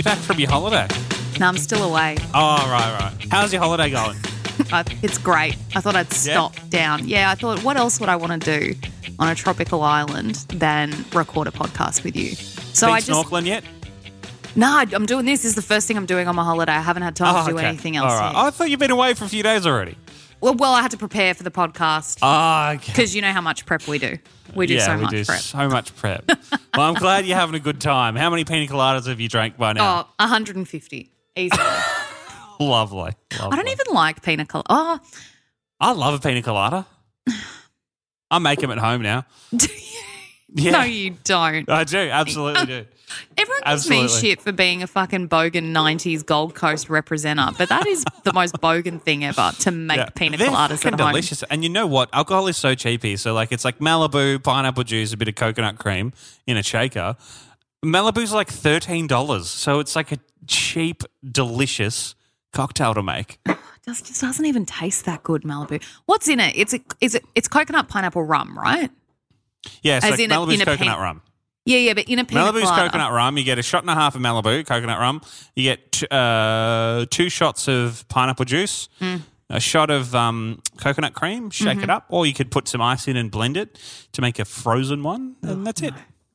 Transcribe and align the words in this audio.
You're 0.00 0.14
back. 0.14 0.18
From 0.24 0.38
your 0.38 0.50
holiday. 0.50 0.86
No, 1.38 1.46
I'm 1.46 1.58
still 1.58 1.82
away. 1.82 2.16
Oh, 2.34 2.56
right, 2.70 2.98
right. 3.00 3.26
How's 3.30 3.52
your 3.52 3.60
holiday 3.62 3.90
going? 3.90 4.16
I, 4.72 4.84
it's 5.02 5.18
great. 5.18 5.56
I 5.74 5.80
thought 5.80 5.96
I'd 5.96 6.12
stop 6.12 6.54
down. 6.68 7.06
Yeah, 7.06 7.30
I 7.30 7.34
thought, 7.34 7.62
what 7.62 7.76
else 7.76 8.00
would 8.00 8.08
I 8.08 8.16
want 8.16 8.42
to 8.42 8.58
do 8.60 8.74
on 9.18 9.28
a 9.28 9.34
tropical 9.34 9.82
island 9.82 10.36
than 10.48 10.92
record 11.12 11.48
a 11.48 11.50
podcast 11.50 12.02
with 12.04 12.16
you? 12.16 12.34
So 12.34 12.86
Been 12.86 12.94
I 12.96 13.00
just 13.00 13.10
snorkeling 13.10 13.46
yet? 13.46 13.64
no, 14.56 14.78
I'm 14.78 15.06
doing 15.06 15.24
this. 15.26 15.42
This 15.42 15.50
is 15.50 15.54
the 15.54 15.62
first 15.62 15.86
thing 15.86 15.96
I'm 15.96 16.06
doing 16.06 16.28
on 16.28 16.34
my 16.36 16.44
holiday. 16.44 16.72
I 16.72 16.80
haven't 16.80 17.02
had 17.02 17.14
time 17.16 17.34
Oh, 17.36 17.44
to 17.46 17.50
do 17.52 17.58
okay. 17.58 17.66
anything 17.68 17.96
else. 17.96 18.12
All 18.12 18.18
right. 18.18 18.32
yet. 18.32 18.36
I 18.44 18.50
thought 18.50 18.70
you'd 18.70 18.80
been 18.80 18.90
away 18.90 19.14
for 19.14 19.24
a 19.24 19.28
few 19.28 19.42
days 19.42 19.66
already. 19.66 19.96
Well, 20.40 20.54
well, 20.54 20.72
I 20.72 20.80
had 20.82 20.90
to 20.92 20.96
prepare 20.96 21.34
for 21.34 21.42
the 21.42 21.50
podcast 21.50 22.18
Ah, 22.22 22.72
okay. 22.72 22.92
because 22.92 23.14
you 23.14 23.20
know 23.22 23.32
how 23.32 23.42
much 23.42 23.66
prep 23.66 23.86
we 23.86 23.98
do. 23.98 24.16
We 24.54 24.66
do 24.66 24.74
yeah, 24.74 24.86
so 24.86 24.96
we 24.96 25.02
much 25.02 25.10
do 25.10 25.24
prep. 25.24 25.40
so 25.40 25.68
much 25.68 25.96
prep. 25.96 26.24
well, 26.76 26.88
I'm 26.88 26.94
glad 26.94 27.26
you're 27.26 27.36
having 27.36 27.54
a 27.54 27.60
good 27.60 27.80
time. 27.80 28.16
How 28.16 28.30
many 28.30 28.44
pina 28.44 28.70
coladas 28.70 29.06
have 29.06 29.20
you 29.20 29.28
drank 29.28 29.56
by 29.56 29.72
now? 29.72 30.00
Oh, 30.00 30.24
150 30.24 31.10
easily. 31.36 31.64
Lovely. 32.60 33.12
I 33.40 33.56
don't 33.56 33.68
even 33.68 33.86
like 33.92 34.22
pina 34.22 34.44
colada. 34.44 34.66
Oh, 34.68 35.00
I 35.80 35.92
love 35.92 36.14
a 36.14 36.18
pina 36.18 36.42
colada. 36.42 36.86
I 38.30 38.38
make 38.38 38.60
them 38.60 38.70
at 38.70 38.78
home 38.78 39.02
now. 39.02 39.24
do 39.56 39.66
you? 39.66 40.00
Yeah. 40.52 40.70
No, 40.72 40.82
you 40.82 41.16
don't. 41.24 41.68
I 41.68 41.84
do. 41.84 41.98
Absolutely 41.98 42.60
uh, 42.60 42.64
do. 42.64 42.86
Everyone 43.40 43.62
gives 43.66 43.88
me 43.90 44.08
shit 44.08 44.40
for 44.40 44.52
being 44.52 44.82
a 44.82 44.86
fucking 44.86 45.28
bogan 45.28 45.72
90s 45.72 46.24
Gold 46.24 46.54
Coast 46.54 46.88
representer, 46.88 47.56
but 47.56 47.68
that 47.68 47.86
is 47.86 48.04
the 48.24 48.32
most 48.32 48.54
bogan 48.56 49.00
thing 49.00 49.24
ever 49.24 49.52
to 49.60 49.70
make 49.70 49.96
Yeah. 49.98 50.08
pina 50.14 50.36
They're 50.36 50.48
coladas 50.48 50.84
at 50.84 50.98
home. 51.00 51.08
delicious. 51.10 51.42
And 51.44 51.62
you 51.62 51.70
know 51.70 51.86
what? 51.86 52.08
Alcohol 52.12 52.46
is 52.48 52.56
so 52.56 52.74
cheap 52.74 53.02
here. 53.02 53.16
So 53.16 53.32
like 53.34 53.52
it's 53.52 53.64
like 53.64 53.78
Malibu, 53.78 54.42
pineapple 54.42 54.84
juice, 54.84 55.12
a 55.12 55.16
bit 55.16 55.28
of 55.28 55.34
coconut 55.34 55.78
cream 55.78 56.12
in 56.46 56.56
a 56.56 56.62
shaker. 56.62 57.16
Malibu's 57.84 58.32
like 58.32 58.48
thirteen 58.48 59.06
dollars. 59.06 59.48
So 59.48 59.78
it's 59.80 59.96
like 59.96 60.12
a 60.12 60.18
cheap, 60.46 61.02
delicious 61.24 62.14
cocktail 62.52 62.94
to 62.94 63.02
make. 63.02 63.38
It 63.82 63.86
just, 63.86 64.04
just 64.06 64.20
doesn't 64.20 64.44
even 64.44 64.66
taste 64.66 65.06
that 65.06 65.22
good, 65.22 65.42
Malibu. 65.42 65.82
What's 66.04 66.28
in 66.28 66.38
it? 66.38 66.52
It's 66.54 66.74
a, 66.74 66.80
is 67.00 67.14
it, 67.14 67.24
it's 67.34 67.48
coconut 67.48 67.88
pineapple 67.88 68.22
rum, 68.22 68.56
right? 68.56 68.90
Yeah, 69.82 70.00
so 70.00 70.08
As 70.08 70.10
like 70.12 70.20
in 70.20 70.30
a- 70.30 70.34
Malibu's 70.34 70.54
in 70.56 70.60
a 70.60 70.64
coconut 70.66 70.96
pen- 70.96 71.02
rum. 71.02 71.22
Yeah, 71.66 71.78
yeah, 71.78 71.94
but 71.94 72.08
in 72.08 72.18
a 72.18 72.24
pina 72.24 72.40
Malibu's 72.40 72.62
colada. 72.64 72.86
coconut 72.86 73.12
rum. 73.12 73.36
You 73.36 73.44
get 73.44 73.58
a 73.58 73.62
shot 73.62 73.82
and 73.82 73.90
a 73.90 73.94
half 73.94 74.14
of 74.14 74.22
Malibu 74.22 74.66
coconut 74.66 74.98
rum. 74.98 75.20
You 75.54 75.64
get 75.64 75.92
t- 75.92 76.06
uh, 76.10 77.04
two 77.10 77.28
shots 77.28 77.68
of 77.68 78.06
pineapple 78.08 78.46
juice, 78.46 78.88
Mm. 79.00 79.22
a 79.50 79.60
shot 79.60 79.90
of 79.90 80.14
um, 80.14 80.60
coconut 80.78 81.12
cream. 81.14 81.50
Shake 81.50 81.68
Mm-hmm. 81.76 81.82
it 81.84 81.90
up, 81.90 82.06
or 82.08 82.24
you 82.26 82.32
could 82.32 82.50
put 82.50 82.66
some 82.66 82.80
ice 82.80 83.06
in 83.08 83.16
and 83.16 83.30
blend 83.30 83.56
it 83.56 83.78
to 84.12 84.22
make 84.22 84.38
a 84.38 84.44
frozen 84.44 85.02
one, 85.02 85.36
and 85.42 85.66
that's 85.66 85.82
it. 85.82 85.92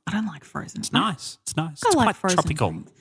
I 0.08 0.12
don't 0.12 0.28
like 0.28 0.44
frozen. 0.44 0.82
It's 0.82 0.94
nice. 0.94 1.40
It's 1.44 1.58
nice. 1.58 1.82
I 1.84 1.88
it's 1.88 1.96
like 1.96 2.06
quite 2.06 2.16
frozen 2.16 2.36
tropical. 2.38 2.70
things. 2.70 2.92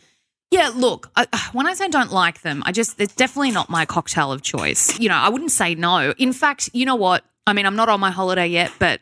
Yeah, 0.50 0.70
look, 0.74 1.10
I, 1.16 1.26
when 1.52 1.66
I 1.66 1.74
say 1.74 1.88
don't 1.88 2.10
like 2.12 2.40
them, 2.40 2.62
I 2.64 2.72
just, 2.72 2.98
it's 3.00 3.14
definitely 3.14 3.50
not 3.50 3.68
my 3.68 3.84
cocktail 3.84 4.32
of 4.32 4.40
choice. 4.40 4.98
You 4.98 5.10
know, 5.10 5.16
I 5.16 5.28
wouldn't 5.28 5.50
say 5.50 5.74
no. 5.74 6.12
In 6.16 6.32
fact, 6.32 6.70
you 6.72 6.86
know 6.86 6.94
what? 6.94 7.22
I 7.46 7.52
mean, 7.52 7.66
I'm 7.66 7.76
not 7.76 7.90
on 7.90 8.00
my 8.00 8.10
holiday 8.10 8.46
yet, 8.46 8.72
but, 8.78 9.00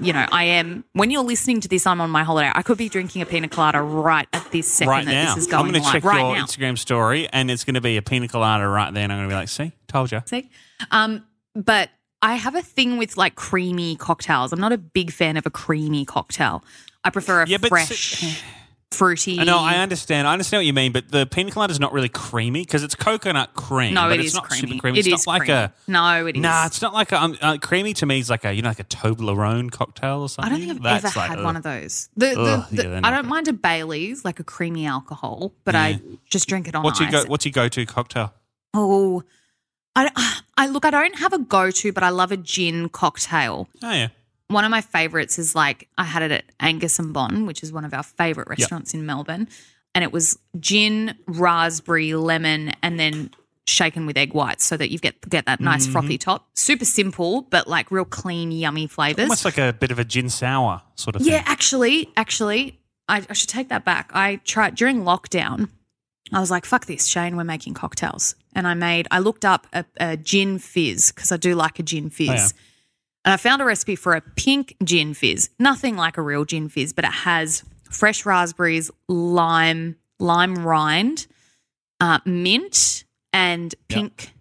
you 0.00 0.12
know, 0.12 0.26
I 0.30 0.44
am. 0.44 0.84
When 0.92 1.10
you're 1.10 1.22
listening 1.22 1.60
to 1.60 1.68
this, 1.68 1.86
I'm 1.86 2.00
on 2.00 2.10
my 2.10 2.24
holiday. 2.24 2.50
I 2.54 2.62
could 2.62 2.78
be 2.78 2.88
drinking 2.88 3.22
a 3.22 3.26
pina 3.26 3.48
colada 3.48 3.80
right 3.80 4.28
at 4.32 4.50
this 4.50 4.66
second 4.66 4.90
Right 4.90 5.04
that 5.04 5.10
now, 5.10 5.34
this 5.34 5.44
is 5.44 5.50
going 5.50 5.66
I'm 5.66 5.72
going 5.72 5.84
to 5.84 5.90
check 5.90 6.04
right 6.04 6.20
your 6.20 6.36
now. 6.36 6.44
Instagram 6.44 6.78
story, 6.78 7.28
and 7.32 7.50
it's 7.50 7.64
going 7.64 7.74
to 7.74 7.80
be 7.80 7.96
a 7.96 8.02
pina 8.02 8.28
colada 8.28 8.66
right 8.66 8.92
there, 8.92 9.04
and 9.04 9.12
I'm 9.12 9.18
going 9.18 9.28
to 9.28 9.32
be 9.32 9.38
like, 9.38 9.48
"See, 9.48 9.72
told 9.88 10.12
you." 10.12 10.22
See? 10.26 10.50
Um, 10.90 11.24
but 11.54 11.90
I 12.22 12.34
have 12.34 12.54
a 12.54 12.62
thing 12.62 12.98
with 12.98 13.16
like 13.16 13.34
creamy 13.34 13.96
cocktails. 13.96 14.52
I'm 14.52 14.60
not 14.60 14.72
a 14.72 14.78
big 14.78 15.10
fan 15.10 15.36
of 15.36 15.46
a 15.46 15.50
creamy 15.50 16.04
cocktail. 16.04 16.64
I 17.04 17.10
prefer 17.10 17.42
a 17.42 17.48
Yeah, 17.48 17.58
but 17.58 17.68
fresh, 17.68 18.42
fruity. 18.92 19.38
I 19.40 19.44
know, 19.44 19.58
I 19.58 19.76
understand. 19.76 20.26
I 20.28 20.32
understand 20.32 20.60
what 20.60 20.66
you 20.66 20.72
mean, 20.72 20.92
but 20.92 21.10
the 21.10 21.26
pina 21.26 21.50
colada 21.50 21.70
is 21.72 21.80
not 21.80 21.92
really 21.92 22.08
creamy 22.08 22.60
because 22.62 22.82
it's 22.82 22.94
coconut 22.94 23.54
cream. 23.54 23.94
No, 23.94 24.02
but 24.08 24.12
it 24.14 24.20
it's 24.20 24.28
is 24.28 24.34
not 24.34 24.44
creamy. 24.44 24.68
super 24.68 24.80
creamy. 24.80 24.98
It 24.98 25.06
it's 25.06 25.20
is 25.22 25.26
not 25.26 25.32
like 25.32 25.42
creamy. 25.42 25.52
a 25.60 25.72
No, 25.88 26.26
it 26.26 26.36
is. 26.36 26.42
Nah, 26.42 26.66
it's 26.66 26.80
not 26.80 26.94
like 26.94 27.12
a 27.12 27.22
um, 27.22 27.36
uh, 27.42 27.58
creamy 27.58 27.92
to 27.94 28.06
me. 28.06 28.18
Is 28.20 28.30
like 28.30 28.44
a 28.44 28.52
you 28.52 28.62
know 28.62 28.68
like 28.68 28.80
a 28.80 28.84
Toblerone 28.84 29.70
cocktail 29.70 30.20
or 30.22 30.28
something. 30.28 30.52
I 30.52 30.56
don't 30.56 30.66
think 30.66 30.78
I've 30.86 31.02
That's 31.02 31.16
ever 31.16 31.18
like, 31.20 31.28
had 31.30 31.38
ugh. 31.40 31.44
one 31.44 31.56
of 31.56 31.62
those. 31.62 32.08
The, 32.16 32.26
the, 32.26 32.40
Ugh, 32.40 32.66
the- 32.70 32.82
yeah, 32.84 33.00
I 33.02 33.10
don't 33.10 33.22
good. 33.22 33.28
mind 33.30 33.48
a 33.48 33.52
Bailey's, 33.52 34.24
like 34.24 34.40
a 34.40 34.44
creamy 34.44 34.86
alcohol, 34.86 35.52
but 35.64 35.74
Yeah. 35.74 35.80
I 35.82 36.00
just 36.30 36.48
drink 36.48 36.68
it 36.68 36.74
on 36.74 36.82
What's 36.84 37.00
your 37.00 37.08
ice. 37.08 37.24
go? 37.24 37.30
What's 37.30 37.44
your 37.44 37.52
go-to 37.52 37.84
cocktail? 37.86 38.32
oh, 38.74 39.22
I, 39.98 40.10
I 40.58 40.66
look. 40.68 40.84
I 40.84 40.90
don't 40.90 41.16
have 41.18 41.32
a 41.32 41.38
go-to, 41.38 41.90
but 41.92 42.02
I 42.02 42.10
love 42.10 42.30
a 42.30 42.36
gin 42.36 42.88
cocktail. 42.90 43.66
Oh 43.82 43.90
yeah, 43.92 44.08
One 44.48 44.64
of 44.64 44.70
my 44.70 44.80
favorites 44.80 45.38
is 45.38 45.54
like 45.54 45.88
I 45.98 46.04
had 46.04 46.22
it 46.22 46.30
at 46.30 46.44
Angus 46.60 46.98
and 46.98 47.12
Bon, 47.12 47.46
which 47.46 47.62
is 47.62 47.72
one 47.72 47.84
of 47.84 47.92
our 47.92 48.02
favorite 48.04 48.48
restaurants 48.48 48.94
in 48.94 49.04
Melbourne, 49.04 49.48
and 49.94 50.04
it 50.04 50.12
was 50.12 50.38
gin, 50.60 51.16
raspberry, 51.26 52.14
lemon, 52.14 52.72
and 52.82 52.98
then 53.00 53.30
shaken 53.66 54.06
with 54.06 54.16
egg 54.16 54.32
whites, 54.34 54.64
so 54.64 54.76
that 54.76 54.90
you 54.92 54.98
get 55.00 55.20
get 55.28 55.46
that 55.46 55.56
Mm-hmm. 55.58 55.64
nice 55.64 55.86
frothy 55.88 56.16
top. 56.18 56.48
Super 56.54 56.84
simple, 56.84 57.42
but 57.42 57.66
like 57.66 57.90
real 57.90 58.04
clean, 58.04 58.52
yummy 58.52 58.86
flavors. 58.86 59.24
almost 59.24 59.44
like 59.44 59.58
a 59.58 59.72
bit 59.72 59.90
of 59.90 59.98
a 59.98 60.04
gin 60.04 60.28
sour 60.30 60.82
sort 60.94 61.16
of 61.16 61.22
thing. 61.22 61.32
Yeah, 61.32 61.38
thing. 61.38 61.46
actually, 61.48 62.12
actually, 62.16 62.78
I, 63.08 63.24
I 63.28 63.32
should 63.32 63.48
take 63.48 63.68
that 63.70 63.84
back. 63.84 64.10
I 64.14 64.36
tried 64.44 64.76
during 64.76 65.02
lockdown. 65.02 65.70
I 66.32 66.38
was 66.38 66.52
like, 66.52 66.64
"Fuck 66.64 66.86
this, 66.86 67.06
Shane. 67.06 67.36
We're 67.36 67.42
making 67.44 67.74
cocktails." 67.74 68.36
And 68.54 68.66
I 68.68 68.74
made. 68.74 69.08
I 69.10 69.18
looked 69.18 69.44
up 69.44 69.66
a, 69.72 69.84
a 69.98 70.16
gin 70.16 70.58
fizz 70.60 71.10
because 71.12 71.32
I 71.32 71.36
do 71.36 71.56
like 71.56 71.80
a 71.80 71.82
gin 71.82 72.10
fizz. 72.10 72.28
Oh, 72.30 72.32
yeah. 72.34 72.48
And 73.26 73.32
I 73.32 73.36
found 73.36 73.60
a 73.60 73.64
recipe 73.64 73.96
for 73.96 74.14
a 74.14 74.20
pink 74.20 74.76
gin 74.84 75.12
fizz. 75.12 75.50
Nothing 75.58 75.96
like 75.96 76.16
a 76.16 76.22
real 76.22 76.44
gin 76.44 76.68
fizz, 76.68 76.92
but 76.92 77.04
it 77.04 77.12
has 77.12 77.64
fresh 77.90 78.24
raspberries, 78.24 78.90
lime, 79.08 79.96
lime 80.20 80.54
rind, 80.54 81.26
uh, 82.00 82.20
mint, 82.24 83.04
and 83.32 83.74
pink 83.88 84.32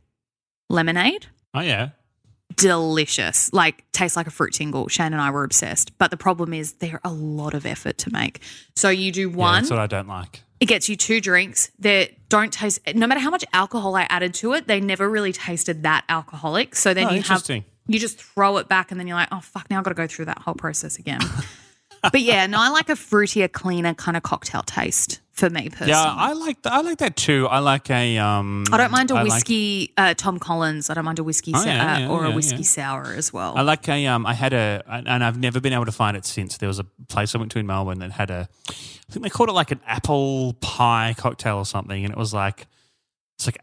lemonade. 0.70 1.26
Oh 1.56 1.62
yeah, 1.62 1.90
delicious. 2.58 3.52
Like 3.54 3.84
tastes 3.92 4.16
like 4.16 4.28
a 4.28 4.32
fruit 4.32 4.54
tingle. 4.54 4.88
Shane 4.88 5.14
and 5.14 5.22
I 5.22 5.32
were 5.32 5.44
obsessed. 5.44 5.98
But 5.98 6.12
the 6.12 6.18
problem 6.18 6.54
is 6.54 6.74
they're 6.74 7.02
a 7.04 7.12
lot 7.12 7.54
of 7.54 7.66
effort 7.66 7.98
to 8.00 8.12
make. 8.12 8.42
So 8.76 8.90
you 8.90 9.12
do 9.12 9.30
Yeah, 9.30 9.36
one, 9.36 9.62
that's 9.64 9.72
what 9.72 9.80
I 9.80 9.88
don't 9.88 10.08
like. 10.08 10.44
it 10.60 10.66
gets 10.66 10.90
you 10.90 10.96
two 10.96 11.20
drinks 11.22 11.72
that 11.80 12.30
don't 12.30 12.52
taste 12.54 12.80
no 12.94 13.08
matter 13.08 13.20
how 13.20 13.30
much 13.30 13.46
alcohol 13.54 13.96
I 13.96 14.04
added 14.10 14.34
to 14.36 14.54
it, 14.54 14.68
they 14.68 14.80
never 14.80 15.10
really 15.10 15.34
tasted 15.34 15.84
that 15.84 16.06
alcoholic. 16.10 16.76
So 16.76 16.94
then 16.94 17.06
Oh, 17.08 17.10
you 17.10 17.16
have 17.22 17.26
interesting. 17.26 17.66
You 17.88 18.00
just 18.00 18.20
throw 18.22 18.58
it 18.58 18.68
back 18.68 18.92
and 18.92 19.00
then 19.00 19.08
you're 19.08 19.18
like, 19.18 19.30
oh 19.32 19.42
fuck, 19.42 19.70
now 19.70 19.78
I've 19.78 19.84
got 19.84 19.92
to 19.92 19.96
go 19.96 20.08
through 20.08 20.26
that 20.26 20.40
whole 20.40 20.56
process 20.56 20.98
again. 20.98 21.20
but 22.02 22.22
yeah, 22.22 22.46
no, 22.48 22.60
I 22.60 22.70
like 22.70 22.90
a 22.90 22.94
fruitier, 22.94 23.52
cleaner 23.52 23.94
kind 23.94 24.18
of 24.18 24.24
cocktail 24.24 24.62
taste 24.64 25.22
for 25.32 25.50
me 25.50 25.70
personally. 25.70 25.92
Yeah, 25.92 26.14
I 26.18 26.34
like 26.34 26.62
th- 26.62 26.72
I 26.74 26.80
like 26.82 27.00
that 27.00 27.16
too. 27.18 27.46
I 27.48 27.60
like 27.60 27.90
a 27.90 28.18
um. 28.20 28.64
I 28.72 28.78
don't 28.78 28.92
mind 28.92 29.12
a 29.12 29.16
I 29.16 29.24
like- 29.24 29.32
whiskey, 29.34 29.92
uh, 29.98 30.14
Tom 30.14 30.40
Collins. 30.40 30.90
I 30.90 30.94
don't 30.94 31.04
mind 31.06 31.20
a 31.20 31.24
whiskey 31.24 31.52
Oh, 31.54 31.62
sou- 31.62 31.68
yeah, 31.68 32.08
uh, 32.08 32.12
or 32.14 32.24
yeah, 32.26 32.32
a 32.32 32.36
whiskey 32.36 32.58
yeah. 32.58 32.62
sour 32.64 33.14
as 33.16 33.34
well. 33.34 33.58
I 33.58 33.62
like 33.64 33.88
a 33.90 34.08
um. 34.08 34.26
I 34.26 34.34
had 34.34 34.54
a 34.54 34.82
and 34.88 35.24
I've 35.24 35.38
never 35.38 35.60
been 35.60 35.74
able 35.74 35.86
to 35.86 35.92
find 35.92 36.16
it 36.16 36.26
since. 36.26 36.58
There 36.58 36.70
was 36.70 36.80
a 36.80 36.86
place 37.10 37.36
I 37.36 37.38
went 37.38 37.52
to 37.52 37.60
in 37.60 37.68
Melbourne 37.68 38.00
that 38.00 38.12
had 38.12 38.30
a, 38.32 38.48
I 38.70 39.12
think 39.12 39.24
they 39.24 39.30
called 39.30 39.50
it 39.50 39.54
like 39.54 39.72
an 39.72 39.82
apple 39.86 40.54
pie 40.62 41.16
cocktail 41.18 41.58
or 41.58 41.66
something, 41.66 42.06
and 42.06 42.14
it 42.14 42.18
was 42.18 42.34
like 42.34 42.66
it's 43.38 43.46
like 43.46 43.58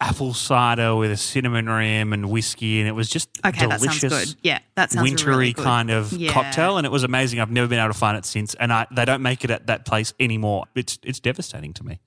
apple 0.00 0.34
cider 0.34 0.94
with 0.94 1.10
a 1.10 1.16
cinnamon 1.16 1.68
rim 1.68 2.12
and 2.12 2.28
whiskey, 2.30 2.80
and 2.80 2.88
it 2.88 2.92
was 2.92 3.08
just 3.08 3.28
okay, 3.44 3.66
that 3.66 3.80
delicious. 3.80 4.12
sounds 4.12 4.34
good. 4.34 4.40
Yeah, 4.42 4.58
that 4.74 4.90
sounds 4.92 5.02
wintry 5.02 5.30
really 5.30 5.52
good. 5.52 5.64
kind 5.64 5.90
of 5.90 6.12
Yeah. 6.12 6.32
cocktail, 6.32 6.76
and 6.78 6.86
it 6.86 6.90
was 6.90 7.02
amazing. 7.04 7.40
I've 7.40 7.50
never 7.50 7.66
been 7.68 7.78
able 7.78 7.92
to 7.92 7.98
find 7.98 8.16
it 8.18 8.24
since, 8.26 8.54
and 8.54 8.72
I, 8.72 8.86
they 8.90 9.04
don't 9.04 9.22
make 9.22 9.42
it 9.44 9.50
at 9.50 9.66
that 9.68 9.84
place 9.86 10.12
anymore. 10.20 10.66
It's 10.74 10.98
it's 11.02 11.20
devastating 11.20 11.72
to 11.74 11.84
me. 11.84 12.00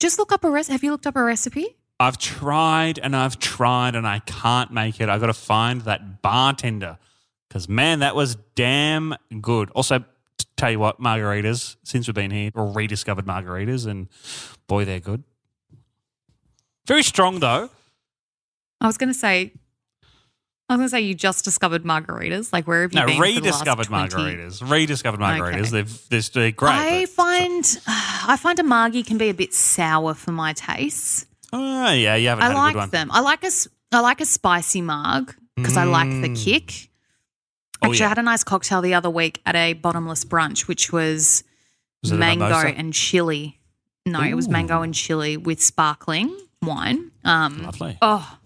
Just 0.00 0.18
look 0.18 0.32
up 0.32 0.42
a 0.44 0.50
recipe. 0.50 0.72
Have 0.72 0.82
you 0.82 0.90
looked 0.90 1.06
up 1.06 1.16
a 1.16 1.22
recipe? 1.22 1.76
I've 2.00 2.18
tried 2.18 2.98
and 2.98 3.14
I've 3.14 3.38
tried 3.38 3.94
and 3.94 4.04
I 4.06 4.18
can't 4.18 4.72
make 4.72 5.00
it. 5.00 5.08
I've 5.08 5.20
got 5.20 5.28
to 5.28 5.32
find 5.32 5.82
that 5.82 6.20
bartender 6.22 6.98
because 7.48 7.68
man, 7.68 8.00
that 8.00 8.16
was 8.16 8.34
damn 8.56 9.14
good. 9.40 9.70
Also, 9.70 10.04
tell 10.56 10.72
you 10.72 10.80
what, 10.80 11.00
margaritas. 11.00 11.76
Since 11.84 12.08
we've 12.08 12.14
been 12.14 12.32
here, 12.32 12.50
rediscovered 12.52 13.24
margaritas, 13.26 13.86
and 13.86 14.08
boy, 14.66 14.84
they're 14.84 14.98
good. 14.98 15.22
Very 16.86 17.02
strong 17.02 17.40
though. 17.40 17.70
I 18.80 18.86
was 18.86 18.98
going 18.98 19.08
to 19.08 19.18
say, 19.18 19.52
I 20.68 20.74
was 20.74 20.78
going 20.78 20.86
to 20.86 20.90
say 20.90 21.00
you 21.00 21.14
just 21.14 21.44
discovered 21.44 21.84
margaritas. 21.84 22.52
Like 22.52 22.66
where 22.66 22.82
have 22.82 22.92
you 22.92 23.00
No, 23.00 23.06
been? 23.06 23.16
for 23.16 23.22
the 23.26 23.32
last 23.32 23.60
rediscovered 23.66 23.86
20 23.86 24.08
margaritas. 24.14 24.70
Rediscovered 24.70 25.20
margaritas. 25.20 25.60
Okay. 25.60 25.70
They've 25.70 26.08
they're, 26.10 26.20
they're 26.42 26.50
great. 26.52 26.70
I 26.72 27.06
find 27.06 27.78
I 27.86 28.36
find 28.38 28.58
a 28.58 28.62
margie 28.62 29.02
can 29.02 29.18
be 29.18 29.28
a 29.30 29.34
bit 29.34 29.54
sour 29.54 30.14
for 30.14 30.32
my 30.32 30.52
taste. 30.52 31.26
oh 31.52 31.90
yeah, 31.92 32.16
you 32.16 32.28
haven't 32.28 32.44
I 32.44 32.48
had 32.48 32.52
a 32.70 32.72
good 32.72 32.78
like 32.78 32.90
them. 32.90 33.10
I 33.12 33.20
like 33.20 33.44
a 33.44 33.50
I 33.92 34.00
like 34.00 34.20
a 34.20 34.26
spicy 34.26 34.80
marg 34.80 35.34
because 35.56 35.76
I 35.76 35.84
like 35.84 36.08
the 36.10 36.28
Mm. 36.30 36.44
kick. 36.44 36.90
Oh, 37.82 37.88
Actually, 37.88 37.98
yeah. 38.00 38.04
I 38.06 38.08
had 38.08 38.18
a 38.18 38.22
nice 38.22 38.42
cocktail 38.44 38.80
the 38.80 38.94
other 38.94 39.10
week 39.10 39.40
at 39.46 39.54
a 39.54 39.74
bottomless 39.74 40.24
brunch, 40.24 40.66
which 40.66 40.90
was, 40.90 41.44
Was 42.02 42.12
mango 42.12 42.46
and 42.46 42.92
chili. 42.94 43.60
No, 44.06 44.20
it 44.22 44.34
was 44.34 44.48
mango 44.48 44.80
and 44.82 44.94
chili 44.94 45.36
with 45.36 45.62
sparkling 45.62 46.34
wine. 46.66 47.10
Um, 47.24 47.62
Lovely. 47.62 47.98
oh, 48.02 48.38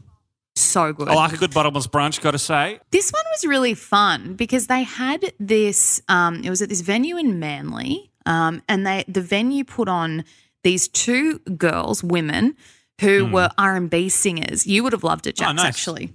so 0.56 0.92
good. 0.92 1.08
I 1.08 1.14
like 1.14 1.32
a 1.32 1.36
good 1.36 1.52
bottomless 1.54 1.86
brunch. 1.86 2.20
Got 2.20 2.32
to 2.32 2.38
say. 2.38 2.80
This 2.90 3.10
one 3.12 3.22
was 3.32 3.44
really 3.46 3.74
fun 3.74 4.34
because 4.34 4.66
they 4.66 4.82
had 4.82 5.32
this. 5.38 6.02
Um, 6.08 6.42
it 6.42 6.50
was 6.50 6.62
at 6.62 6.68
this 6.68 6.80
venue 6.80 7.16
in 7.16 7.38
Manly, 7.38 8.10
um, 8.26 8.62
and 8.68 8.86
they 8.86 9.04
the 9.08 9.20
venue 9.20 9.64
put 9.64 9.88
on 9.88 10.24
these 10.64 10.88
two 10.88 11.38
girls, 11.56 12.02
women, 12.02 12.56
who 13.00 13.26
were 13.26 13.50
R 13.56 13.76
and 13.76 13.88
B 13.88 14.08
singers. 14.08 14.66
You 14.66 14.82
would 14.82 14.92
have 14.92 15.04
loved 15.04 15.26
it, 15.28 15.36
Jax, 15.36 15.52
Hmm. 15.52 15.58
Oh, 15.58 15.62
nice. 15.62 15.68
actually. 15.68 16.12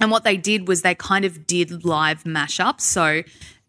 And 0.00 0.10
what 0.12 0.22
they 0.22 0.36
did 0.36 0.68
was 0.68 0.82
they 0.82 0.94
kind 0.94 1.24
of 1.24 1.46
did 1.46 1.84
live 1.84 2.22
mashups. 2.24 2.82
So 2.82 3.22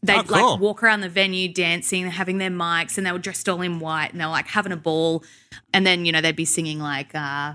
they'd 0.04 0.16
Oh, 0.20 0.24
cool. 0.24 0.52
like 0.52 0.60
walk 0.60 0.84
around 0.84 1.02
the 1.02 1.10
venue 1.10 1.48
dancing, 1.52 2.08
having 2.12 2.38
their 2.38 2.52
mics, 2.52 2.98
and 2.98 3.08
they 3.08 3.12
were 3.12 3.18
dressed 3.20 3.48
all 3.50 3.62
in 3.62 3.80
white, 3.80 4.12
and 4.12 4.20
they 4.22 4.26
were 4.26 4.32
like 4.32 4.48
having 4.48 4.72
a 4.74 4.78
ball. 4.78 5.24
And 5.74 5.88
then 5.88 6.06
you 6.06 6.12
know 6.12 6.20
they'd 6.20 6.36
be 6.36 6.46
singing 6.46 6.80
like. 6.80 7.16
Uh, 7.16 7.54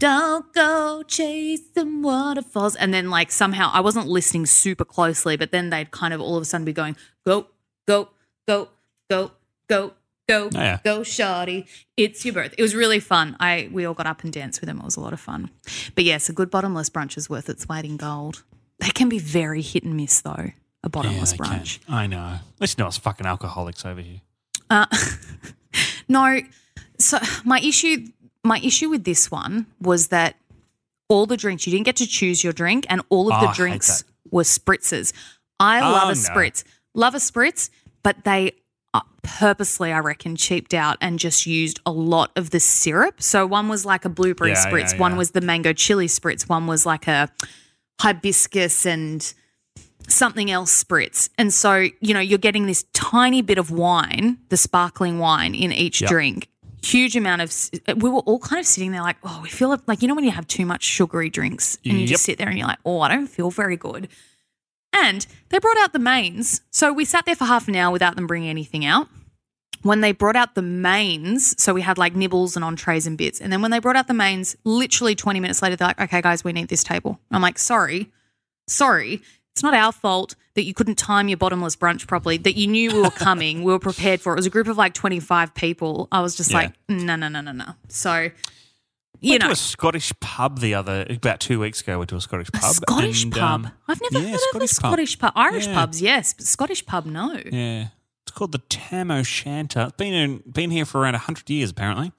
don't 0.00 0.52
go 0.52 1.04
chasing 1.06 2.02
waterfalls. 2.02 2.74
And 2.74 2.92
then, 2.92 3.10
like, 3.10 3.30
somehow 3.30 3.70
I 3.72 3.80
wasn't 3.80 4.08
listening 4.08 4.46
super 4.46 4.84
closely, 4.84 5.36
but 5.36 5.52
then 5.52 5.70
they'd 5.70 5.90
kind 5.92 6.12
of 6.12 6.20
all 6.20 6.36
of 6.36 6.42
a 6.42 6.44
sudden 6.44 6.64
be 6.64 6.72
going, 6.72 6.96
go, 7.24 7.46
go, 7.86 8.08
go, 8.48 8.68
go, 9.08 9.30
go, 9.68 9.92
go, 10.28 10.44
Oh, 10.46 10.48
yeah. 10.54 10.78
go, 10.84 11.00
shawty. 11.00 11.66
It's 11.96 12.24
your 12.24 12.34
birth. 12.34 12.54
It 12.58 12.62
was 12.62 12.74
really 12.74 13.00
fun. 13.00 13.36
I 13.40 13.68
We 13.72 13.84
all 13.84 13.94
got 13.94 14.06
up 14.06 14.22
and 14.24 14.32
danced 14.32 14.60
with 14.60 14.68
them. 14.68 14.78
It 14.78 14.84
was 14.84 14.96
a 14.96 15.00
lot 15.00 15.12
of 15.12 15.20
fun. 15.20 15.50
But 15.94 16.04
yes, 16.04 16.28
a 16.28 16.32
good 16.32 16.50
bottomless 16.50 16.88
brunch 16.90 17.16
is 17.16 17.28
worth 17.30 17.48
its 17.48 17.68
weight 17.68 17.84
in 17.84 17.96
gold. 17.96 18.42
They 18.78 18.90
can 18.90 19.08
be 19.08 19.18
very 19.18 19.60
hit 19.62 19.82
and 19.84 19.96
miss, 19.96 20.20
though, 20.20 20.50
a 20.82 20.88
bottomless 20.88 21.32
can. 21.34 21.44
brunch. 21.44 21.78
I 21.88 22.06
know. 22.06 22.38
You 22.60 22.66
know 22.78 22.90
fucking 22.90 23.26
alcoholics 23.26 23.84
over 23.84 24.00
here. 24.00 24.20
Uh, 24.70 24.86
no. 26.08 26.40
So 26.98 27.18
my 27.44 27.58
issue, 27.60 28.06
my 28.44 28.58
issue 28.60 28.88
with 28.90 29.04
this 29.04 29.30
one 29.30 29.66
was 29.80 30.08
that 30.08 30.36
all 31.08 31.26
the 31.26 31.36
drinks 31.36 31.66
you 31.66 31.72
didn't 31.72 31.86
get 31.86 31.96
to 31.96 32.06
choose 32.06 32.42
your 32.44 32.52
drink, 32.52 32.86
and 32.88 33.02
all 33.08 33.32
of 33.32 33.42
Oh, 33.42 33.46
the 33.46 33.52
drinks 33.52 34.04
were 34.30 34.44
spritzes. 34.44 35.12
I 35.58 35.80
love 35.80 36.04
Oh, 36.08 36.10
a 36.10 36.14
no. 36.14 36.20
spritz, 36.20 36.64
love 36.94 37.14
a 37.14 37.18
spritz, 37.18 37.68
but 38.02 38.24
they 38.24 38.52
purposely, 39.22 39.92
I 39.92 39.98
reckon, 39.98 40.34
cheaped 40.34 40.72
out 40.72 40.96
and 41.02 41.18
just 41.18 41.44
used 41.46 41.78
a 41.84 41.92
lot 41.92 42.30
of 42.36 42.50
the 42.50 42.58
syrup. 42.60 43.22
So 43.22 43.46
one 43.46 43.68
was 43.68 43.84
like 43.84 44.06
a 44.06 44.08
blueberry 44.08 44.52
Yeah, 44.52 44.64
spritz, 44.66 44.94
yeah, 44.94 44.98
one 45.00 45.12
yeah. 45.12 45.18
was 45.18 45.32
the 45.32 45.42
mango 45.42 45.74
chili 45.74 46.06
spritz, 46.06 46.48
one 46.48 46.66
was 46.66 46.86
like 46.86 47.06
a 47.06 47.28
hibiscus 48.00 48.86
and 48.86 49.32
something 50.08 50.50
else 50.50 50.82
spritz. 50.84 51.28
And 51.38 51.52
so, 51.52 51.86
you 52.00 52.14
know, 52.14 52.20
you're 52.20 52.38
getting 52.38 52.66
this 52.66 52.84
tiny 52.94 53.42
bit 53.42 53.58
of 53.58 53.70
wine, 53.70 54.38
the 54.48 54.56
sparkling 54.56 55.18
wine 55.18 55.54
in 55.54 55.70
each 55.72 56.00
Yep. 56.00 56.10
drink. 56.10 56.48
Huge 56.82 57.14
amount 57.16 57.42
of, 57.42 57.52
we 58.02 58.08
were 58.08 58.20
all 58.20 58.38
kind 58.38 58.58
of 58.60 58.66
sitting 58.66 58.90
there 58.92 59.02
like, 59.02 59.16
oh, 59.22 59.40
we 59.42 59.48
feel 59.50 59.76
like, 59.86 60.00
you 60.02 60.08
know, 60.08 60.14
when 60.14 60.24
you 60.24 60.30
have 60.30 60.46
too 60.46 60.64
much 60.64 60.82
sugary 60.82 61.28
drinks 61.28 61.76
and 61.84 61.94
you 61.94 62.00
Yep. 62.00 62.08
just 62.08 62.24
sit 62.24 62.38
there 62.38 62.48
and 62.48 62.56
you're 62.58 62.66
like, 62.66 62.78
oh, 62.84 63.00
I 63.00 63.08
don't 63.08 63.26
feel 63.26 63.50
very 63.50 63.76
good. 63.76 64.08
And 64.92 65.26
they 65.50 65.58
brought 65.58 65.78
out 65.78 65.92
the 65.92 65.98
mains. 65.98 66.62
So 66.70 66.92
we 66.92 67.04
sat 67.04 67.26
there 67.26 67.36
for 67.36 67.44
half 67.44 67.68
an 67.68 67.76
hour 67.76 67.92
without 67.92 68.16
them 68.16 68.26
bringing 68.26 68.48
anything 68.48 68.84
out. 68.84 69.08
When 69.82 70.00
they 70.00 70.12
brought 70.12 70.36
out 70.36 70.54
the 70.54 70.62
mains, 70.62 71.60
so 71.62 71.72
we 71.72 71.80
had 71.82 71.96
like 71.96 72.14
nibbles 72.14 72.54
and 72.56 72.64
entrees 72.64 73.06
and 73.06 73.16
bits. 73.16 73.40
And 73.40 73.52
then 73.52 73.62
when 73.62 73.70
they 73.70 73.78
brought 73.78 73.96
out 73.96 74.08
the 74.08 74.14
mains, 74.14 74.56
literally 74.64 75.14
20 75.14 75.40
minutes 75.40 75.62
later, 75.62 75.76
they're 75.76 75.88
like, 75.88 76.00
okay, 76.00 76.20
guys, 76.20 76.44
we 76.44 76.52
need 76.52 76.68
this 76.68 76.84
table. 76.84 77.18
I'm 77.30 77.40
like, 77.40 77.58
sorry, 77.58 78.10
sorry. 78.66 79.22
It's 79.52 79.62
not 79.62 79.72
our 79.74 79.92
fault 79.92 80.34
that 80.54 80.64
you 80.64 80.74
couldn't 80.74 80.96
time 80.96 81.28
your 81.28 81.36
bottomless 81.36 81.76
brunch 81.76 82.06
properly, 82.06 82.36
that 82.38 82.56
you 82.56 82.66
knew 82.66 82.92
we 82.92 83.00
were 83.02 83.10
coming, 83.10 83.62
we 83.62 83.72
were 83.72 83.78
prepared 83.78 84.20
for 84.20 84.32
it. 84.32 84.36
It 84.36 84.40
was 84.40 84.46
a 84.46 84.50
group 84.50 84.66
of 84.68 84.76
like 84.76 84.94
25 84.94 85.54
people. 85.54 86.08
I 86.10 86.20
was 86.20 86.34
just 86.36 86.50
Yeah. 86.50 86.56
like, 86.58 86.72
no, 86.88 87.16
no, 87.16 87.28
no, 87.28 87.40
no, 87.40 87.52
no. 87.52 87.66
So, 87.88 88.30
you 89.20 89.30
went 89.32 89.42
know, 89.42 89.48
to 89.48 89.52
a 89.52 89.56
Scottish 89.56 90.12
pub 90.20 90.60
the 90.60 90.74
other 90.74 91.06
about 91.08 91.40
two 91.40 91.60
weeks 91.60 91.80
ago. 91.82 91.92
We 91.92 91.98
went 91.98 92.10
to 92.10 92.16
a 92.16 92.20
Scottish 92.20 92.50
pub. 92.52 92.62
a. 92.70 92.74
Scottish 92.74 93.24
and, 93.24 93.32
pub. 93.32 93.42
um, 93.66 93.72
I've 93.86 94.00
never 94.10 94.24
yeah, 94.24 94.30
heard 94.32 94.40
of 94.56 94.62
a 94.62 94.68
Scottish 94.68 95.18
pub. 95.18 95.34
Pub. 95.34 95.42
Irish 95.44 95.66
Yeah. 95.66 95.74
pubs, 95.74 96.00
yes, 96.02 96.32
but 96.32 96.46
Scottish 96.46 96.84
pub, 96.86 97.06
no. 97.06 97.32
Yeah, 97.52 97.88
it's 98.24 98.32
called 98.32 98.52
the 98.52 98.58
Tam 98.68 99.10
O'Shanter. 99.10 99.82
It's 99.88 99.96
been 99.96 100.14
in, 100.14 100.42
been 100.50 100.70
here 100.70 100.84
for 100.86 101.00
around 101.00 101.14
hundred 101.14 101.48
years 101.50 101.70
apparently. 101.70 102.12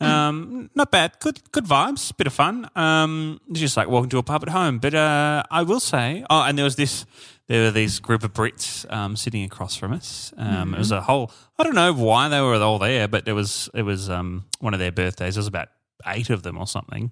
Um, 0.00 0.70
not 0.76 0.92
bad. 0.92 1.18
Good, 1.18 1.40
good 1.50 1.64
vibes. 1.64 2.16
Bit 2.16 2.28
of 2.28 2.32
fun. 2.32 2.70
Um, 2.76 3.40
it's 3.50 3.58
just 3.58 3.76
like 3.76 3.88
walking 3.88 4.10
to 4.10 4.18
a 4.18 4.22
pub 4.22 4.44
at 4.44 4.50
home. 4.50 4.78
But 4.78 4.94
uh, 4.94 5.42
I 5.50 5.62
will 5.62 5.80
say, 5.80 6.24
oh, 6.30 6.42
and 6.42 6.56
there 6.56 6.64
was 6.64 6.76
this. 6.76 7.04
There 7.48 7.62
were 7.64 7.70
these 7.70 7.98
group 7.98 8.24
of 8.24 8.32
Brits 8.34 8.90
um, 8.92 9.16
sitting 9.16 9.42
across 9.42 9.74
from 9.74 9.92
us. 9.92 10.32
Um, 10.36 10.74
It 10.74 10.78
was 10.78 10.92
a 10.92 11.00
whole. 11.00 11.32
I 11.58 11.64
don't 11.64 11.74
know 11.74 11.92
why 11.94 12.28
they 12.28 12.40
were 12.40 12.54
all 12.56 12.78
there, 12.78 13.08
but 13.08 13.26
it 13.26 13.32
was 13.32 13.68
it 13.74 13.82
was 13.82 14.10
um, 14.10 14.44
one 14.60 14.74
of 14.74 14.80
their 14.80 14.92
birthdays. 14.92 15.34
There 15.34 15.40
was 15.40 15.46
about 15.46 15.68
eight 16.06 16.30
of 16.30 16.42
them 16.42 16.56
or 16.58 16.66
something. 16.66 17.10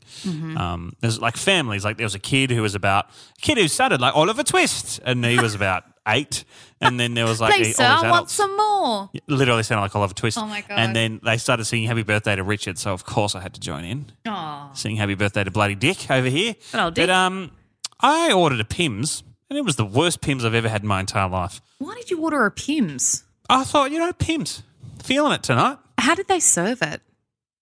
Um, 0.56 0.92
there's 1.00 1.20
like 1.20 1.36
families. 1.36 1.84
Like 1.84 1.96
there 1.96 2.04
was 2.06 2.14
a 2.14 2.18
kid 2.20 2.50
who 2.50 2.62
was 2.62 2.74
about 2.74 3.06
a 3.08 3.40
kid 3.40 3.58
who 3.58 3.66
started 3.66 4.00
like 4.00 4.14
Oliver 4.14 4.42
Twist, 4.42 5.00
and 5.04 5.24
he 5.24 5.38
was 5.40 5.54
about 5.54 5.84
eight. 6.06 6.44
And 6.82 7.00
then 7.00 7.14
there 7.14 7.24
was 7.24 7.40
like 7.40 7.54
Please, 7.54 7.68
the- 7.76 7.82
sir, 7.98 8.06
I 8.06 8.10
want 8.10 8.28
some 8.30 8.54
more. 8.56 9.10
Literally 9.28 9.62
sounded 9.62 9.82
like 9.82 9.96
Oliver 9.96 10.12
Twist. 10.14 10.36
Oh 10.36 10.46
my 10.46 10.60
God. 10.60 10.78
And 10.78 10.94
then 10.94 11.20
they 11.24 11.38
started 11.38 11.64
singing 11.64 11.88
Happy 11.88 12.02
Birthday 12.02 12.36
to 12.36 12.44
Richard, 12.44 12.76
so 12.78 12.92
of 12.92 13.04
course 13.06 13.34
I 13.34 13.40
had 13.40 13.54
to 13.54 13.60
join 13.60 13.84
in. 13.84 14.12
Oh, 14.26 14.70
Singing 14.74 14.98
Happy 14.98 15.14
Birthday 15.14 15.44
to 15.44 15.50
Bloody 15.50 15.74
Dick 15.74 16.10
over 16.10 16.28
here. 16.28 16.54
Old 16.74 16.92
Dick. 16.94 17.04
But 17.08 17.10
um, 17.10 17.50
I 17.98 18.30
ordered 18.32 18.60
a 18.60 18.64
Pimm's, 18.64 19.22
and 19.50 19.58
it 19.58 19.64
was 19.64 19.76
the 19.76 19.84
worst 19.84 20.20
Pimm's 20.20 20.44
I've 20.44 20.54
ever 20.54 20.68
had 20.68 20.82
in 20.82 20.88
my 20.88 21.00
entire 21.00 21.28
life. 21.28 21.60
why 21.78 21.94
did 21.94 22.10
you 22.10 22.20
order 22.22 22.44
a 22.46 22.50
Pimm's? 22.50 23.24
I 23.48 23.64
thought, 23.64 23.90
you 23.90 23.98
know, 23.98 24.12
Pimm's, 24.12 24.62
feeling 25.02 25.32
it 25.32 25.42
tonight. 25.42 25.78
How 25.98 26.14
did 26.14 26.28
they 26.28 26.40
serve 26.40 26.82
it? 26.82 27.00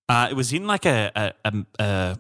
Uh, 0.09 0.29
it 0.31 0.35
was 0.35 0.53
in 0.53 0.67
like 0.67 0.87
a, 0.87 1.11
a, 1.15 1.33
a, 1.79 2.17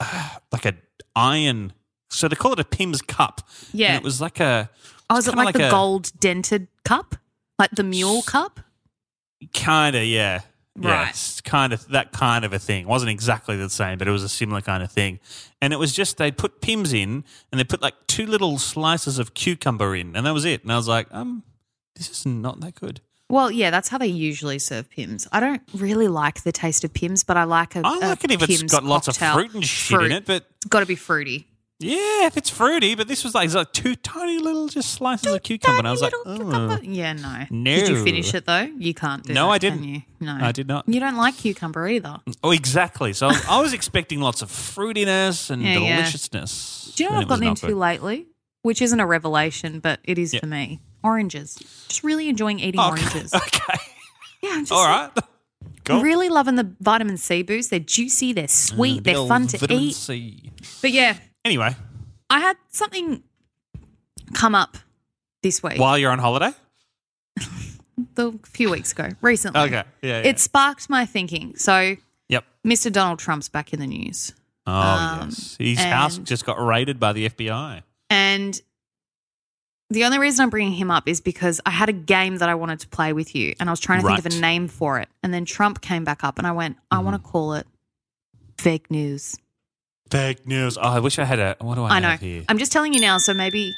a 0.00 0.40
like 0.52 0.64
a 0.64 0.74
iron. 1.14 1.72
So 2.10 2.26
they 2.28 2.36
call 2.36 2.52
it 2.52 2.60
a 2.60 2.64
Pimm's 2.64 3.02
cup. 3.02 3.42
Yeah. 3.72 3.88
And 3.88 3.96
it 3.96 4.02
was 4.02 4.20
like 4.20 4.40
a. 4.40 4.70
Oh, 5.08 5.16
is 5.18 5.26
it 5.26 5.32
kinda 5.32 5.44
like, 5.44 5.54
the 5.54 5.68
a- 5.68 5.70
gold 5.70 6.10
dented 6.18 6.68
cup? 6.84 7.16
Like 7.58 7.70
the 7.72 7.84
mule 7.84 8.22
cup? 8.22 8.60
Kind 9.54 9.96
of, 9.96 10.04
yeah. 10.04 10.40
Yeah, 10.78 10.90
Right. 11.02 11.10
it's 11.10 11.40
kind 11.40 11.72
of 11.72 11.86
that 11.88 12.12
kind 12.12 12.44
of 12.44 12.52
a 12.52 12.58
thing. 12.58 12.82
It 12.82 12.88
wasn't 12.88 13.10
exactly 13.10 13.56
the 13.56 13.68
same, 13.68 13.98
but 13.98 14.06
it 14.06 14.12
was 14.12 14.22
a 14.22 14.28
similar 14.28 14.60
kind 14.60 14.82
of 14.82 14.90
thing. 14.92 15.18
And 15.60 15.72
it 15.72 15.78
was 15.78 15.92
just 15.92 16.16
they'd 16.16 16.38
put 16.38 16.60
Pimm's 16.60 16.92
in 16.92 17.24
and 17.50 17.58
they 17.58 17.64
put 17.64 17.82
like 17.82 17.94
two 18.06 18.24
little 18.26 18.56
slices 18.58 19.18
of 19.18 19.34
cucumber 19.34 19.94
in, 19.96 20.14
and 20.16 20.24
that 20.26 20.32
was 20.32 20.44
it. 20.44 20.62
And 20.62 20.72
I 20.72 20.76
was 20.76 20.86
like, 20.88 21.08
um, 21.10 21.42
this 21.96 22.08
is 22.08 22.24
not 22.24 22.60
that 22.60 22.76
good. 22.76 23.00
Well, 23.28 23.50
yeah, 23.50 23.70
that's 23.70 23.88
how 23.88 23.98
they 23.98 24.06
usually 24.08 24.58
serve 24.58 24.90
Pimm's. 24.90 25.28
I 25.30 25.38
don't 25.40 25.62
really 25.74 26.08
like 26.08 26.42
the 26.42 26.50
taste 26.52 26.82
of 26.82 26.92
Pimm's, 26.92 27.22
but 27.24 27.36
I 27.36 27.44
like 27.44 27.76
a. 27.76 27.82
I 27.84 27.98
like 27.98 28.24
it 28.24 28.30
if 28.32 28.42
it's 28.48 28.62
got 28.64 28.82
lots 28.84 29.06
of 29.08 29.16
fruit 29.16 29.54
and 29.54 29.64
shit 29.64 30.00
in 30.02 30.12
it, 30.12 30.24
but 30.26 30.46
It's 30.56 30.66
got 30.66 30.80
to 30.80 30.86
be 30.86 30.96
fruity. 30.96 31.46
Yeah, 31.80 32.26
if 32.26 32.36
it's 32.36 32.48
fruity, 32.50 32.94
but 32.94 33.08
this 33.08 33.24
was 33.24 33.34
like, 33.34 33.46
it's 33.46 33.54
like 33.54 33.72
two 33.72 33.96
tiny 33.96 34.38
little 34.38 34.68
just 34.68 34.92
slices 34.92 35.32
of 35.34 35.42
cucumber, 35.42 35.78
and 35.78 35.88
I 35.88 35.90
was 35.90 36.02
like, 36.02 36.12
Little 36.24 36.54
oh. 36.54 36.78
Yeah, 36.82 37.14
no. 37.14 37.46
No. 37.50 37.74
Did 37.74 37.88
you 37.88 38.04
finish 38.04 38.32
it 38.34 38.44
though? 38.46 38.68
You 38.78 38.94
can't 38.94 39.22
do 39.24 39.32
No, 39.32 39.46
that, 39.46 39.52
I 39.52 39.58
can 39.58 39.72
didn't. 39.78 39.88
you? 39.88 40.02
No, 40.20 40.38
I 40.40 40.52
did 40.52 40.68
not. 40.68 40.88
You 40.88 41.00
don't 41.00 41.16
like 41.16 41.36
cucumber 41.38 41.88
either. 41.88 42.18
Oh, 42.44 42.50
exactly. 42.52 43.12
So 43.14 43.26
I 43.28 43.30
was, 43.32 43.44
I 43.48 43.60
was 43.60 43.72
expecting 43.72 44.20
lots 44.20 44.42
of 44.42 44.50
fruitiness 44.50 45.50
and 45.50 45.62
Yeah, 45.62 45.78
yeah. 45.78 45.96
deliciousness. 45.96 46.92
Do 46.96 47.04
you 47.04 47.10
know 47.10 47.16
what 47.16 47.22
I've 47.22 47.28
gotten 47.28 47.46
into 47.48 47.74
lately? 47.74 48.26
Which 48.62 48.82
isn't 48.82 49.00
a 49.00 49.06
revelation, 49.06 49.80
but 49.80 50.00
it 50.04 50.18
is 50.18 50.34
for 50.34 50.46
me. 50.46 50.80
Oranges. 51.02 51.54
Just 51.88 52.04
really 52.04 52.28
enjoying 52.28 52.60
eating 52.60 52.80
oranges. 52.80 53.32
Okay. 53.34 53.78
Yeah, 54.42 54.50
I'm 54.52 54.60
just 54.60 54.72
All 54.72 54.86
right. 54.86 55.10
Cool. 55.84 56.02
really 56.02 56.28
loving 56.28 56.56
the 56.56 56.70
vitamin 56.80 57.16
C 57.16 57.42
boost. 57.42 57.70
They're 57.70 57.78
juicy, 57.80 58.32
they're 58.34 58.48
sweet, 58.48 59.00
Mm, 59.00 59.04
they're 59.04 59.26
fun 59.26 59.46
to 59.48 59.58
vitamin 59.58 59.82
eat. 59.84 59.94
C. 59.94 60.50
But 60.82 60.90
yeah, 60.92 61.16
Anyway, 61.44 61.74
I 62.28 62.40
had 62.40 62.56
something 62.68 63.22
come 64.34 64.54
up 64.54 64.76
this 65.42 65.62
week. 65.62 65.78
while 65.78 65.98
you're 65.98 66.12
on 66.12 66.18
holiday. 66.18 66.52
The 68.14 68.32
few 68.44 68.70
weeks 68.70 68.92
ago, 68.92 69.10
recently. 69.20 69.60
Okay. 69.60 69.84
Yeah. 70.02 70.22
yeah. 70.22 70.28
It 70.30 70.38
sparked 70.40 70.88
my 70.88 71.04
thinking. 71.04 71.54
So, 71.56 71.96
Yep. 72.30 72.44
Mr. 72.66 72.90
Donald 72.90 73.18
Trump's 73.18 73.48
back 73.50 73.74
in 73.74 73.78
the 73.80 73.86
news. 73.86 74.32
Oh 74.66 74.72
Um, 74.72 75.28
yes. 75.28 75.56
His 75.60 75.78
house 75.78 76.16
just 76.16 76.46
got 76.46 76.58
raided 76.64 76.98
by 76.98 77.12
the 77.12 77.28
FBI. 77.28 77.82
And 78.08 78.58
the 79.90 80.04
only 80.06 80.18
reason 80.18 80.42
I'm 80.42 80.50
bringing 80.50 80.72
him 80.72 80.90
up 80.90 81.06
is 81.08 81.20
because 81.20 81.60
I 81.66 81.70
had 81.70 81.90
a 81.90 81.92
game 81.92 82.38
that 82.38 82.48
I 82.48 82.54
wanted 82.54 82.80
to 82.80 82.88
play 82.88 83.12
with 83.12 83.34
you, 83.34 83.54
and 83.60 83.68
I 83.68 83.72
was 83.72 83.80
trying 83.80 84.00
to 84.00 84.06
think 84.06 84.18
of 84.18 84.26
a 84.26 84.40
name 84.40 84.66
for 84.66 84.98
it. 84.98 85.08
And 85.22 85.32
then 85.34 85.44
Trump 85.44 85.80
came 85.82 86.02
back 86.04 86.24
up, 86.24 86.38
and 86.38 86.46
I 86.46 86.52
went, 86.52 86.78
I 86.90 87.00
want 87.00 87.14
to 87.16 87.18
Mm-hmm. 87.20 87.30
call 87.30 87.52
it 87.54 87.66
fake 88.58 88.90
news. 88.90 89.36
Fake 90.10 90.46
news. 90.46 90.76
Oh, 90.76 90.82
I 90.82 90.98
wish 91.00 91.18
I 91.18 91.24
had 91.24 91.38
a. 91.38 91.56
What 91.60 91.76
do 91.76 91.84
I, 91.84 91.96
I 91.96 92.00
know. 92.00 92.08
have 92.10 92.20
here? 92.20 92.44
I'm 92.48 92.58
just 92.58 92.72
telling 92.72 92.92
you 92.94 93.00
now, 93.00 93.18
so 93.18 93.32
maybe 93.34 93.74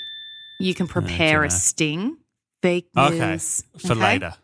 you 0.58 0.74
can 0.74 0.86
prepare 0.86 1.44
a 1.44 1.50
sting. 1.50 2.16
Fake 2.62 2.88
Okay. 2.96 3.18
news. 3.32 3.64
For 3.78 3.92
okay? 3.92 4.00
later. 4.00 4.34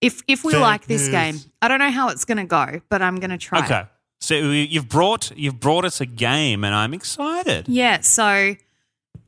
If 0.00 0.22
if 0.28 0.44
we 0.44 0.52
Fake 0.52 0.60
like 0.60 0.86
this 0.86 1.02
news. 1.02 1.10
game, 1.10 1.52
I 1.62 1.68
don't 1.68 1.78
know 1.78 1.90
how 1.90 2.10
it's 2.10 2.24
going 2.26 2.36
to 2.38 2.44
go, 2.44 2.80
but 2.90 3.00
I'm 3.02 3.16
going 3.16 3.30
to 3.30 3.38
try. 3.38 3.64
Okay. 3.64 3.82
So 4.20 4.34
you've 4.34 4.88
brought 4.88 5.32
you've 5.36 5.60
brought 5.60 5.84
us 5.84 6.00
a 6.00 6.06
game, 6.06 6.62
and 6.64 6.74
I'm 6.74 6.94
excited. 6.94 7.68
Yeah, 7.68 8.00
so 8.00 8.54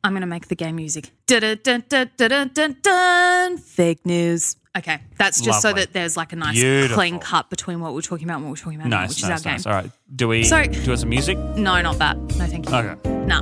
I'm 0.06 0.12
going 0.12 0.20
to 0.20 0.26
make 0.28 0.46
the 0.46 0.54
game 0.54 0.76
music. 0.76 1.10
Dun, 1.26 1.58
dun, 1.64 2.76
dun. 2.82 3.58
Fake 3.58 4.06
news. 4.06 4.56
Okay, 4.78 5.00
that's 5.16 5.40
just 5.40 5.62
so 5.62 5.72
that 5.72 5.92
there's 5.94 6.16
like 6.16 6.32
a 6.32 6.36
nice 6.36 6.54
Beautiful. 6.54 6.94
clean 6.96 7.18
cut 7.18 7.48
between 7.50 7.80
what 7.80 7.92
we're 7.94 8.02
talking 8.02 8.24
about 8.26 8.36
and 8.36 8.44
what 8.44 8.50
we're 8.50 8.56
talking 8.56 8.78
about, 8.78 8.88
now, 8.90 9.02
which 9.02 9.22
nice, 9.22 9.40
is 9.40 9.46
our 9.46 9.52
nice. 9.52 9.64
game. 9.64 9.72
All 9.72 9.80
right. 9.82 9.90
Do 10.14 10.28
we 10.28 10.44
So- 10.44 10.62
do 10.64 10.92
us 10.92 11.00
some 11.00 11.08
music? 11.08 11.38
No, 11.38 11.80
not 11.80 11.98
that. 11.98 12.16
No, 12.18 12.46
thank 12.46 12.68
you. 12.68 12.74
Okay. 12.76 13.24
Nah, 13.26 13.40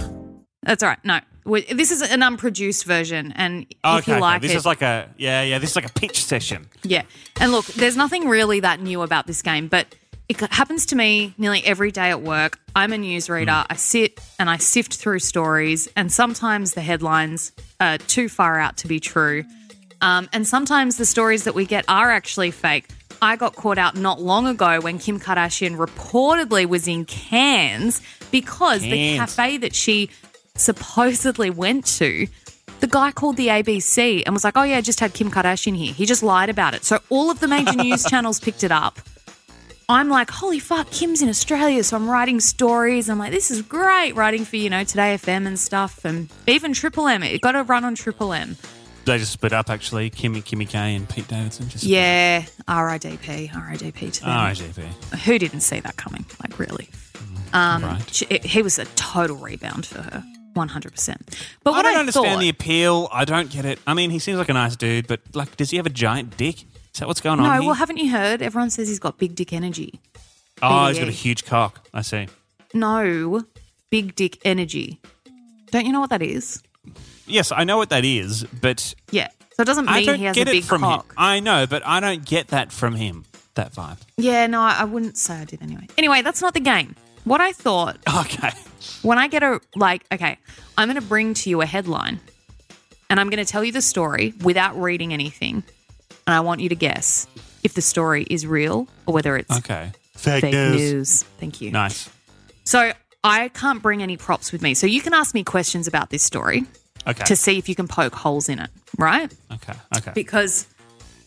that's 0.63 0.83
all 0.83 0.89
right. 0.91 1.05
No, 1.05 1.21
we 1.45 1.63
this 1.65 1.91
is 1.91 2.03
an 2.03 2.23
unproduced 2.23 2.85
version, 2.87 3.33
and 3.37 3.63
if 3.69 3.77
Okay. 3.85 4.13
you 4.13 4.15
okay. 4.15 4.21
like 4.21 4.43
This 4.43 4.53
it, 4.53 4.57
is 4.59 4.65
like 4.65 4.81
a 4.81 5.09
yeah 5.19 5.43
yeah. 5.43 5.59
This 5.59 5.71
is 5.71 5.77
like 5.77 5.87
a 5.91 5.93
pitch 5.93 6.25
session. 6.25 6.69
Yeah. 6.85 7.03
And 7.41 7.51
look, 7.51 7.67
there's 7.67 7.97
nothing 7.97 8.29
really 8.29 8.61
that 8.61 8.81
new 8.81 9.03
about 9.03 9.27
this 9.27 9.43
game, 9.43 9.67
but 9.67 9.93
it 10.29 10.41
happens 10.53 10.87
to 10.87 10.97
me 10.97 11.35
nearly 11.37 11.65
every 11.65 11.91
day 11.91 12.11
at 12.11 12.23
work. 12.23 12.59
I'm 12.75 12.93
a 12.93 12.97
newsreader. 12.97 13.67
I 13.69 13.77
sit 13.77 14.21
and 14.39 14.49
I 14.49 14.57
sift 14.57 14.97
through 14.97 15.19
stories, 15.19 15.89
and 15.97 16.11
sometimes 16.11 16.75
the 16.75 16.81
headlines 16.81 17.53
are 17.81 17.99
too 17.99 18.29
far 18.29 18.59
out 18.59 18.79
to 18.79 18.89
be 18.89 19.01
true. 19.01 19.45
Um, 20.01 20.29
and 20.33 20.47
sometimes 20.47 20.97
the 20.97 21.07
stories 21.07 21.45
that 21.45 21.55
we 21.55 21.67
get 21.67 21.85
are 21.89 22.11
actually 22.11 22.51
fake. 22.51 22.89
I 23.23 23.37
got 23.37 23.55
caught 23.55 23.79
out 23.79 23.97
not 23.97 24.21
long 24.21 24.47
ago 24.47 24.81
when 24.81 24.99
Kim 24.99 25.21
Kardashian 25.21 25.77
reportedly 25.77 26.67
was 26.67 26.89
in 26.89 27.05
Cairns 27.05 28.03
because 28.31 28.83
the 28.83 29.17
cafe 29.17 29.59
that 29.59 29.75
she 29.75 30.11
supposedly 30.57 31.51
went 31.51 31.87
to 31.87 32.27
the 32.81 32.87
guy 32.87 33.13
called 33.13 33.37
the 33.37 33.49
ABC 33.49 34.25
and 34.27 34.35
was 34.35 34.45
like, 34.45 34.57
oh, 34.57 34.63
yeah, 34.63 34.77
I 34.77 34.81
just 34.83 35.01
had 35.01 35.15
Kim 35.15 35.31
Kardashian 35.31 35.77
here. 35.77 35.93
He 35.95 36.05
just 36.05 36.23
lied 36.23 36.51
about 36.51 36.75
it. 36.75 36.85
So 36.85 37.01
all 37.09 37.31
of 37.31 37.41
the 37.41 37.49
major 37.49 37.73
news 37.77 38.05
channels 38.05 38.41
picked 38.41 38.63
it 38.63 38.73
up. 38.73 38.99
I'm 39.89 40.09
like, 40.09 40.31
holy 40.31 40.59
fuck, 40.59 40.91
Kim's 40.91 41.21
in 41.23 41.29
Australia. 41.29 41.85
So 41.85 41.97
I'm 41.97 42.09
writing 42.09 42.41
stories. 42.41 43.11
I'm 43.11 43.19
like, 43.19 43.33
this 43.33 43.51
is 43.51 43.63
great. 43.63 44.13
Writing 44.17 44.45
for, 44.45 44.57
you 44.57 44.71
know, 44.71 44.85
Today 44.85 45.15
FM 45.17 45.47
and 45.47 45.59
stuff. 45.59 46.05
And 46.05 46.31
even 46.47 46.73
Triple 46.73 47.07
M. 47.07 47.23
It 47.23 47.41
got 47.41 47.53
to 47.53 47.63
run 47.65 47.85
on 47.85 47.95
Triple 47.95 48.33
M. 48.33 48.57
They 49.05 49.19
just 49.19 49.33
split 49.33 49.53
up 49.53 49.69
actually. 49.69 50.09
Kimmy 50.11 50.43
Kimmy 50.43 50.67
K 50.67 50.95
and 50.95 51.07
Pete 51.07 51.29
Davidson 51.29 51.69
just 51.69 51.85
Yeah. 51.85 52.45
RIDP. 52.67 53.51
RIDP 53.51 54.13
to 54.15 54.21
them. 54.23 54.31
RIGP. 54.31 55.15
Who 55.25 55.39
didn't 55.39 55.61
see 55.61 55.81
that 55.81 55.97
coming? 55.97 56.25
Like, 56.43 56.59
really? 56.59 56.89
Um, 57.53 57.83
Right. 57.85 58.03
she, 58.15 58.25
he 58.43 58.63
was 58.63 58.79
a 58.79 58.87
total 58.97 59.37
rebound 59.37 59.85
for 59.87 60.01
her. 60.01 60.25
100%. 60.57 61.17
But 61.63 61.71
I 61.73 61.77
what 61.77 61.83
don't 61.83 61.97
I, 61.97 62.01
understand 62.01 62.27
thought, 62.27 62.41
the 62.41 62.49
appeal. 62.49 63.09
I 63.13 63.25
don't 63.25 63.51
get 63.51 63.65
it. 63.65 63.79
I 63.87 63.93
mean, 63.93 64.11
he 64.11 64.19
seems 64.21 64.39
like 64.39 64.49
a 64.49 64.53
nice 64.55 64.77
dude, 64.77 65.07
but 65.07 65.21
like, 65.35 65.57
does 65.57 65.71
he 65.71 65.77
have 65.77 65.87
a 65.87 65.91
giant 65.91 66.37
dick? 66.37 66.65
Is 66.95 67.01
that 67.01 67.09
what's 67.09 67.21
going 67.21 67.41
on 67.41 67.47
No, 67.47 67.53
here? 67.55 67.63
well, 67.63 67.75
haven't 67.75 67.97
you 67.99 68.11
heard? 68.11 68.41
Everyone 68.41 68.71
says 68.71 68.89
he's 68.89 68.99
got 69.01 69.19
big 69.19 69.35
dick 69.35 69.53
energy. 69.53 70.01
oh, 70.63 70.87
he's 70.89 70.99
got 70.99 71.09
a 71.09 71.13
huge 71.13 71.45
cock. 71.45 71.87
I 71.93 72.03
see. 72.03 72.29
No, 72.73 73.43
big 73.91 74.15
dick 74.15 74.39
energy. 74.45 75.01
Don't 75.71 75.87
you 75.87 75.93
know 75.93 76.01
what 76.01 76.11
that 76.11 76.23
is? 76.23 76.63
Yes, 77.27 77.51
I 77.53 77.65
know 77.65 77.77
what 77.79 77.91
that 77.91 78.05
is, 78.05 78.45
but 78.45 78.95
Yeah. 79.11 79.29
So 79.57 79.63
it 79.63 79.67
doesn't 79.67 79.89
I 79.89 79.99
mean 79.99 80.07
don't 80.07 80.19
he 80.19 80.25
has 80.25 80.35
get 80.35 80.49
a 80.49 80.51
it 80.51 80.55
big 80.55 80.65
from 80.65 80.81
cock. 80.83 81.07
him. 81.07 81.15
I 81.17 81.41
know, 81.41 81.67
but 81.67 81.85
I 81.87 82.01
don't 82.01 82.25
get 82.25 82.49
that 82.49 82.73
from 82.73 82.95
him. 82.97 83.25
That 83.55 83.73
vibe. 83.73 83.99
Yeah, 84.17 84.47
no, 84.49 84.61
I 84.61 84.77
I 84.81 84.85
wouldn't 84.85 85.17
say 85.17 85.35
I 85.35 85.45
did 85.45 85.63
anyway. 85.63 85.87
Anyway, 85.97 86.23
that's 86.23 86.41
not 86.43 86.55
the 86.55 86.61
game. 86.61 86.97
What 87.25 87.41
I 87.41 87.53
thought 87.53 87.99
Okay. 88.21 88.51
when 89.03 89.17
I 89.19 89.29
get 89.29 89.43
a 89.45 89.61
like, 89.77 90.05
okay, 90.13 90.39
I'm 90.77 90.89
going 90.89 91.01
to 91.01 91.07
bring 91.09 91.35
to 91.35 91.51
you 91.51 91.61
a 91.61 91.67
headline, 91.67 92.19
and 93.09 93.19
I'm 93.21 93.31
going 93.31 93.45
to 93.45 93.51
tell 93.51 93.65
you 93.65 93.71
the 93.73 93.81
story 93.83 94.35
without 94.43 94.77
reading 94.81 95.13
anything, 95.13 95.63
and 96.27 96.35
I 96.35 96.41
want 96.41 96.61
you 96.61 96.69
to 96.71 96.75
guess 96.77 97.27
if 97.63 97.75
the 97.75 97.83
story 97.83 98.25
is 98.31 98.47
real 98.47 98.89
or 99.07 99.15
whether 99.15 99.37
it's 99.37 99.57
Okay. 99.59 99.93
Fake, 100.17 100.43
fake 100.43 100.53
news. 100.55 101.23
Thank 101.41 101.61
you. 101.61 101.71
Nice. 101.71 102.09
So 102.65 102.93
I 103.23 103.49
can't 103.49 103.83
bring 103.83 104.03
any 104.03 104.17
props 104.17 104.53
with 104.53 104.63
me, 104.63 104.75
so 104.75 104.87
you 104.87 105.01
can 105.01 105.13
ask 105.15 105.35
me 105.35 105.45
questions 105.45 105.87
about 105.87 106.11
this 106.11 106.23
story 106.23 106.65
Okay. 107.07 107.25
to 107.25 107.37
see 107.37 107.59
if 107.59 107.69
you 107.69 107.75
can 107.75 107.89
poke 107.89 108.15
holes 108.15 108.49
in 108.49 108.59
it, 108.59 108.71
right? 108.97 109.33
okay. 109.53 109.75
Okay. 109.99 110.13
Because 110.15 110.67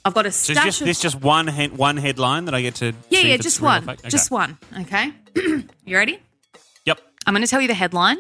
I've 0.06 0.14
got 0.14 0.26
a 0.26 0.32
So 0.32 0.54
stash 0.54 0.66
is 0.66 0.66
just, 0.66 0.82
of 0.82 0.88
this 0.88 1.00
just 1.02 1.22
one 1.22 1.48
he- 1.48 1.68
one 1.68 1.98
headline 1.98 2.46
that 2.46 2.56
I 2.56 2.62
get 2.62 2.76
to 2.76 2.86
yeah, 3.10 3.20
see 3.22 3.28
yeah, 3.28 3.34
if 3.34 3.40
it's 3.40 3.44
just 3.44 3.60
real 3.60 3.68
or 3.70 3.74
one, 3.74 3.82
fake? 3.84 4.00
Okay. 4.00 4.10
just 4.10 4.32
one. 4.32 4.58
Okay, 4.82 5.12
you 5.86 5.98
ready? 5.98 6.20
Yep. 6.86 7.00
I'm 7.26 7.34
going 7.34 7.44
to 7.44 7.50
tell 7.50 7.62
you 7.62 7.68
the 7.68 7.74
headline, 7.76 8.18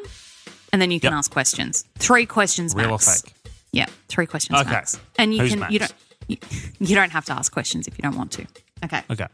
and 0.73 0.81
then 0.81 0.91
you 0.91 0.99
can 0.99 1.11
Yep. 1.11 1.17
ask 1.17 1.31
questions. 1.31 1.85
Three 1.97 2.25
questions 2.25 2.75
Real 2.75 2.87
or 2.87 2.91
max. 2.91 3.21
fake? 3.21 3.33
Yeah, 3.71 3.85
three 4.09 4.25
questions 4.27 4.59
Okay. 4.59 4.69
max. 4.69 4.99
And 5.17 5.33
you 5.33 5.41
Who's 5.41 5.51
can 5.55 5.59
you 5.71 5.79
max? 5.79 5.93
don't 5.93 6.06
you, 6.27 6.95
don't 6.95 7.11
have 7.11 7.25
to 7.25 7.33
ask 7.33 7.51
questions 7.51 7.87
if 7.87 7.97
you 7.97 8.01
don't 8.01 8.15
want 8.15 8.31
to. 8.33 8.45
Okay. 8.83 9.01
Okay. 9.09 9.27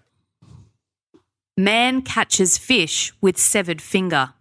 Man 1.58 2.02
catches 2.02 2.58
fish 2.58 3.14
with 3.22 3.38
severed 3.38 3.82
finger. 3.82 4.34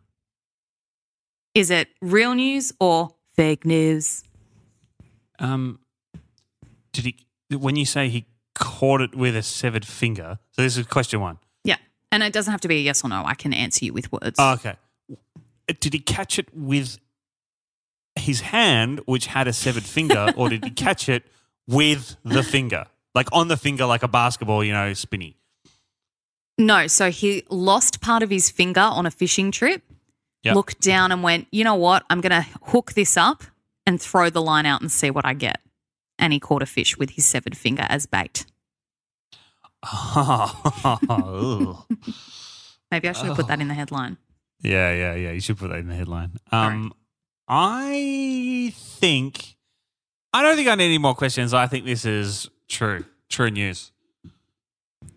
Is 1.54 1.70
it 1.70 1.88
real 2.00 2.34
news 2.34 2.72
or 2.80 3.14
fake 3.34 3.66
news? 3.66 4.24
Um, 5.38 5.80
did 6.92 7.04
he? 7.04 7.16
When 7.56 7.76
you 7.76 7.84
say 7.84 8.08
he 8.08 8.26
caught 8.54 9.02
it 9.02 9.14
with 9.14 9.36
a 9.36 9.42
severed 9.42 9.84
finger, 9.84 10.38
so 10.52 10.62
this 10.62 10.76
is 10.76 10.86
question 10.86 11.20
one. 11.20 11.38
Yeah. 11.64 11.76
And 12.10 12.22
it 12.22 12.32
doesn't 12.32 12.50
have 12.50 12.62
to 12.62 12.68
be 12.68 12.76
a 12.76 12.80
yes 12.80 13.04
or 13.04 13.08
no. 13.08 13.22
I 13.24 13.34
can 13.34 13.52
answer 13.52 13.84
you 13.84 13.92
with 13.92 14.10
words. 14.10 14.36
Oh, 14.38 14.54
okay. 14.54 14.76
Did 15.80 15.92
he 15.92 16.00
catch 16.00 16.38
it 16.38 16.48
with 16.54 16.98
his 18.16 18.40
hand, 18.40 19.00
which 19.06 19.26
had 19.26 19.48
a 19.48 19.52
severed 19.52 19.84
finger, 19.84 20.32
or 20.36 20.48
did 20.48 20.64
he 20.64 20.70
catch 20.70 21.08
it 21.08 21.24
with 21.68 22.16
the 22.24 22.42
finger, 22.42 22.86
like 23.14 23.28
on 23.32 23.48
the 23.48 23.56
finger, 23.56 23.86
like 23.86 24.02
a 24.02 24.08
basketball, 24.08 24.64
you 24.64 24.72
know, 24.72 24.92
spinny? 24.94 25.36
No, 26.58 26.86
so 26.86 27.10
he 27.10 27.44
lost 27.48 28.00
part 28.00 28.22
of 28.22 28.30
his 28.30 28.50
finger 28.50 28.80
on 28.80 29.06
a 29.06 29.10
fishing 29.10 29.50
trip, 29.50 29.82
Yep. 30.44 30.54
looked 30.56 30.80
down 30.80 31.12
and 31.12 31.22
went, 31.22 31.46
you 31.52 31.62
know 31.64 31.76
what? 31.76 32.04
I'm 32.10 32.20
going 32.20 32.42
to 32.42 32.48
hook 32.64 32.92
this 32.94 33.16
up 33.16 33.44
and 33.86 34.00
throw 34.00 34.28
the 34.28 34.42
line 34.42 34.66
out 34.66 34.80
and 34.80 34.90
see 34.90 35.10
what 35.10 35.24
I 35.24 35.34
get. 35.34 35.60
And 36.18 36.32
he 36.32 36.40
caught 36.40 36.62
a 36.62 36.66
fish 36.66 36.96
with 36.98 37.10
his 37.10 37.24
severed 37.26 37.56
finger 37.56 37.86
as 37.88 38.06
bait. 38.06 38.44
Oh, 39.84 41.86
Maybe 42.90 43.08
I 43.08 43.12
should 43.12 43.26
have 43.26 43.36
put 43.36 43.46
that 43.48 43.60
in 43.60 43.68
the 43.68 43.74
headline. 43.74 44.18
yeah, 44.60 44.92
yeah, 44.92 45.14
yeah. 45.14 45.30
You 45.32 45.40
should 45.40 45.58
put 45.58 45.70
that 45.70 45.78
in 45.78 45.88
the 45.88 45.94
headline. 45.94 46.32
Um, 46.50 46.92
I 47.48 48.72
think 48.76 49.56
I 50.32 50.42
don't 50.42 50.56
think 50.56 50.68
I 50.68 50.74
need 50.74 50.86
any 50.86 50.98
more 50.98 51.14
questions. 51.14 51.52
I 51.52 51.66
think 51.66 51.84
this 51.84 52.04
is 52.04 52.48
true, 52.68 53.04
true 53.28 53.50
news. 53.50 53.92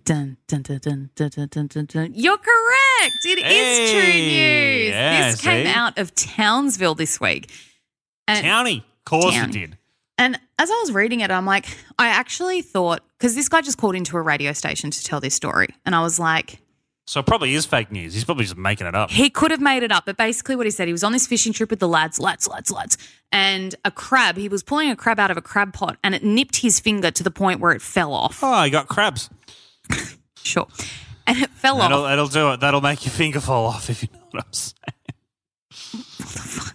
Dun, 0.04 0.38
dun, 0.48 0.62
dun, 0.62 0.80
dun, 0.80 1.10
dun, 1.16 1.48
dun, 1.50 1.68
dun, 1.68 1.86
dun. 1.86 2.12
You're 2.14 2.38
correct. 2.38 3.18
It 3.26 3.44
hey, 3.44 3.84
is 3.84 3.92
true 3.92 4.02
news. 4.02 4.94
Yeah, 4.94 5.32
this 5.32 5.40
see? 5.40 5.48
came 5.48 5.68
out 5.68 5.98
of 5.98 6.14
Townsville 6.14 6.96
this 6.96 7.20
week. 7.20 7.52
And 8.28 8.46
Of 9.00 9.06
course 9.06 9.36
it 9.36 9.52
did. 9.52 9.78
And 10.18 10.40
as 10.60 10.70
I 10.70 10.74
was 10.76 10.92
reading 10.92 11.22
it, 11.22 11.32
I'm 11.32 11.46
like, 11.46 11.66
I 12.00 12.08
actually 12.08 12.62
thought, 12.62 13.02
because 13.18 13.36
this 13.36 13.50
guy 13.50 13.62
just 13.62 13.78
called 13.78 13.96
into 13.96 14.18
a 14.18 14.22
radio 14.22 14.54
station 14.54 14.92
to 14.92 15.04
tell 15.04 15.20
this 15.20 15.34
story. 15.34 15.68
And 15.86 15.96
I 15.96 16.02
was 16.02 16.20
like, 16.20 16.60
so 17.08 17.20
it 17.20 17.26
probably 17.28 17.54
is 17.54 17.66
fake 17.68 17.92
news. 17.92 18.14
He's 18.16 18.24
probably 18.24 18.46
just 18.46 18.58
making 18.58 18.88
it 18.88 18.96
up. 18.96 19.12
He 19.12 19.30
could 19.30 19.52
have 19.52 19.62
made 19.62 19.84
it 19.84 19.92
up, 19.92 20.06
but 20.08 20.18
basically 20.18 20.56
what 20.56 20.66
he 20.66 20.72
said, 20.72 20.88
he 20.88 20.92
was 20.92 21.04
on 21.04 21.12
this 21.12 21.28
fishing 21.28 21.54
trip 21.54 21.70
with 21.70 21.80
the 21.80 21.88
lads, 21.88 22.20
lads, 22.20 22.48
lads, 22.48 22.72
lads, 22.72 22.98
and 23.32 23.76
a 23.86 23.92
crab, 23.92 24.38
he 24.38 24.50
was 24.50 24.64
pulling 24.64 24.90
a 24.90 24.96
crab 24.96 25.20
out 25.20 25.30
of 25.30 25.38
a 25.38 25.42
crab 25.42 25.72
pot 25.74 25.98
and 26.04 26.16
it 26.16 26.24
nipped 26.24 26.58
his 26.58 26.80
finger 26.80 27.12
to 27.12 27.22
the 27.24 27.30
point 27.30 27.60
where 27.60 27.74
it 27.74 27.82
fell 27.84 28.12
off. 28.14 28.44
Oh, 28.44 28.52
I 28.52 28.70
got 28.70 28.88
crabs. 28.88 29.30
Sure. 30.46 30.68
And 31.26 31.40
it 31.42 31.50
fell 31.50 31.78
That'll, 31.80 32.02
off. 32.04 32.10
that'll 32.10 32.28
do 32.28 32.52
it. 32.52 32.60
That'll 32.60 32.80
make 32.82 33.04
your 33.04 33.12
finger 33.12 33.40
fall 33.40 33.66
off 33.66 33.90
if 33.90 34.04
you 34.04 34.10
know 34.14 34.20
what 34.30 34.46
I'm 34.46 34.54
saying. 34.54 34.76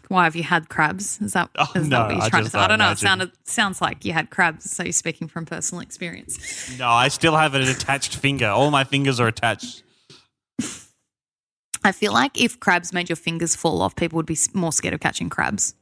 Why 0.08 0.24
have 0.24 0.34
you 0.34 0.42
had 0.42 0.68
crabs? 0.68 1.20
Is 1.20 1.34
that, 1.34 1.50
Oh, 1.56 1.66
is 1.76 1.88
that 1.88 1.88
no, 1.88 2.02
what 2.06 2.14
you're 2.16 2.22
I 2.24 2.28
trying 2.30 2.44
to 2.44 2.50
say? 2.50 2.58
I 2.58 2.66
don't 2.66 2.80
know. 2.80 2.90
It 2.90 2.98
sounded, 2.98 3.30
sounds 3.44 3.80
like 3.80 4.04
you 4.04 4.12
had 4.12 4.30
crabs, 4.30 4.68
so 4.68 4.82
you're 4.82 4.92
speaking 4.92 5.28
from 5.28 5.46
personal 5.46 5.82
experience. 5.82 6.76
No, 6.80 6.88
I 6.88 7.06
still 7.08 7.36
have 7.36 7.54
an 7.54 7.62
attached 7.62 8.16
finger. 8.16 8.48
All 8.48 8.72
my 8.72 8.82
fingers 8.82 9.20
are 9.20 9.28
attached. 9.28 9.84
I 11.84 11.92
feel 11.92 12.12
like 12.12 12.40
if 12.40 12.60
crabs 12.60 12.92
made 12.92 13.08
your 13.08 13.16
fingers 13.16 13.56
fall 13.56 13.80
off, 13.82 13.96
people 13.96 14.16
would 14.16 14.26
be 14.26 14.36
more 14.52 14.72
scared 14.72 14.94
of 14.94 15.00
catching 15.00 15.30
crabs. 15.30 15.74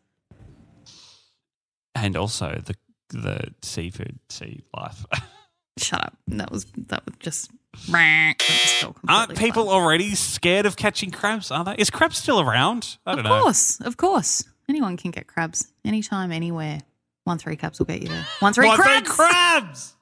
And 1.94 2.16
also 2.16 2.60
the 2.64 2.74
the 3.10 3.54
seafood, 3.62 4.18
sea 4.28 4.62
life. 4.76 5.04
Shut 5.78 6.00
up. 6.04 6.16
That 6.28 6.50
was 6.50 6.66
that 6.88 7.04
was 7.06 7.14
just. 7.20 7.50
that 7.90 8.84
Aren't 9.08 9.36
people 9.38 9.64
flat. 9.64 9.72
already 9.74 10.14
scared 10.14 10.66
of 10.66 10.76
catching 10.76 11.10
crabs? 11.10 11.50
Are 11.50 11.64
they? 11.64 11.74
Is 11.78 11.90
crabs 11.90 12.18
still 12.18 12.40
around? 12.40 12.98
I 13.06 13.12
don't 13.12 13.20
of 13.20 13.24
know. 13.24 13.42
course, 13.42 13.80
of 13.80 13.96
course. 13.96 14.44
Anyone 14.68 14.96
can 14.96 15.10
get 15.10 15.26
crabs 15.26 15.72
anytime, 15.84 16.30
anywhere. 16.32 16.80
One 17.24 17.38
three 17.38 17.56
crabs 17.56 17.78
will 17.78 17.86
get 17.86 18.02
you 18.02 18.08
there. 18.08 18.26
One 18.40 18.52
three 18.52 18.66
One, 18.66 18.76
crabs. 18.78 19.06
Three 19.08 19.26
crabs. 19.26 19.94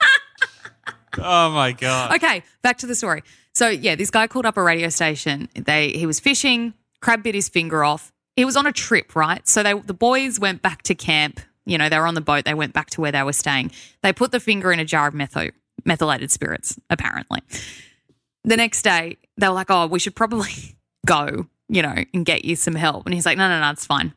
oh 1.18 1.50
my 1.50 1.72
god! 1.72 2.14
Okay, 2.16 2.42
back 2.62 2.78
to 2.78 2.86
the 2.86 2.94
story. 2.94 3.22
So 3.54 3.68
yeah, 3.68 3.94
this 3.94 4.10
guy 4.10 4.26
called 4.26 4.46
up 4.46 4.56
a 4.56 4.62
radio 4.62 4.88
station. 4.88 5.48
They 5.54 5.90
he 5.90 6.06
was 6.06 6.20
fishing, 6.20 6.74
crab 7.00 7.22
bit 7.22 7.34
his 7.34 7.48
finger 7.48 7.84
off. 7.84 8.12
He 8.36 8.44
was 8.44 8.56
on 8.56 8.66
a 8.66 8.72
trip, 8.72 9.14
right? 9.14 9.46
So 9.46 9.62
they 9.62 9.74
the 9.74 9.94
boys 9.94 10.40
went 10.40 10.62
back 10.62 10.82
to 10.82 10.94
camp. 10.94 11.40
You 11.64 11.78
know, 11.78 11.88
they 11.88 11.98
were 11.98 12.06
on 12.06 12.14
the 12.14 12.20
boat. 12.20 12.44
They 12.44 12.54
went 12.54 12.72
back 12.72 12.90
to 12.90 13.00
where 13.00 13.12
they 13.12 13.22
were 13.22 13.32
staying. 13.32 13.70
They 14.02 14.12
put 14.12 14.32
the 14.32 14.40
finger 14.40 14.72
in 14.72 14.80
a 14.80 14.84
jar 14.84 15.06
of 15.06 15.14
metho, 15.14 15.52
methylated 15.84 16.30
spirits, 16.30 16.78
apparently. 16.90 17.40
The 18.42 18.56
next 18.56 18.82
day, 18.82 19.16
they 19.38 19.48
were 19.48 19.54
like, 19.54 19.70
"Oh, 19.70 19.86
we 19.86 19.98
should 19.98 20.16
probably 20.16 20.76
go, 21.06 21.46
you 21.68 21.82
know, 21.82 22.04
and 22.12 22.26
get 22.26 22.44
you 22.44 22.56
some 22.56 22.74
help." 22.74 23.06
And 23.06 23.14
he's 23.14 23.24
like, 23.24 23.38
"No, 23.38 23.48
no, 23.48 23.60
no, 23.60 23.70
it's 23.70 23.86
fine." 23.86 24.12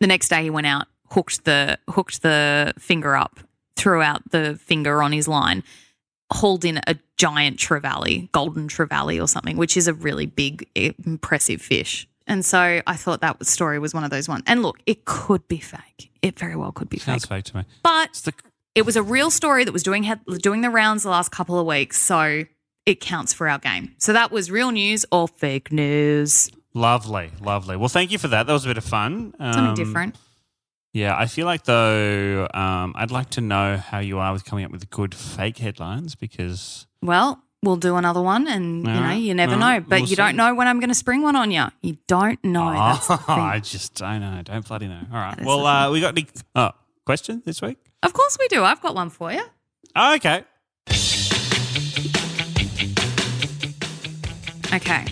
The 0.00 0.06
next 0.06 0.28
day, 0.28 0.42
he 0.42 0.50
went 0.50 0.66
out, 0.66 0.86
hooked 1.08 1.44
the 1.44 1.78
hooked 1.88 2.22
the 2.22 2.74
finger 2.78 3.16
up, 3.16 3.40
threw 3.76 4.02
out 4.02 4.30
the 4.30 4.60
finger 4.62 5.02
on 5.02 5.12
his 5.12 5.26
line, 5.26 5.64
hauled 6.32 6.64
in 6.64 6.80
a 6.86 6.96
giant 7.16 7.58
trevally, 7.58 8.30
golden 8.32 8.68
trevally 8.68 9.22
or 9.22 9.26
something, 9.26 9.56
which 9.56 9.76
is 9.76 9.88
a 9.88 9.94
really 9.94 10.26
big, 10.26 10.68
impressive 10.74 11.60
fish. 11.60 12.06
And 12.26 12.44
so 12.44 12.80
I 12.86 12.94
thought 12.96 13.20
that 13.22 13.44
story 13.44 13.78
was 13.78 13.92
one 13.92 14.04
of 14.04 14.10
those 14.10 14.28
ones. 14.28 14.44
And 14.46 14.62
look, 14.62 14.78
it 14.86 15.04
could 15.04 15.46
be 15.48 15.58
fake. 15.58 16.10
It 16.22 16.38
very 16.38 16.54
well 16.54 16.70
could 16.70 16.88
be 16.88 16.98
fake. 16.98 17.04
Sounds 17.06 17.24
fake. 17.24 17.38
fake 17.38 17.52
to 17.52 17.56
me. 17.58 17.64
But 17.82 18.12
the 18.24 18.32
it 18.76 18.86
was 18.86 18.94
a 18.94 19.02
real 19.02 19.30
story 19.30 19.64
that 19.64 19.72
was 19.72 19.82
doing 19.82 20.08
doing 20.38 20.60
the 20.60 20.70
rounds 20.70 21.02
the 21.02 21.10
last 21.10 21.30
couple 21.32 21.58
of 21.58 21.66
weeks, 21.66 22.00
so 22.00 22.44
it 22.86 23.00
counts 23.00 23.32
for 23.32 23.48
our 23.48 23.58
game. 23.58 23.94
So 23.98 24.12
that 24.12 24.30
was 24.30 24.48
real 24.50 24.70
news 24.70 25.04
or 25.10 25.26
fake 25.26 25.72
news. 25.72 26.50
lovely, 26.72 27.30
lovely. 27.40 27.76
Well, 27.76 27.88
thank 27.88 28.12
you 28.12 28.18
for 28.18 28.28
that. 28.28 28.46
That 28.46 28.52
was 28.52 28.64
a 28.64 28.68
bit 28.68 28.78
of 28.78 28.84
fun. 28.84 29.34
Something 29.40 29.64
Um, 29.66 29.74
different. 29.74 30.16
Yeah, 30.92 31.16
I 31.16 31.26
feel 31.26 31.46
like 31.46 31.64
though 31.64 32.48
um, 32.52 32.94
I'd 32.96 33.12
like 33.12 33.30
to 33.30 33.40
know 33.40 33.76
how 33.76 34.00
you 34.00 34.18
are 34.18 34.32
with 34.32 34.44
coming 34.44 34.64
up 34.64 34.72
with 34.72 34.90
good 34.90 35.14
fake 35.14 35.58
headlines 35.58 36.16
because 36.16 36.86
Well, 37.00 37.40
we'll 37.62 37.76
do 37.76 37.96
another 37.96 38.20
one, 38.20 38.48
and 38.48 38.84
you 38.86 38.92
know, 38.92 39.10
you 39.12 39.34
never 39.34 39.56
know. 39.56 39.80
But 39.80 40.00
we'll 40.00 40.10
you 40.10 40.16
don't 40.16 40.32
see. 40.32 40.36
know 40.36 40.54
when 40.54 40.66
I'm 40.66 40.80
going 40.80 40.88
to 40.88 40.94
spring 40.94 41.22
one 41.22 41.36
on 41.36 41.50
you. 41.50 41.66
You 41.82 41.96
don't 42.08 42.42
know. 42.44 42.74
Oh. 42.76 43.24
I 43.28 43.60
just 43.60 43.94
don't 43.94 44.20
know. 44.20 44.42
Don't 44.42 44.66
bloody 44.66 44.88
know. 44.88 45.02
All 45.12 45.18
right. 45.18 45.40
Well, 45.42 45.64
uh, 45.64 45.90
we 45.92 46.00
got 46.00 46.16
any 46.18 46.26
oh, 46.56 46.70
question 47.06 47.42
this 47.44 47.62
week? 47.62 47.78
Of 48.02 48.12
course 48.12 48.36
we 48.40 48.48
do. 48.48 48.64
I've 48.64 48.80
got 48.80 48.94
one 48.94 49.10
for 49.10 49.32
you. 49.32 49.44
Oh, 49.94 50.14
okay. 50.16 50.44
Okay. 54.72 55.04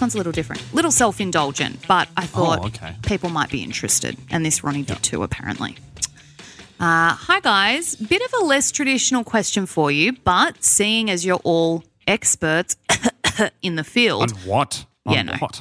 This 0.00 0.04
one's 0.04 0.14
a 0.14 0.16
little 0.16 0.32
different, 0.32 0.62
little 0.72 0.90
self 0.90 1.20
indulgent, 1.20 1.86
but 1.86 2.08
I 2.16 2.24
thought 2.24 2.60
Oh, 2.62 2.66
okay. 2.68 2.96
people 3.02 3.28
might 3.28 3.50
be 3.50 3.62
interested. 3.62 4.16
And 4.30 4.46
this 4.46 4.64
Ronnie 4.64 4.82
did 4.82 5.02
too, 5.02 5.22
apparently. 5.22 5.76
Uh, 6.80 7.12
hi, 7.12 7.38
guys. 7.40 7.96
Bit 7.96 8.22
of 8.22 8.32
a 8.40 8.44
less 8.46 8.70
traditional 8.72 9.24
question 9.24 9.66
for 9.66 9.90
you, 9.90 10.14
but 10.24 10.64
seeing 10.64 11.10
as 11.10 11.26
you're 11.26 11.42
all 11.44 11.84
experts 12.06 12.76
in 13.60 13.76
the 13.76 13.82
On 13.82 13.84
field, 13.84 14.30
what? 14.46 14.86
On 15.04 15.12
Yeah, 15.12 15.22
no. 15.24 15.34
what? 15.34 15.60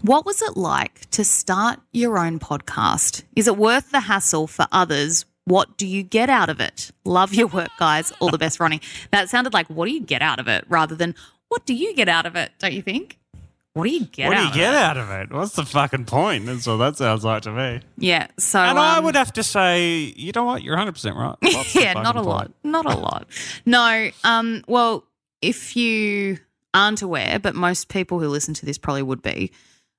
what 0.00 0.24
was 0.24 0.40
it 0.40 0.56
like 0.56 1.10
to 1.10 1.22
start 1.22 1.78
your 1.92 2.18
own 2.18 2.38
podcast? 2.38 3.22
Is 3.36 3.46
it 3.46 3.58
worth 3.58 3.90
the 3.90 4.00
hassle 4.00 4.46
for 4.46 4.66
others? 4.72 5.26
What 5.44 5.76
do 5.76 5.86
you 5.86 6.02
get 6.02 6.30
out 6.30 6.48
of 6.48 6.58
it? 6.58 6.90
Love 7.04 7.34
your 7.34 7.48
work, 7.48 7.68
guys. 7.78 8.14
All 8.18 8.30
the 8.30 8.38
best, 8.38 8.60
Ronnie. 8.60 8.80
That 9.10 9.28
sounded 9.28 9.52
like, 9.52 9.66
what 9.68 9.84
do 9.84 9.92
you 9.92 10.00
get 10.00 10.22
out 10.22 10.38
of 10.38 10.48
it 10.48 10.64
rather 10.70 10.94
than, 10.94 11.14
what 11.48 11.66
do 11.66 11.74
you 11.74 11.94
get 11.94 12.08
out 12.08 12.24
of 12.24 12.34
it? 12.34 12.52
Don't 12.58 12.72
you 12.72 12.80
think? 12.80 13.18
What 13.74 13.84
do 13.84 13.90
you 13.90 14.06
get 14.06 14.28
What 14.28 14.34
do 14.34 14.40
out 14.40 14.42
you 14.42 14.48
of 14.48 14.54
get 14.54 14.74
it? 14.74 14.76
out 14.76 14.96
of 14.96 15.10
it? 15.10 15.30
What's 15.32 15.54
the 15.54 15.64
fucking 15.64 16.06
point? 16.06 16.46
That's 16.46 16.66
what 16.66 16.78
that 16.78 16.96
sounds 16.96 17.24
like 17.24 17.42
to 17.42 17.52
me. 17.52 17.80
Yeah. 17.96 18.26
So, 18.38 18.58
and 18.58 18.78
I 18.78 18.98
um, 18.98 19.04
would 19.04 19.14
have 19.14 19.32
to 19.34 19.42
say, 19.42 20.12
you 20.16 20.32
know 20.34 20.44
what? 20.44 20.62
You're 20.62 20.76
100% 20.76 21.14
right. 21.14 21.36
What's 21.54 21.74
yeah, 21.74 21.92
not 21.92 22.16
a 22.16 22.18
fucking 22.18 22.24
lot. 22.24 22.52
Not 22.64 22.86
a 22.86 22.96
lot. 22.98 23.28
No. 23.64 24.10
Um, 24.24 24.64
well, 24.66 25.04
if 25.42 25.76
you 25.76 26.38
aren't 26.74 27.02
aware, 27.02 27.38
but 27.38 27.54
most 27.54 27.88
people 27.88 28.18
who 28.18 28.28
listen 28.28 28.54
to 28.54 28.66
this 28.66 28.78
probably 28.78 29.02
would 29.02 29.22
be, 29.22 29.52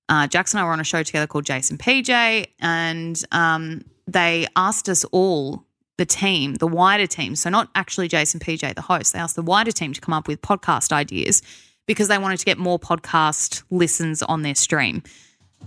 uh, 0.09 0.27
Jackson 0.27 0.57
and 0.57 0.65
I 0.65 0.67
were 0.67 0.73
on 0.73 0.79
a 0.79 0.83
show 0.83 1.03
together 1.03 1.27
called 1.27 1.45
Jase 1.45 1.69
and 1.69 1.79
PJ, 1.79 2.47
and 2.59 3.23
um, 3.31 3.85
they 4.07 4.47
asked 4.55 4.89
us 4.89 5.05
all, 5.05 5.65
the 5.97 6.05
team, 6.05 6.55
the 6.55 6.65
wider 6.65 7.05
team, 7.05 7.35
so 7.35 7.49
not 7.49 7.69
actually 7.75 8.07
Jase 8.07 8.33
and 8.33 8.41
PJ, 8.41 8.73
the 8.73 8.81
host, 8.81 9.11
they 9.11 9.19
asked 9.19 9.35
the 9.35 9.41
wider 9.41 9.71
team 9.73 9.91
to 9.91 9.99
come 9.99 10.13
up 10.13 10.29
with 10.29 10.41
podcast 10.41 10.93
ideas 10.93 11.41
because 11.89 12.07
they 12.07 12.19
wanted 12.19 12.37
to 12.37 12.45
get 12.45 12.59
more 12.59 12.77
podcast 12.77 13.63
listens 13.71 14.21
on 14.21 14.43
their 14.43 14.53
stream. 14.53 15.01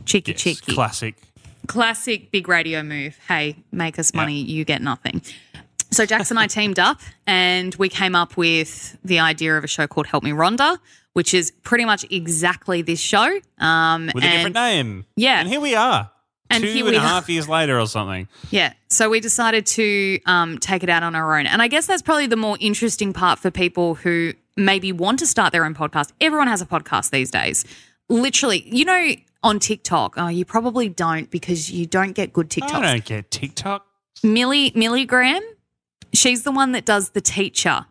Cheeky, 0.05 0.31
Yes, 0.33 0.41
cheeky 0.41 0.73
classic. 0.73 1.17
classic 1.67 2.31
big 2.31 2.47
radio 2.47 2.85
move. 2.85 3.19
Hey, 3.27 3.57
make 3.73 3.99
us 3.99 4.15
money, 4.15 4.41
you 4.41 4.65
get 4.65 4.81
nothing. 4.83 5.21
So 5.91 6.07
Jackson 6.07 6.37
and 6.37 6.45
I 6.45 6.47
teamed 6.47 6.79
up 6.79 7.01
and 7.27 7.75
we 7.75 7.89
came 7.89 8.15
up 8.15 8.37
with 8.37 8.97
the 9.05 9.19
idea 9.19 9.59
of 9.59 9.65
a 9.65 9.67
show 9.67 9.89
called 9.89 10.07
Help 10.07 10.23
Me 10.23 10.31
Rhonda, 10.31 10.79
which 11.15 11.35
is 11.35 11.51
pretty 11.65 11.85
much 11.85 12.07
exactly 12.09 12.83
this 12.83 13.01
show. 13.01 13.41
Um, 13.59 14.09
With 14.15 14.23
a 14.23 14.27
and- 14.29 14.37
different 14.37 14.55
name. 14.55 15.05
Yeah. 15.17 15.41
And 15.41 15.49
here 15.49 15.61
we 15.61 15.75
are. 15.75 16.09
And 16.51 16.63
Two 16.63 16.87
and 16.87 16.95
a 16.95 17.01
half 17.01 17.29
years 17.31 17.49
later 17.49 17.81
or 17.81 17.87
something. 17.89 18.29
Yeah. 18.51 18.75
So 18.91 19.09
we 19.11 19.21
decided 19.21 19.65
to 19.67 20.21
um, 20.27 20.59
take 20.59 20.83
it 20.85 20.89
out 20.91 21.03
on 21.03 21.15
our 21.17 21.37
own. 21.39 21.47
And 21.47 21.61
I 21.63 21.67
guess 21.69 21.87
that's 21.87 22.03
probably 22.03 22.27
the 22.27 22.37
more 22.37 22.59
interesting 22.61 23.13
part 23.13 23.39
for 23.41 23.51
people 23.51 23.95
who 23.97 24.35
maybe 24.57 24.93
want 24.93 25.19
to 25.21 25.27
start 25.27 25.53
their 25.53 25.65
own 25.65 25.75
podcast. 25.75 26.13
Everyone 26.21 26.49
has 26.49 26.61
a 26.61 26.67
podcast 26.67 27.11
these 27.11 27.31
days. 27.31 27.65
Literally, 28.09 28.63
you 28.67 28.85
know, 28.85 29.11
on 29.43 29.59
TikTok, 29.59 30.15
oh, 30.17 30.29
you 30.29 30.45
probably 30.45 30.89
don't 30.89 31.31
because 31.31 31.71
you 31.71 31.87
don't 31.87 32.13
get 32.13 32.33
good 32.33 32.49
TikToks. 32.51 32.73
I 32.75 32.93
don't 32.93 33.05
get 33.05 33.31
TikTok. 33.31 33.87
Millie 34.23 34.71
Milligram, 34.75 35.41
she's 36.13 36.43
the 36.45 36.53
one 36.53 36.73
that 36.73 36.85
does 36.85 37.11
the 37.11 37.21
teacher. 37.21 37.87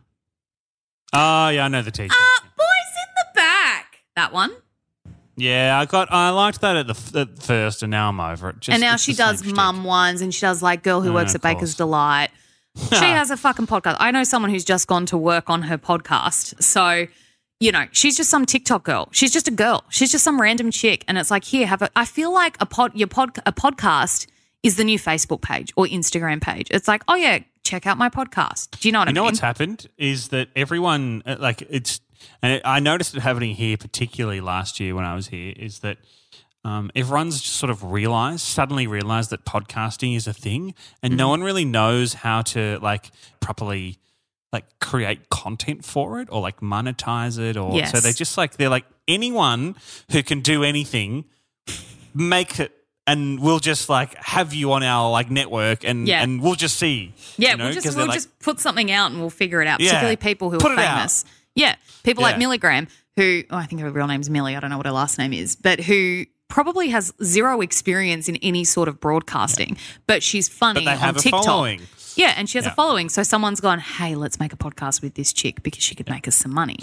Oh, 1.13 1.49
yeah, 1.49 1.65
I 1.65 1.67
know 1.67 1.81
the 1.81 1.91
teacher. 1.91 2.13
Uh, 2.13 2.45
boys 2.55 2.95
in 2.95 3.13
the 3.17 3.25
back. 3.35 3.97
That 4.15 4.31
one. 4.31 4.51
yeah, 5.35 5.77
I 5.79 5.85
got. 5.85 6.11
I 6.11 6.29
liked 6.29 6.61
that 6.61 6.75
at 6.77 6.87
the 6.87 6.93
f- 6.93 7.15
at 7.15 7.41
first, 7.43 7.83
and 7.83 7.91
now 7.91 8.07
I'm 8.09 8.19
over 8.19 8.49
it. 8.49 8.59
Just, 8.59 8.73
and 8.73 8.81
now 8.81 8.95
she 8.95 9.13
does 9.13 9.43
mum 9.43 9.83
ones 9.83 10.21
and 10.21 10.33
she 10.33 10.41
does 10.41 10.61
like 10.61 10.83
girl 10.83 11.01
who 11.01 11.11
works 11.13 11.35
at 11.35 11.41
Baker's. 11.41 11.75
Delight. 11.75 12.29
She 12.75 13.05
has 13.05 13.31
a 13.31 13.37
fucking 13.37 13.67
podcast. 13.67 13.97
I 13.99 14.11
know 14.11 14.23
someone 14.23 14.51
who's 14.51 14.63
just 14.63 14.87
gone 14.87 15.05
to 15.07 15.17
work 15.17 15.49
on 15.49 15.63
her 15.63 15.77
podcast. 15.77 16.61
So, 16.63 17.07
you 17.59 17.71
know, 17.71 17.85
she's 17.91 18.15
just 18.17 18.29
some 18.29 18.45
TikTok 18.45 18.83
girl. 18.83 19.09
She's 19.11 19.31
just 19.31 19.47
a 19.47 19.51
girl. 19.51 19.83
She's 19.89 20.11
just 20.11 20.23
some 20.23 20.39
random 20.41 20.71
chick. 20.71 21.03
And 21.07 21.17
it's 21.17 21.29
like, 21.31 21.43
here, 21.43 21.67
have 21.67 21.81
a 21.81 21.89
I 21.95 22.05
feel 22.05 22.33
like 22.33 22.57
a 22.59 22.65
pod 22.65 22.91
your 22.95 23.07
pod 23.07 23.37
a 23.45 23.51
podcast 23.51 24.27
is 24.63 24.77
the 24.77 24.83
new 24.83 24.97
Facebook 24.99 25.41
page 25.41 25.73
or 25.75 25.85
Instagram 25.85 26.41
page. 26.41 26.67
It's 26.71 26.87
like, 26.87 27.03
oh 27.07 27.15
yeah, 27.15 27.39
check 27.63 27.85
out 27.85 27.97
my 27.97 28.09
podcast. 28.09 28.79
Do 28.79 28.87
you 28.87 28.91
know 28.93 28.99
what 28.99 29.07
You 29.07 29.11
I 29.11 29.13
know 29.13 29.21
mean? 29.21 29.27
what's 29.27 29.39
happened 29.39 29.87
is 29.97 30.29
that 30.29 30.47
everyone 30.55 31.23
uh, 31.25 31.35
like 31.39 31.63
it's, 31.69 31.99
and 32.41 32.53
it, 32.53 32.61
I 32.63 32.79
noticed 32.79 33.15
it 33.15 33.21
happening 33.21 33.55
here, 33.55 33.75
particularly 33.77 34.39
last 34.41 34.79
year 34.79 34.95
when 34.95 35.03
I 35.05 35.15
was 35.15 35.27
here, 35.27 35.53
is 35.57 35.79
that 35.79 35.97
um, 36.63 36.91
everyone's 36.95 37.41
just 37.41 37.55
sort 37.55 37.69
of 37.71 37.83
realized, 37.91 38.41
suddenly 38.41 38.85
realized 38.87 39.29
that 39.31 39.45
podcasting 39.45 40.15
is 40.15 40.27
a 40.27 40.33
thing, 40.33 40.73
and 41.01 41.11
Mm-hmm. 41.11 41.17
no 41.17 41.29
one 41.29 41.41
really 41.43 41.65
knows 41.65 42.13
how 42.13 42.41
to 42.43 42.77
like 42.81 43.11
properly 43.39 43.97
like 44.53 44.65
create 44.79 45.29
content 45.29 45.85
for 45.85 46.19
it 46.19 46.27
or 46.31 46.41
like 46.41 46.59
monetize 46.59 47.39
it 47.39 47.55
or 47.57 47.71
so 47.71 47.77
Yes. 47.77 48.03
they 48.03 48.11
just 48.11 48.37
like 48.37 48.57
they're 48.57 48.67
like 48.69 48.85
anyone 49.07 49.75
who 50.11 50.21
can 50.23 50.41
do 50.41 50.63
anything 50.63 51.23
make 52.13 52.59
it 52.59 52.71
and 53.07 53.39
we'll 53.41 53.59
just 53.59 53.89
like 53.89 54.13
have 54.15 54.53
you 54.53 54.73
on 54.73 54.83
our 54.83 55.09
like 55.09 55.31
network 55.31 55.83
and 55.83 56.07
Yeah. 56.07 56.21
and 56.21 56.41
we'll 56.41 56.55
just 56.55 56.77
see 56.77 57.13
Yeah, 57.37 57.51
you 57.51 57.57
know, 57.57 57.63
we'll 57.65 57.73
just 57.73 57.87
they're 57.87 57.95
we'll 57.95 58.07
like, 58.07 58.15
just 58.15 58.37
put 58.39 58.59
something 58.59 58.91
out 58.91 59.11
and 59.11 59.19
we'll 59.21 59.29
figure 59.29 59.61
it 59.61 59.67
out. 59.67 59.79
Yeah. 59.79 59.91
Particularly 59.91 60.15
people 60.17 60.49
who 60.51 60.57
are 60.59 60.73
it 60.73 60.79
out. 60.79 60.97
famous. 60.97 61.25
Yeah, 61.55 61.75
people 62.03 62.21
like 62.21 62.33
Yeah. 62.35 62.39
Milligram, 62.39 62.87
who 63.15 63.43
oh, 63.49 63.57
I 63.57 63.65
think 63.65 63.81
her 63.81 63.89
real 63.89 64.07
name's 64.07 64.29
Millie. 64.29 64.55
I 64.55 64.59
don't 64.59 64.69
know 64.69 64.77
what 64.77 64.85
her 64.85 64.91
last 64.91 65.17
name 65.17 65.33
is, 65.33 65.55
but 65.55 65.79
who 65.79 66.25
probably 66.51 66.89
has 66.89 67.11
zero 67.23 67.61
experience 67.61 68.29
in 68.29 68.35
any 68.37 68.63
sort 68.63 68.87
of 68.87 68.99
broadcasting, 68.99 69.77
but 70.05 70.21
she's 70.21 70.47
funny 70.49 70.85
but 70.85 70.91
they 70.91 70.97
have 70.97 71.15
on 71.15 71.19
a 71.19 71.23
TikTok. 71.23 71.45
following 71.45 71.81
Yeah, 72.15 72.33
and 72.37 72.49
she 72.49 72.57
has 72.57 72.65
Yeah. 72.65 72.73
a 72.73 72.75
following. 72.75 73.07
So 73.09 73.23
someone's 73.23 73.61
gone, 73.61 73.79
hey, 73.79 74.15
let's 74.15 74.37
make 74.37 74.51
a 74.53 74.57
podcast 74.57 75.01
with 75.01 75.13
this 75.15 75.31
chick 75.33 75.63
because 75.63 75.81
she 75.81 75.95
could 75.95 76.09
make 76.09 76.27
us 76.27 76.35
some 76.35 76.53
money. 76.53 76.77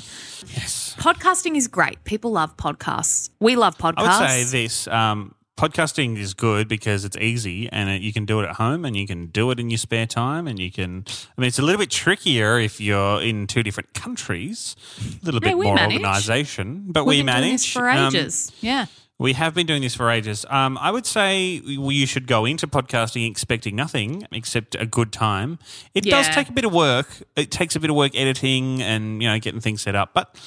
yes 0.57 0.97
Podcasting 0.99 1.55
is 1.57 1.69
great. 1.69 2.03
People 2.05 2.33
love 2.33 2.57
podcasts. 2.57 3.29
We 3.39 3.55
love 3.55 3.77
podcasts. 3.77 4.21
I 4.21 4.21
would 4.39 4.47
say 4.49 4.65
this 4.65 4.89
um, 4.89 5.35
podcasting 5.59 6.17
is 6.17 6.33
good 6.33 6.67
because 6.67 7.05
it's 7.05 7.17
easy 7.19 7.69
and 7.71 7.91
it, 7.91 8.01
you 8.01 8.13
can 8.13 8.25
do 8.25 8.41
it 8.41 8.45
at 8.49 8.57
home 8.57 8.87
and 8.87 8.97
you 8.97 9.07
can 9.07 9.27
do 9.27 9.51
it 9.51 9.61
in 9.61 9.69
your 9.71 9.77
spare 9.79 10.07
time 10.07 10.49
and 10.49 10.59
you 10.59 10.71
can. 10.73 11.05
I 11.37 11.41
mean, 11.41 11.49
it's 11.49 11.59
a 11.59 11.63
little 11.63 11.79
bit 11.81 11.91
trickier 11.91 12.59
if 12.59 12.81
you're 12.81 13.21
in 13.21 13.47
two 13.47 13.63
different 13.63 13.93
countries, 13.93 14.77
a 15.23 15.27
little 15.27 15.41
Hey, 15.43 15.51
bit 15.55 15.63
more 15.63 15.75
manage. 15.75 15.97
organisation, 16.03 16.85
but 16.89 17.05
We've 17.05 17.19
we 17.19 17.23
manage 17.25 17.73
for 17.73 17.89
Um, 17.91 18.15
ages. 18.17 18.51
yeah. 18.63 18.87
We 19.19 19.33
have 19.33 19.55
been 19.55 19.67
doing 19.67 19.83
this 19.83 19.95
for 19.95 20.11
ages. 20.11 20.47
Um, 20.49 20.79
I 20.79 20.91
would 20.91 21.05
say 21.05 21.61
you 21.65 22.07
should 22.07 22.27
go 22.27 22.45
into 22.45 22.67
podcasting 22.67 23.29
expecting 23.29 23.75
nothing 23.75 24.27
except 24.31 24.77
a 24.77 24.87
good 24.87 25.13
time. 25.13 25.59
It 25.95 26.05
does 26.05 26.29
take 26.29 26.49
a 26.49 26.53
bit 26.53 26.65
of 26.65 26.73
work. 26.73 27.09
It 27.37 27.51
takes 27.51 27.75
a 27.75 27.81
bit 27.81 27.91
of 27.91 27.97
work 27.97 28.13
editing 28.15 28.81
and 28.83 29.23
you 29.23 29.29
know 29.29 29.39
getting 29.39 29.61
things 29.61 29.83
set 29.83 29.97
up, 29.97 30.15
but 30.15 30.39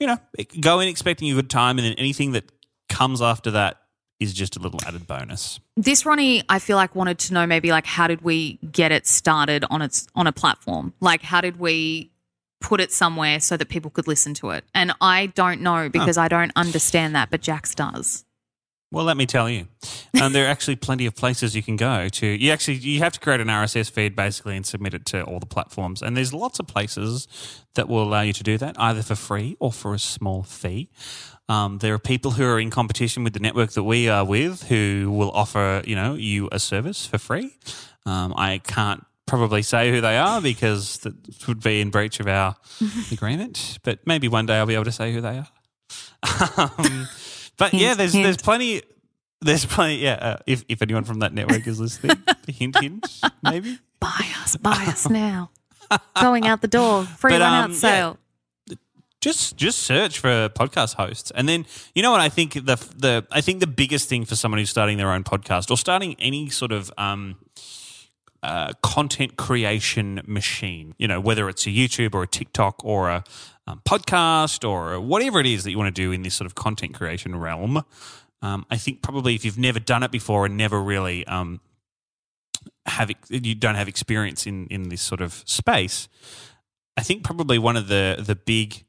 you 0.00 0.06
know 0.06 0.18
go 0.60 0.80
in 0.80 0.88
expecting 0.88 1.30
a 1.30 1.34
good 1.34 1.50
time, 1.50 1.78
and 1.78 1.86
then 1.86 1.94
anything 1.94 2.32
that 2.32 2.50
comes 2.88 3.20
after 3.20 3.50
that 3.50 3.78
is 4.20 4.32
just 4.32 4.56
a 4.56 4.60
little 4.60 4.80
added 4.86 5.06
bonus. 5.06 5.60
this 5.76 6.06
Ronnie, 6.06 6.44
I 6.48 6.60
feel 6.60 6.76
like 6.76 6.94
wanted 6.94 7.18
to 7.18 7.34
know 7.34 7.46
maybe 7.46 7.70
like 7.70 7.84
how 7.84 8.06
did 8.06 8.22
we 8.22 8.54
get 8.70 8.92
it 8.92 9.06
started 9.06 9.64
on 9.68 9.82
its 9.82 10.06
on 10.14 10.26
a 10.26 10.32
platform? 10.32 10.94
Like 11.00 11.20
how 11.20 11.40
did 11.40 11.58
we 11.58 12.10
put 12.60 12.80
it 12.80 12.92
somewhere 12.92 13.40
so 13.40 13.56
that 13.56 13.68
people 13.68 13.90
could 13.90 14.06
listen 14.06 14.34
to 14.34 14.50
it? 14.50 14.64
And 14.74 14.92
I 15.00 15.26
don't 15.26 15.60
know 15.60 15.88
because 15.88 16.18
I 16.18 16.28
don't 16.28 16.52
understand 16.56 17.14
that, 17.14 17.30
but 17.30 17.40
Jax 17.40 17.74
does. 17.74 18.24
Well, 18.94 19.04
let 19.04 19.16
me 19.16 19.26
tell 19.26 19.50
you, 19.50 19.66
um, 20.22 20.32
there 20.32 20.46
are 20.46 20.48
actually 20.48 20.76
plenty 20.76 21.04
of 21.06 21.16
places 21.16 21.56
you 21.56 21.64
can 21.64 21.74
go 21.74 22.08
to. 22.08 22.26
You 22.26 22.52
actually 22.52 22.76
you 22.76 23.00
have 23.00 23.12
to 23.14 23.18
create 23.18 23.40
an 23.40 23.48
RSS 23.48 23.90
feed 23.90 24.14
basically 24.14 24.56
and 24.56 24.64
submit 24.64 24.94
it 24.94 25.04
to 25.06 25.24
all 25.24 25.40
the 25.40 25.46
platforms. 25.46 26.00
And 26.00 26.16
there's 26.16 26.32
lots 26.32 26.60
of 26.60 26.68
places 26.68 27.26
that 27.74 27.88
will 27.88 28.04
allow 28.04 28.20
you 28.20 28.32
to 28.32 28.44
do 28.44 28.56
that, 28.58 28.76
either 28.78 29.02
for 29.02 29.16
free 29.16 29.56
or 29.58 29.72
for 29.72 29.94
a 29.94 29.98
small 29.98 30.44
fee. 30.44 30.90
Um, 31.48 31.78
there 31.78 31.92
are 31.92 31.98
people 31.98 32.30
who 32.30 32.44
are 32.44 32.60
in 32.60 32.70
competition 32.70 33.24
with 33.24 33.32
the 33.32 33.40
network 33.40 33.72
that 33.72 33.82
we 33.82 34.08
are 34.08 34.24
with 34.24 34.62
who 34.62 35.10
will 35.10 35.32
offer 35.32 35.82
you 35.84 35.96
know 35.96 36.14
you 36.14 36.48
a 36.52 36.60
service 36.60 37.04
for 37.04 37.18
free. 37.18 37.56
Um, 38.06 38.32
I 38.36 38.58
can't 38.58 39.04
probably 39.26 39.62
say 39.62 39.90
who 39.90 40.00
they 40.00 40.16
are 40.18 40.40
because 40.40 40.98
that 40.98 41.14
would 41.48 41.62
be 41.62 41.80
in 41.80 41.90
breach 41.90 42.20
of 42.20 42.26
our 42.26 42.56
agreement. 43.12 43.78
But 43.82 44.06
maybe 44.06 44.28
one 44.28 44.46
day 44.46 44.56
I'll 44.58 44.66
be 44.66 44.74
able 44.74 44.84
to 44.84 44.92
say 44.92 45.12
who 45.12 45.20
they 45.20 45.38
are. 45.38 45.48
um, 46.78 47.08
but 47.58 47.72
yeah, 47.74 47.88
Hint, 47.88 47.98
there's 47.98 48.12
there's 48.12 48.26
hint. 48.26 48.42
plenty. 48.42 48.82
There's 49.40 49.66
plenty. 49.66 49.96
Yeah, 49.96 50.14
uh, 50.14 50.36
if 50.46 50.64
if 50.68 50.80
anyone 50.82 51.04
from 51.04 51.18
that 51.20 51.32
network 51.34 51.66
is 51.66 51.78
listening, 51.78 52.16
hint 52.48 52.78
hint, 52.80 53.20
maybe. 53.42 53.78
Buy 54.00 54.26
us, 54.42 54.56
buy 54.56 54.84
us 54.88 55.08
now. 55.08 55.50
Going 56.20 56.46
out 56.46 56.60
the 56.60 56.68
door, 56.68 57.04
free 57.04 57.32
But, 57.32 57.40
run 57.42 57.52
um, 57.52 57.64
out 57.64 57.70
yeah. 57.70 57.76
sale. 57.76 58.18
Just 59.20 59.56
just 59.56 59.78
search 59.80 60.18
for 60.18 60.48
podcast 60.50 60.94
hosts, 60.94 61.30
and 61.30 61.48
then 61.48 61.64
you 61.94 62.02
know 62.02 62.10
what 62.10 62.20
I 62.20 62.28
think 62.28 62.54
the 62.54 62.76
the 62.96 63.26
I 63.30 63.40
think 63.40 63.60
the 63.60 63.66
biggest 63.66 64.08
thing 64.08 64.24
for 64.24 64.36
someone 64.36 64.58
who's 64.58 64.70
starting 64.70 64.98
their 64.98 65.12
own 65.12 65.24
podcast 65.24 65.70
or 65.70 65.78
starting 65.78 66.14
any 66.18 66.50
sort 66.50 66.72
of 66.72 66.90
um, 66.98 67.36
uh, 68.44 68.72
content 68.82 69.36
creation 69.38 70.20
machine, 70.26 70.94
you 70.98 71.08
know, 71.08 71.18
whether 71.18 71.48
it's 71.48 71.66
a 71.66 71.70
YouTube 71.70 72.14
or 72.14 72.22
a 72.24 72.26
TikTok 72.26 72.84
or 72.84 73.08
a 73.08 73.24
um, 73.66 73.80
podcast 73.88 74.68
or 74.68 75.00
whatever 75.00 75.40
it 75.40 75.46
is 75.46 75.64
that 75.64 75.70
you 75.70 75.78
want 75.78 75.94
to 75.94 76.02
do 76.02 76.12
in 76.12 76.22
this 76.22 76.34
sort 76.34 76.44
of 76.44 76.54
content 76.54 76.92
creation 76.92 77.34
realm. 77.36 77.82
Um, 78.42 78.66
I 78.70 78.76
think 78.76 79.00
probably 79.00 79.34
if 79.34 79.46
you've 79.46 79.56
never 79.56 79.80
done 79.80 80.02
it 80.02 80.10
before 80.10 80.44
and 80.44 80.58
never 80.58 80.82
really 80.82 81.26
um, 81.26 81.62
have 82.84 83.10
you 83.30 83.54
don't 83.54 83.76
have 83.76 83.88
experience 83.88 84.46
in 84.46 84.66
in 84.66 84.90
this 84.90 85.00
sort 85.00 85.22
of 85.22 85.42
space, 85.46 86.08
I 86.98 87.02
think 87.02 87.24
probably 87.24 87.58
one 87.58 87.76
of 87.76 87.88
the 87.88 88.22
the 88.24 88.34
big 88.34 88.84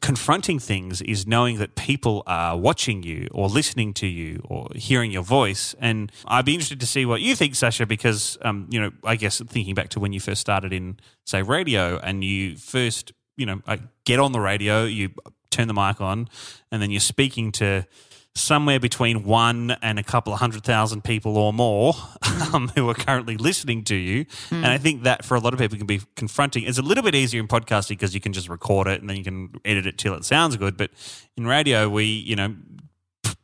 confronting 0.00 0.58
things 0.58 1.02
is 1.02 1.26
knowing 1.26 1.58
that 1.58 1.74
people 1.74 2.22
are 2.26 2.56
watching 2.56 3.02
you 3.02 3.28
or 3.32 3.48
listening 3.48 3.92
to 3.94 4.06
you 4.06 4.42
or 4.44 4.68
hearing 4.74 5.10
your 5.10 5.22
voice. 5.22 5.74
And 5.80 6.12
I'd 6.26 6.44
be 6.44 6.54
interested 6.54 6.80
to 6.80 6.86
see 6.86 7.04
what 7.06 7.20
you 7.20 7.34
think, 7.34 7.54
Sacha, 7.54 7.86
because 7.86 8.38
um, 8.42 8.66
you 8.70 8.80
know, 8.80 8.90
I 9.04 9.16
guess 9.16 9.40
thinking 9.40 9.74
back 9.74 9.88
to 9.90 10.00
when 10.00 10.12
you 10.12 10.20
first 10.20 10.40
started 10.40 10.72
in 10.72 10.98
say 11.24 11.42
radio 11.42 11.98
and 11.98 12.24
you 12.24 12.56
first, 12.56 13.12
you 13.36 13.46
know, 13.46 13.60
get 14.04 14.18
on 14.18 14.32
the 14.32 14.40
radio, 14.40 14.84
you 14.84 15.10
turn 15.50 15.68
the 15.68 15.74
mic 15.74 16.00
on, 16.00 16.28
and 16.70 16.82
then 16.82 16.90
you're 16.90 17.00
speaking 17.00 17.52
to 17.52 17.86
somewhere 18.34 18.78
between 18.78 19.24
one 19.24 19.76
and 19.82 19.98
a 19.98 20.02
couple 20.02 20.32
of 20.32 20.38
hundred 20.38 20.62
thousand 20.62 21.02
people 21.02 21.36
or 21.36 21.52
more 21.52 21.94
um, 22.52 22.70
who 22.76 22.88
are 22.88 22.94
currently 22.94 23.36
listening 23.36 23.82
to 23.84 23.94
you. 23.96 24.26
And 24.50 24.66
I 24.66 24.78
think 24.78 25.02
that 25.02 25.24
for 25.24 25.36
a 25.36 25.40
lot 25.40 25.52
of 25.54 25.58
people 25.58 25.76
can 25.76 25.86
be 25.86 26.00
confronting. 26.14 26.64
It's 26.64 26.78
a 26.78 26.82
little 26.82 27.02
bit 27.02 27.14
easier 27.14 27.40
in 27.40 27.48
podcasting 27.48 27.90
because 27.90 28.14
you 28.14 28.20
can 28.20 28.32
just 28.32 28.48
record 28.48 28.86
it 28.86 29.00
and 29.00 29.10
then 29.10 29.16
you 29.16 29.24
can 29.24 29.50
edit 29.64 29.86
it 29.86 29.98
till 29.98 30.14
it 30.14 30.24
sounds 30.24 30.56
good. 30.56 30.76
But 30.76 30.90
in 31.36 31.46
radio, 31.46 31.88
we, 31.88 32.04
you 32.04 32.36
know, 32.36 32.54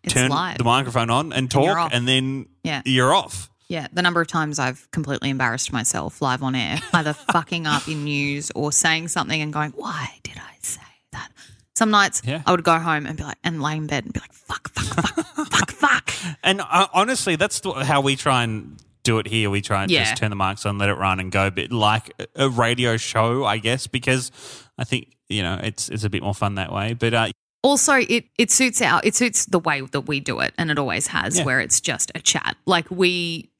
It's 0.05 0.14
turn 0.14 0.31
live. 0.31 0.59
the 0.59 0.64
microphone 0.64 1.11
on 1.11 1.33
and 1.33 1.51
talk 1.51 1.77
off. 1.77 1.90
and 1.92 2.07
then 2.07 2.47
Yeah. 2.62 2.83
you're 2.85 3.12
off. 3.14 3.51
Yeah, 3.68 3.88
the 3.92 4.03
number 4.03 4.20
of 4.20 4.29
times 4.29 4.59
I've 4.59 4.88
completely 4.92 5.31
embarrassed 5.31 5.73
myself 5.73 6.20
live 6.23 6.42
on 6.42 6.55
air, 6.55 6.79
either 6.92 7.12
fucking 7.33 7.66
up 7.66 7.88
in 7.88 8.05
news 8.05 8.53
or 8.55 8.70
saying 8.70 9.09
something 9.09 9.40
and 9.40 9.53
going, 9.53 9.70
"Why 9.73 10.20
did 10.23 10.37
I 10.37 10.57
say 10.61 10.83
that?" 11.12 11.31
Some 11.77 11.91
nights 11.91 12.23
Yeah. 12.25 12.43
I 12.47 12.53
would 12.53 12.63
go 12.65 12.79
home 12.79 13.05
and 13.07 13.17
be 13.17 13.25
like, 13.25 13.39
and 13.43 13.61
lay 13.63 13.77
in 13.77 13.87
bed 13.89 14.05
and 14.05 14.13
be 14.13 14.21
like, 14.21 14.33
"Fuck, 14.33 14.69
fuck, 14.71 14.85
fuck, 15.17 15.27
fuck, 15.49 15.71
fuck." 15.73 16.15
And 16.45 16.61
uh, 16.61 16.87
honestly, 16.93 17.35
that's 17.37 17.61
how 17.83 18.01
we 18.01 18.15
try 18.15 18.45
and 18.45 18.77
do 19.03 19.19
it 19.19 19.27
here. 19.27 19.51
We 19.51 19.61
try 19.61 19.83
and 19.83 19.91
Yeah. 19.91 20.05
just 20.05 20.17
turn 20.17 20.31
the 20.31 20.37
mics 20.37 20.65
on, 20.67 20.79
let 20.79 20.89
it 20.89 20.95
run, 20.95 21.19
and 21.19 21.33
go 21.33 21.49
a 21.49 21.51
bit 21.51 21.73
like 21.73 22.13
a- 22.37 22.49
radio 22.49 22.97
show, 22.97 23.45
I 23.45 23.59
guess, 23.59 23.87
because 23.89 24.31
I 24.79 24.85
think 24.85 25.17
you 25.29 25.43
know 25.43 25.59
it's 25.63 25.89
it's 25.89 26.05
a 26.05 26.11
bit 26.11 26.23
more 26.23 26.35
fun 26.35 26.55
that 26.55 26.73
way. 26.73 26.95
But 26.95 27.13
uh, 27.13 27.29
Also, 27.65 27.95
it 27.95 28.27
it 28.39 28.53
suits 28.53 28.81
our 28.81 29.01
it 29.03 29.17
suits 29.17 29.45
the 29.47 29.59
way 29.59 29.81
that 29.81 30.03
we 30.03 30.21
do 30.21 30.39
it, 30.41 30.55
and 30.57 30.71
it 30.71 30.79
always 30.79 31.09
has, 31.09 31.39
Yeah. 31.39 31.45
where 31.45 31.59
it's 31.61 31.81
just 31.81 32.13
a 32.15 32.21
chat. 32.21 32.57
Like 32.67 32.89
we 32.89 33.51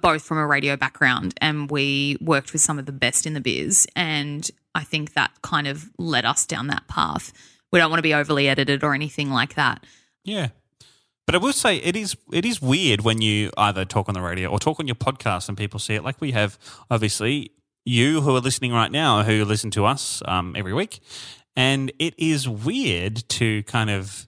both 0.00 0.22
from 0.24 0.38
a 0.38 0.46
radio 0.48 0.76
background, 0.76 1.34
and 1.40 1.70
we 1.70 2.16
worked 2.20 2.52
with 2.52 2.60
some 2.60 2.80
of 2.80 2.86
the 2.86 2.92
best 2.92 3.24
in 3.24 3.34
the 3.34 3.40
biz, 3.40 3.86
and 3.94 4.50
I 4.74 4.82
think 4.82 5.14
that 5.14 5.30
kind 5.42 5.68
of 5.68 5.90
led 5.96 6.24
us 6.24 6.44
down 6.44 6.66
that 6.66 6.88
path. 6.88 7.32
We 7.72 7.78
don't 7.78 7.90
want 7.90 7.98
to 7.98 8.02
be 8.02 8.14
overly 8.14 8.48
edited 8.48 8.84
or 8.84 8.94
anything 8.94 9.30
like 9.30 9.54
that. 9.54 9.84
Yeah. 10.24 10.48
But 11.26 11.36
I 11.36 11.38
will 11.38 11.52
say 11.52 11.76
it 11.76 11.96
is 11.96 12.16
it 12.32 12.44
is 12.44 12.60
weird 12.60 13.02
when 13.02 13.22
you 13.22 13.50
either 13.56 13.84
talk 13.84 14.08
on 14.08 14.14
the 14.14 14.20
radio 14.20 14.48
or 14.50 14.58
talk 14.58 14.78
on 14.80 14.86
your 14.86 14.96
podcast 14.96 15.48
and 15.48 15.56
people 15.56 15.78
see 15.80 15.94
it. 15.94 16.02
Like 16.04 16.20
we 16.20 16.32
have 16.32 16.58
obviously 16.90 17.52
you 17.84 18.20
who 18.20 18.34
are 18.36 18.40
listening 18.40 18.72
right 18.72 18.90
now 18.90 19.22
who 19.22 19.44
listen 19.44 19.70
to 19.72 19.84
us 19.86 20.22
um, 20.26 20.54
every 20.56 20.72
week, 20.74 21.00
and 21.56 21.92
it 21.98 22.14
is 22.18 22.48
weird 22.48 23.28
to 23.30 23.62
kind 23.64 23.88
of 23.90 24.26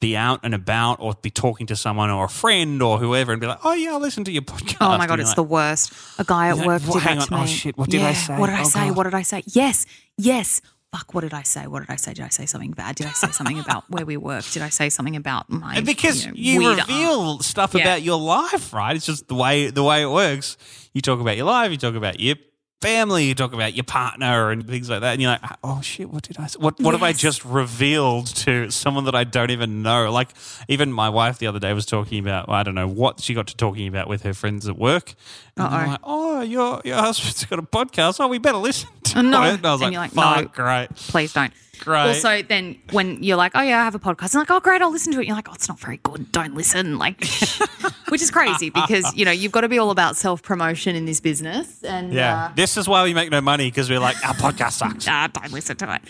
be 0.00 0.16
out 0.16 0.40
and 0.44 0.54
about 0.54 1.00
or 1.00 1.14
be 1.20 1.30
talking 1.30 1.66
to 1.66 1.74
someone 1.74 2.10
or 2.10 2.26
a 2.26 2.28
friend 2.28 2.82
or 2.82 2.98
whoever 2.98 3.32
and 3.32 3.40
be 3.40 3.46
like, 3.46 3.58
oh 3.64 3.72
yeah, 3.72 3.94
I 3.94 3.96
listen 3.96 4.24
to 4.24 4.30
your 4.30 4.42
podcast. 4.42 4.76
Oh 4.80 4.96
my 4.98 5.06
god, 5.06 5.18
it's 5.20 5.30
like, 5.30 5.36
the 5.36 5.42
worst. 5.42 5.92
A 6.18 6.24
guy 6.24 6.48
at 6.48 6.58
Yeah, 6.58 6.66
work 6.66 6.82
well, 6.84 6.92
did 6.94 7.02
hang 7.02 7.18
that 7.18 7.28
to 7.28 7.34
on. 7.34 7.40
me. 7.40 7.44
Oh, 7.44 7.48
shit, 7.48 7.76
what 7.78 7.90
did 7.90 8.02
I 8.02 8.12
say? 8.12 8.36
What 8.38 8.46
did 8.46 8.56
I 8.56 8.60
Oh, 8.60 8.64
say? 8.64 8.88
God. 8.88 8.96
What 8.96 9.02
did 9.04 9.14
I 9.14 9.22
say? 9.22 9.42
Yes, 9.46 9.84
yes. 10.16 10.60
Fuck. 10.92 11.14
What 11.14 11.22
did 11.22 11.34
I 11.34 11.42
say? 11.42 11.66
What 11.66 11.80
did 11.80 11.90
I 11.90 11.96
say? 11.96 12.14
Did 12.14 12.24
I 12.24 12.28
say 12.28 12.46
something 12.46 12.70
bad? 12.70 12.96
Did 12.96 13.06
I 13.06 13.12
say 13.12 13.30
something 13.30 13.58
about 13.58 13.84
where 13.90 14.06
we 14.06 14.16
work? 14.16 14.44
Did 14.50 14.62
I 14.62 14.68
say 14.68 14.88
something 14.88 15.16
about 15.16 15.50
my? 15.50 15.80
Because 15.80 16.24
you, 16.26 16.60
know, 16.60 16.70
you, 16.70 16.76
reveal 16.80 17.20
aunt? 17.32 17.44
stuff 17.44 17.74
Yeah. 17.74 17.82
about 17.82 18.02
your 18.02 18.18
life, 18.18 18.72
right? 18.72 18.94
It's 18.96 19.06
just 19.06 19.28
the 19.28 19.34
way 19.34 19.68
the 19.70 19.82
way 19.82 20.02
it 20.02 20.10
works. 20.10 20.56
You 20.94 21.00
talk 21.02 21.20
about 21.20 21.36
your 21.36 21.46
life, 21.46 21.70
you 21.70 21.76
talk 21.76 21.94
about 21.96 22.20
your 22.20 22.36
family, 22.82 23.24
you 23.24 23.34
talk 23.34 23.52
about 23.52 23.74
your 23.74 23.84
partner 23.84 24.50
and 24.50 24.66
things 24.68 24.88
like 24.90 25.00
that, 25.00 25.12
and 25.14 25.22
you're 25.22 25.30
like, 25.30 25.40
oh 25.64 25.80
shit, 25.80 26.10
what 26.10 26.22
did 26.24 26.38
I? 26.38 26.46
Say? 26.46 26.58
What 26.60 26.78
what 26.80 26.92
have 26.94 27.02
I 27.02 27.12
just 27.12 27.44
revealed 27.44 28.26
to 28.36 28.70
someone 28.70 29.04
that 29.04 29.14
I 29.14 29.24
don't 29.24 29.50
even 29.50 29.82
know? 29.82 30.10
Like 30.12 30.30
even 30.68 30.92
my 30.92 31.08
wife 31.08 31.38
the 31.38 31.46
other 31.46 31.58
day 31.58 31.72
was 31.72 31.86
talking 31.86 32.18
about 32.18 32.48
I 32.48 32.62
don't 32.62 32.74
know 32.74 32.88
what 32.88 33.20
she 33.20 33.34
got 33.34 33.46
to 33.48 33.56
talking 33.56 33.88
about 33.88 34.08
with 34.08 34.22
her 34.22 34.34
friends 34.34 34.68
at 34.68 34.78
work. 34.78 35.14
And. 35.56 35.66
I'm 35.66 35.88
like, 35.90 36.00
oh, 36.04 36.40
your 36.42 36.80
your 36.84 36.96
husband's 36.96 37.44
got 37.46 37.58
a 37.58 37.62
podcast. 37.62 38.16
Oh, 38.20 38.28
we 38.28 38.38
better 38.38 38.58
listen 38.58 38.88
to 39.04 39.18
Oh, 39.18 39.22
no. 39.22 39.42
it. 39.44 39.54
And 39.54 39.66
I 39.66 39.72
was 39.72 39.82
And 39.82 39.94
like, 39.94 40.14
like, 40.14 40.36
fuck, 40.36 40.44
no. 40.58 40.64
great. 40.64 40.88
Please 40.96 41.32
don't. 41.32 41.52
Great. 41.80 42.06
Also, 42.08 42.42
then 42.42 42.78
when 42.92 43.22
you're 43.22 43.36
like, 43.36 43.52
oh 43.54 43.60
yeah, 43.60 43.80
I 43.80 43.84
have 43.84 43.94
a 43.94 43.98
podcast, 43.98 44.34
I'm 44.34 44.40
like, 44.40 44.50
oh 44.50 44.60
great, 44.60 44.80
I'll 44.80 44.90
listen 44.90 45.12
to 45.12 45.20
it. 45.20 45.26
You're 45.26 45.36
like, 45.36 45.48
oh, 45.50 45.54
it's 45.54 45.68
not 45.68 45.78
very 45.78 45.98
good. 45.98 46.32
Don't 46.32 46.54
listen. 46.54 46.96
Like, 46.98 47.20
which 48.08 48.22
is 48.22 48.30
crazy 48.30 48.70
because 48.70 49.14
you 49.14 49.24
know 49.24 49.30
you've 49.30 49.52
got 49.52 49.62
to 49.62 49.68
be 49.68 49.78
all 49.78 49.90
about 49.90 50.16
self 50.16 50.42
promotion 50.42 50.94
in 50.96 51.04
this 51.04 51.20
business. 51.20 51.82
And 51.84 52.12
Yeah. 52.12 52.46
uh, 52.46 52.52
this 52.54 52.76
is 52.76 52.88
why 52.88 53.02
we 53.04 53.14
make 53.14 53.30
no 53.30 53.40
money 53.40 53.68
because 53.70 53.88
we're 53.90 53.98
like, 54.00 54.16
our 54.26 54.34
podcast 54.34 54.72
sucks. 54.72 55.06
uh, 55.08 55.28
don't 55.32 55.52
listen 55.52 55.76
to 55.78 55.94
it. 55.94 56.02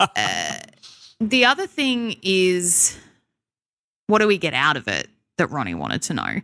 uh, 0.00 0.56
the 1.20 1.44
other 1.44 1.66
thing 1.66 2.16
is, 2.22 2.98
what 4.06 4.18
do 4.20 4.26
we 4.26 4.38
get 4.38 4.54
out 4.54 4.76
of 4.76 4.88
it? 4.88 5.08
That 5.38 5.48
Ronnie 5.50 5.74
wanted 5.74 6.02
to 6.02 6.14
know. 6.14 6.40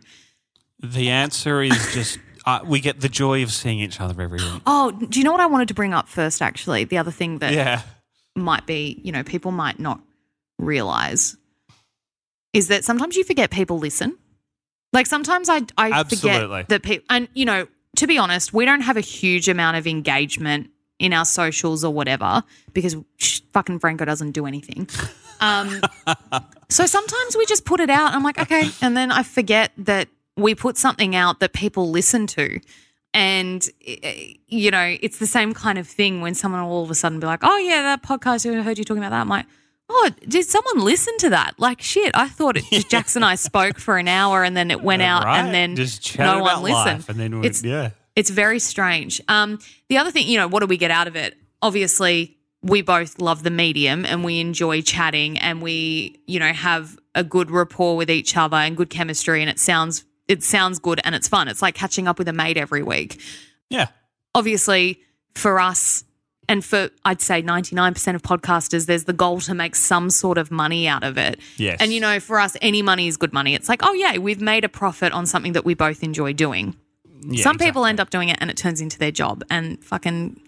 The 0.83 1.09
answer 1.09 1.61
is 1.61 1.93
just 1.93 2.19
uh, 2.45 2.59
we 2.65 2.79
get 2.79 2.99
the 3.01 3.09
joy 3.09 3.43
of 3.43 3.51
seeing 3.51 3.79
each 3.79 4.01
other 4.01 4.19
every 4.21 4.39
week. 4.39 4.61
Oh, 4.65 4.91
do 4.91 5.19
you 5.19 5.23
know 5.23 5.31
what 5.31 5.41
I 5.41 5.45
wanted 5.45 5.67
to 5.69 5.73
bring 5.73 5.93
up 5.93 6.07
first? 6.09 6.41
Actually, 6.41 6.83
the 6.85 6.97
other 6.97 7.11
thing 7.11 7.37
that 7.39 7.53
Yeah. 7.53 7.81
might 8.35 8.65
be, 8.65 8.99
you 9.03 9.11
know, 9.11 9.23
people 9.23 9.51
might 9.51 9.79
not 9.79 10.01
realize 10.57 11.37
is 12.53 12.67
that 12.67 12.83
sometimes 12.83 13.15
you 13.15 13.23
forget 13.23 13.49
people 13.51 13.77
listen. 13.79 14.17
Like 14.93 15.07
sometimes 15.07 15.49
I, 15.49 15.61
I 15.77 15.91
Absolutely. 15.91 16.39
forget 16.39 16.69
that 16.69 16.83
people, 16.83 17.05
and 17.09 17.27
you 17.33 17.45
know, 17.45 17.67
to 17.97 18.07
be 18.07 18.17
honest, 18.17 18.53
we 18.53 18.65
don't 18.65 18.81
have 18.81 18.97
a 18.97 19.01
huge 19.01 19.47
amount 19.49 19.77
of 19.77 19.87
engagement 19.87 20.69
in 20.99 21.13
our 21.13 21.25
socials 21.25 21.83
or 21.83 21.93
whatever 21.93 22.43
because 22.73 22.95
sh- 23.17 23.41
fucking 23.53 23.79
Franco 23.79 24.05
doesn't 24.05 24.31
do 24.31 24.45
anything. 24.45 24.87
Um, 25.41 25.81
so 26.69 26.85
sometimes 26.85 27.35
we 27.35 27.47
just 27.47 27.65
put 27.65 27.79
it 27.79 27.89
out. 27.89 28.13
I'm 28.13 28.21
like, 28.21 28.39
okay, 28.39 28.69
and 28.79 28.95
then 28.95 29.11
I 29.11 29.23
forget 29.23 29.71
that 29.79 30.07
we 30.37 30.53
put 30.53 30.77
something 30.77 31.15
out 31.15 31.39
that 31.39 31.53
people 31.53 31.89
listen 31.89 32.27
to. 32.27 32.59
And, 33.13 33.67
eh, 33.85 34.35
you 34.47 34.69
know, 34.69 34.95
it's 35.01 35.17
the 35.17 35.25
same 35.25 35.55
kind 35.55 35.79
of 35.79 35.87
thing 35.87 36.21
when 36.21 36.35
someone 36.35 36.61
will 36.63 36.71
all 36.71 36.83
of 36.83 36.91
a 36.91 36.95
sudden 36.95 37.19
be 37.19 37.25
like, 37.25 37.39
oh, 37.41 37.57
yeah, 37.57 37.81
that 37.81 38.03
podcast, 38.03 38.47
I 38.47 38.61
heard 38.61 38.77
you 38.77 38.83
talking 38.83 39.01
about 39.03 39.09
that. 39.09 39.21
I'm 39.21 39.29
like, 39.29 39.47
oh, 39.91 40.09
did 40.27 40.45
someone 40.45 40.79
listen 40.83 41.15
to 41.19 41.29
that? 41.31 41.53
Like, 41.57 41.81
shit, 41.81 42.11
I 42.13 42.27
thought 42.29 42.57
it 42.57 42.63
just 42.71 42.89
Jackson 42.91 43.23
and 43.23 43.29
I 43.29 43.35
spoke 43.35 43.79
for 43.79 43.97
an 43.97 44.07
hour 44.07 44.43
and 44.43 44.55
then 44.55 44.71
it 44.71 44.81
went 44.81 45.01
out 45.01 45.25
Right. 45.25 45.39
and 45.39 45.53
then 45.53 45.75
just 45.75 46.17
no 46.17 46.41
about 46.41 46.41
one 46.41 46.63
listened. 46.63 46.99
life, 46.99 47.09
and 47.09 47.19
then 47.19 47.33
It's- 47.43 47.63
yeah. 47.63 47.91
It's 48.15 48.29
very 48.29 48.59
strange. 48.59 49.21
Um, 49.29 49.59
the 49.87 49.97
other 49.97 50.11
thing, 50.11 50.27
you 50.27 50.37
know, 50.37 50.47
what 50.47 50.59
do 50.59 50.65
we 50.65 50.75
get 50.75 50.91
out 50.91 51.07
of 51.07 51.15
it? 51.15 51.37
Obviously, 51.61 52.37
we 52.61 52.81
both 52.81 53.19
love 53.21 53.43
the 53.43 53.49
medium 53.49 54.05
and 54.05 54.23
we 54.25 54.39
enjoy 54.41 54.81
chatting 54.81 55.37
and 55.37 55.61
we, 55.61 56.19
you 56.27 56.37
know, 56.39 56.51
have 56.51 56.97
a 57.15 57.23
good 57.23 57.49
rapport 57.49 57.95
with 57.95 58.09
each 58.11 58.35
other 58.35 58.57
and 58.57 58.75
good 58.75 58.89
chemistry 58.89 59.41
and 59.41 59.49
it 59.49 59.59
sounds 59.59 60.03
it 60.27 60.43
sounds 60.43 60.77
good 60.79 60.99
and 61.05 61.15
it's 61.15 61.27
fun. 61.29 61.47
It's 61.47 61.61
like 61.61 61.73
catching 61.75 62.07
up 62.07 62.19
with 62.19 62.27
a 62.27 62.33
mate 62.33 62.57
every 62.57 62.83
week. 62.83 63.19
Yeah. 63.69 63.87
Obviously, 64.35 64.99
for 65.35 65.59
us 65.59 66.03
and 66.51 66.65
for 66.65 66.89
I'd 67.05 67.21
say 67.21 67.41
99% 67.41 68.15
of 68.15 68.21
podcasters, 68.23 68.85
there's 68.85 69.05
the 69.05 69.13
goal 69.13 69.39
to 69.41 69.53
make 69.53 69.73
some 69.73 70.09
sort 70.09 70.37
of 70.37 70.51
money 70.51 70.85
out 70.85 71.01
of 71.03 71.17
it. 71.17 71.39
Yes. 71.55 71.77
And 71.79 71.93
you 71.93 72.01
know, 72.01 72.19
for 72.19 72.41
us, 72.41 72.57
any 72.61 72.81
money 72.81 73.07
is 73.07 73.15
good 73.15 73.31
money. 73.31 73.55
It's 73.55 73.69
like, 73.69 73.79
oh 73.83 73.93
yeah, 73.93 74.17
we've 74.17 74.41
made 74.41 74.65
a 74.65 74.69
profit 74.69 75.13
on 75.13 75.25
something 75.25 75.53
that 75.53 75.63
we 75.63 75.75
both 75.75 76.03
enjoy 76.03 76.33
doing. 76.33 76.75
Yeah, 77.23 77.43
Some 77.43 77.57
people 77.57 77.85
end 77.85 78.01
up 78.01 78.09
doing 78.09 78.27
it 78.27 78.37
and 78.41 78.49
it 78.49 78.57
turns 78.57 78.81
into 78.81 78.99
their 78.99 79.11
job 79.11 79.43
and 79.49 79.81
fucking 79.81 80.41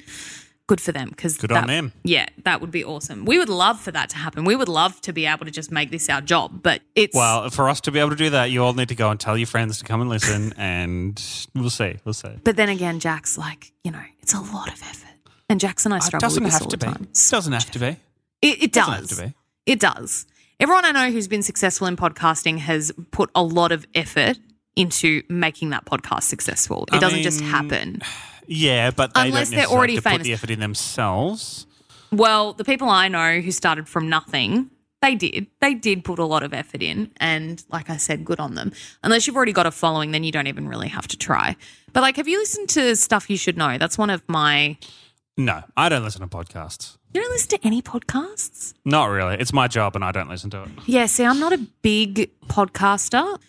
good 0.68 0.82
for 0.82 0.92
them 0.92 1.10
because 1.10 1.38
Good 1.38 1.54
on 1.54 1.68
them. 1.68 1.94
Yeah, 2.04 2.26
that 2.44 2.60
would 2.60 2.72
be 2.72 2.84
awesome. 2.84 3.24
We 3.24 3.38
would 3.38 3.48
love 3.48 3.80
for 3.80 3.92
that 3.92 4.10
to 4.10 4.18
happen. 4.18 4.44
We 4.44 4.58
would 4.58 4.68
love 4.68 5.00
to 5.02 5.14
be 5.14 5.26
able 5.26 5.46
to 5.46 5.52
just 5.52 5.72
make 5.72 5.90
this 5.90 6.10
our 6.10 6.20
job, 6.20 6.62
but 6.64 6.82
it's 6.96 7.16
Well, 7.16 7.50
for 7.50 7.70
us 7.70 7.80
to 7.82 7.92
be 7.92 8.00
able 8.00 8.10
to 8.10 8.16
do 8.18 8.30
that, 8.32 8.52
you 8.52 8.62
all 8.62 8.74
need 8.74 8.90
to 8.90 8.96
go 8.96 9.10
and 9.10 9.18
tell 9.18 9.38
your 9.38 9.48
friends 9.48 9.78
to 9.80 9.86
come 9.86 10.02
and 10.02 10.10
listen, 10.10 10.54
and 10.58 11.22
we'll 11.56 11.70
see. 11.70 11.96
We'll 12.04 12.14
see. 12.14 12.34
but 12.44 12.58
then 12.58 12.68
again, 12.68 13.00
Jack's 13.00 13.38
like, 13.38 13.72
you 13.86 13.92
know, 13.92 14.04
it's 14.22 14.34
a 14.34 14.42
lot 14.42 14.68
of 14.68 14.82
effort. 14.84 15.13
And 15.50 15.60
Jackson 15.60 15.92
and 15.92 16.02
I 16.02 16.06
struggle 16.06 16.28
doesn't 16.28 16.44
with 16.44 16.52
this 16.52 16.60
have 16.60 16.68
all 16.68 16.70
to 16.72 16.78
the 16.78 16.86
be. 16.86 16.92
time. 16.94 17.04
It 17.12 17.28
doesn't 17.30 17.54
have 17.54 17.72
to 17.72 17.80
be. 17.80 17.98
It, 18.42 18.64
it 18.64 18.72
Doesn't 18.74 18.94
have 18.94 19.08
to 19.08 19.16
be. 19.28 19.34
It 19.66 19.80
does. 19.80 20.26
Everyone 20.60 20.86
I 20.86 20.92
know 20.92 21.12
who's 21.12 21.28
been 21.28 21.44
successful 21.44 21.88
in 21.88 21.96
podcasting 21.96 22.58
has 22.60 22.92
put 23.12 23.30
a 23.36 23.44
lot 23.44 23.72
of 23.72 23.86
effort 23.96 24.38
into 24.76 25.24
making 25.30 25.70
that 25.72 25.86
podcast 25.86 26.24
successful. 26.24 26.86
It 26.92 26.96
I 26.96 27.00
doesn't 27.00 27.22
just 27.24 27.42
happen. 27.42 28.02
Yeah, 28.48 28.92
but 28.92 29.14
they 29.14 29.28
Unless 29.28 29.52
they're 29.52 29.66
already 29.68 29.98
famous. 30.00 30.20
put 30.20 30.24
the 30.24 30.34
effort 30.34 30.50
in 30.50 30.60
themselves. 30.60 31.66
Well, 32.12 32.54
the 32.54 32.64
people 32.64 32.90
I 32.90 33.08
know 33.08 33.40
who 33.40 33.52
started 33.52 33.88
from 33.88 34.10
nothing, 34.10 34.70
they 35.02 35.16
did. 35.16 35.48
They 35.62 35.74
did 35.74 36.04
put 36.04 36.20
a 36.20 36.26
lot 36.26 36.44
of 36.44 36.54
effort 36.54 36.82
in. 36.82 37.12
And 37.18 37.64
like 37.70 37.90
I 37.90 37.98
said, 37.98 38.26
good 38.26 38.40
on 38.40 38.56
them. 38.56 38.72
Unless 39.04 39.28
you've 39.28 39.36
already 39.36 39.54
got 39.54 39.66
a 39.66 39.72
following, 39.72 40.12
then 40.12 40.24
you 40.24 40.32
don't 40.32 40.48
even 40.48 40.68
really 40.68 40.90
have 40.90 41.08
to 41.10 41.18
try. 41.18 41.56
But 41.94 42.02
like, 42.02 42.18
have 42.18 42.28
you 42.28 42.38
listened 42.40 42.70
to 42.70 42.96
Stuff 42.96 43.30
You 43.30 43.38
Should 43.38 43.58
Know? 43.58 43.78
That's 43.78 43.98
one 43.98 44.10
of 44.10 44.22
my. 44.28 44.78
No, 45.38 45.64
I 45.76 45.90
don't 45.90 46.04
listen 46.04 46.22
to 46.22 46.28
podcasts. 46.28 46.98
You 47.14 47.22
don't 47.22 47.32
listen 47.32 47.50
to 47.50 47.60
any 47.64 47.82
podcasts? 47.82 48.74
Not 48.86 49.06
really. 49.06 49.36
It's 49.36 49.54
my 49.54 49.68
job, 49.68 49.96
and 49.96 50.04
I 50.04 50.12
don't 50.12 50.30
listen 50.30 50.50
to 50.52 50.64
it. 50.64 50.70
Yeah, 50.86 51.06
see, 51.08 51.26
I'm 51.26 51.40
not 51.40 51.54
a 51.54 51.58
big 51.82 52.30
podcaster 52.48 53.40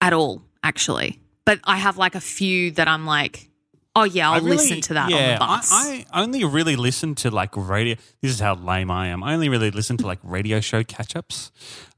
at 0.00 0.12
all, 0.12 0.42
actually. 0.62 1.20
But 1.44 1.60
I 1.64 1.76
have 1.76 1.98
like 1.98 2.14
a 2.14 2.20
few 2.20 2.72
that 2.72 2.88
I'm 2.88 3.06
like, 3.06 3.47
oh, 4.00 4.04
yeah, 4.04 4.30
I'll 4.30 4.40
really- 4.40 4.56
listen 4.56 4.80
to 4.82 4.94
that 4.94 5.10
yeah, 5.10 5.16
on 5.16 5.32
the 5.34 5.38
bus. 5.38 5.70
I, 5.72 6.06
I 6.12 6.22
only 6.22 6.44
really 6.44 6.76
listen 6.76 7.14
to 7.16 7.30
like 7.30 7.50
radio. 7.56 7.96
This 8.20 8.32
is 8.32 8.40
how 8.40 8.54
lame 8.54 8.90
I 8.90 9.08
am. 9.08 9.22
I 9.22 9.34
only 9.34 9.48
really 9.48 9.70
listen 9.70 9.96
to 9.98 10.06
like 10.06 10.18
radio 10.22 10.60
show 10.60 10.82
catch 10.84 11.16
ups. 11.16 11.50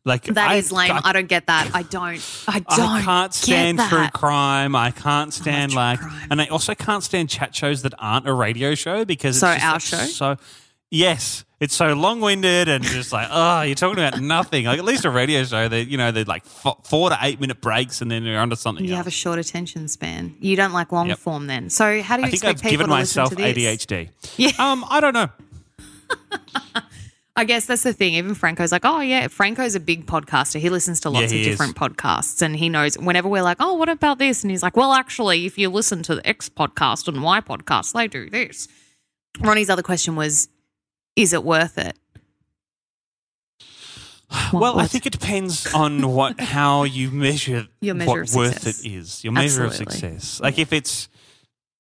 Like 0.05 0.25
That 0.25 0.51
I, 0.51 0.55
is 0.55 0.73
lame. 0.73 0.93
I, 0.93 1.01
I, 1.05 1.13
don't 1.13 1.29
get 1.29 1.47
that. 1.49 1.71
I 1.75 1.83
don't. 1.83 2.45
I 2.49 2.61
don't. 2.61 2.81
I 2.81 3.03
can't 3.03 3.35
stand 3.35 3.79
true 3.79 4.09
crime. 4.15 4.75
I 4.75 4.93
can't 4.93 5.33
stand 5.33 5.75
like, 5.75 5.99
crime. 6.01 6.29
and 6.31 6.41
I 6.41 6.47
also 6.47 6.75
can't 6.75 7.03
stand 7.03 7.29
chat 7.29 7.55
shows 7.55 7.83
that 7.83 7.93
aren't 7.99 8.27
a 8.27 8.33
radio 8.33 8.75
show 8.75 9.05
because 9.05 9.37
it's 9.37 9.41
So 9.41 9.53
just, 9.53 9.65
our 9.65 9.73
like, 9.75 9.83
show? 9.83 10.37
So 10.37 10.37
yes, 10.91 11.45
it's 11.61 11.75
so 11.75 11.93
long 11.93 12.21
winded 12.21 12.69
and 12.69 12.83
just 12.83 13.13
like 13.13 13.29
oh, 13.31 13.61
you're 13.63 13.75
talking 13.75 14.03
about 14.03 14.21
nothing. 14.21 14.65
Like 14.65 14.79
at 14.79 14.85
least 14.85 15.05
a 15.05 15.11
radio 15.11 15.45
show, 15.45 15.69
they 15.69 15.83
you 15.83 15.97
know 15.99 16.11
they're 16.11 16.25
like 16.25 16.45
f- 16.47 16.79
four 16.85 17.11
to 17.11 17.19
eight 17.23 17.41
minute 17.41 17.61
breaks 17.61 18.01
and 18.01 18.11
then 18.11 18.25
they're 18.25 18.41
onto 18.41 18.57
something. 18.57 18.85
You 18.85 18.93
else. 18.93 18.97
have 18.99 19.07
a 19.07 19.11
short 19.11 19.39
attention 19.39 19.87
span. 19.89 20.35
You 20.41 20.57
don't 20.57 20.73
like 20.73 20.91
long 20.93 21.09
Yep. 21.09 21.19
form 21.19 21.47
then. 21.47 21.69
So 21.71 22.03
how 22.03 22.17
do 22.17 22.23
you 22.23 22.29
I 22.29 22.31
think 22.31 22.43
expect 22.45 22.59
I've 22.59 22.63
people 22.63 22.71
given 22.71 22.87
to 22.89 22.95
listen 22.95 23.21
myself 23.23 23.31
to 23.31 23.37
this? 23.37 23.57
ADHD. 23.87 24.09
Yeah. 24.37 24.51
Um, 24.59 24.85
I 24.89 25.01
don't 25.01 25.15
know. 25.15 25.29
I 27.37 27.45
guess 27.45 27.65
that's 27.67 27.85
the 27.85 27.93
thing. 27.93 28.15
Even 28.15 28.35
Franco's 28.35 28.73
like, 28.73 28.85
oh 28.85 29.01
yeah, 29.01 29.29
Franco's 29.29 29.75
a 29.75 29.81
big 29.81 30.05
podcaster. 30.07 30.59
He 30.61 30.69
listens 30.69 31.01
to 31.01 31.11
lots 31.11 31.21
Yeah, 31.21 31.27
of 31.27 31.33
he 31.33 31.41
is. 31.43 31.47
different 31.47 31.77
podcasts, 31.77 32.43
and 32.43 32.55
he 32.57 32.69
knows 32.69 32.99
whenever 32.99 33.29
we're 33.29 33.43
like, 33.43 33.59
oh, 33.61 33.75
what 33.75 33.89
about 33.89 34.19
this? 34.19 34.43
And 34.43 34.51
he's 34.51 34.63
like, 34.63 34.77
well, 34.77 34.93
actually, 34.93 35.47
if 35.47 35.57
you 35.57 35.71
listen 35.71 36.03
to 36.05 36.17
the 36.17 36.27
X 36.27 36.49
podcast 36.49 37.07
and 37.09 37.23
Y 37.23 37.41
podcast, 37.41 37.93
they 37.95 38.09
do 38.09 38.29
this. 38.29 38.69
Ronnie's 39.41 39.71
other 39.71 39.83
question 39.83 40.17
was, 40.17 40.49
is 41.17 41.33
it 41.33 41.45
worth 41.45 41.79
it? 41.79 41.97
What 44.53 44.61
well, 44.61 44.79
I 44.81 44.87
think 44.87 45.07
it 45.07 45.13
depends 45.13 45.73
on 45.75 46.13
what 46.13 46.41
how 46.57 46.85
you 46.85 47.11
measure, 47.11 47.67
Your 47.81 47.95
measure 47.97 48.11
what 48.11 48.37
worth 48.37 48.67
it 48.67 48.85
is. 48.87 49.25
Your 49.25 49.33
measure 49.33 49.65
Absolutely. 49.67 49.87
of 49.87 49.93
success. 49.93 50.41
Like 50.41 50.59
if 50.59 50.73
it's 50.73 51.09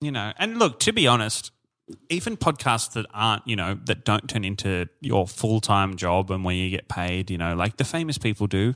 you 0.00 0.10
know, 0.10 0.32
and 0.38 0.58
look, 0.58 0.80
to 0.80 0.92
be 0.92 1.06
honest, 1.06 1.52
even 2.08 2.36
podcasts 2.36 2.92
that 2.94 3.04
aren't, 3.12 3.46
you 3.46 3.54
know, 3.54 3.78
that 3.84 4.04
don't 4.04 4.28
turn 4.30 4.44
into 4.44 4.88
your 5.00 5.26
full 5.28 5.60
time 5.60 5.96
job 5.96 6.30
and 6.30 6.44
where 6.44 6.54
you 6.54 6.70
get 6.70 6.88
paid, 6.88 7.30
you 7.30 7.38
know, 7.38 7.54
like 7.54 7.76
the 7.76 7.84
famous 7.84 8.16
people 8.18 8.46
do, 8.46 8.74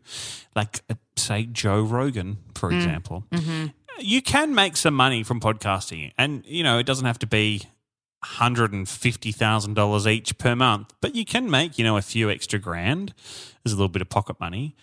like 0.55 0.83
uh, 0.91 0.95
say 1.17 1.45
Joe 1.45 1.81
Rogan, 1.83 2.39
for 2.55 2.71
Mm. 2.71 2.75
example. 2.77 3.25
Mm-hmm. 3.33 3.67
You 4.01 4.23
can 4.23 4.55
make 4.55 4.77
some 4.77 4.95
money 4.95 5.23
from 5.23 5.41
podcasting, 5.41 6.13
and 6.19 6.45
you 6.47 6.63
know, 6.63 6.79
it 6.79 6.87
doesn't 6.87 7.07
have 7.07 7.19
to 7.21 7.27
be 7.27 7.63
hundred 8.25 8.73
and 8.73 8.89
fifty 8.89 9.31
thousand 9.33 9.75
dollars 9.75 10.07
each 10.07 10.37
per 10.39 10.57
month, 10.57 10.93
but 11.01 11.15
you 11.15 11.25
can 11.25 11.51
make 11.51 11.79
you 11.79 11.85
know 11.85 11.97
a 11.97 12.03
few 12.03 12.31
extra 12.31 12.59
grand. 12.59 13.13
There's 13.63 13.73
a 13.73 13.77
little 13.77 13.89
bit 13.89 14.03
of 14.03 14.09
pocket 14.09 14.41
money. 14.41 14.75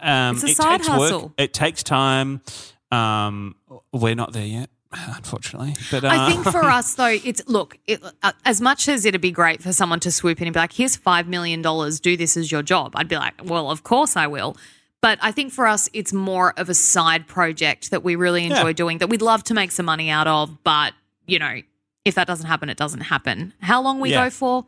Um, 0.00 0.36
It's 0.36 0.44
a 0.44 0.48
it 0.48 0.56
side 0.56 0.76
takes 0.78 0.88
hustle. 0.88 1.22
work. 1.22 1.32
It 1.38 1.52
takes 1.54 1.82
time. 1.82 2.42
Um, 2.90 3.56
we're 3.92 4.14
not 4.14 4.32
there 4.32 4.46
yet, 4.46 4.70
unfortunately. 4.92 5.74
But 5.90 6.04
uh, 6.04 6.08
I 6.12 6.30
think 6.30 6.44
for 6.44 6.64
us 6.78 6.94
though, 6.94 7.06
it's 7.06 7.42
look 7.48 7.78
it, 7.86 8.02
uh, 8.22 8.32
as 8.44 8.60
much 8.60 8.88
as 8.88 9.04
it'd 9.04 9.20
be 9.20 9.30
great 9.32 9.62
for 9.62 9.72
someone 9.72 10.00
to 10.00 10.10
swoop 10.12 10.40
in 10.40 10.46
and 10.46 10.54
be 10.54 10.60
like, 10.60 10.72
"Here's 10.74 10.96
five 10.96 11.26
million 11.26 11.62
dollars, 11.62 12.00
do 12.00 12.16
this 12.16 12.36
as 12.36 12.52
your 12.52 12.62
job." 12.62 12.92
I'd 12.96 13.08
be 13.08 13.16
like, 13.16 13.34
"Well, 13.44 13.70
of 13.70 13.82
course 13.82 14.16
I 14.16 14.26
will." 14.26 14.56
But 15.00 15.18
I 15.20 15.32
think 15.32 15.52
for 15.52 15.66
us, 15.66 15.90
it's 15.92 16.12
more 16.14 16.54
of 16.56 16.70
a 16.70 16.74
side 16.74 17.26
project 17.26 17.90
that 17.90 18.02
we 18.02 18.16
really 18.16 18.44
enjoy 18.44 18.68
Yeah. 18.68 18.72
doing 18.72 18.98
that 18.98 19.08
we'd 19.10 19.20
love 19.22 19.44
to 19.44 19.54
make 19.54 19.70
some 19.70 19.84
money 19.86 20.08
out 20.10 20.26
of. 20.26 20.62
But 20.64 20.94
you 21.26 21.38
know, 21.38 21.60
if 22.04 22.14
that 22.14 22.26
doesn't 22.26 22.46
happen, 22.46 22.68
it 22.68 22.76
doesn't 22.76 23.00
happen. 23.02 23.52
How 23.60 23.80
long 23.82 24.00
we 24.00 24.10
Yeah. 24.10 24.24
go 24.24 24.30
for? 24.30 24.64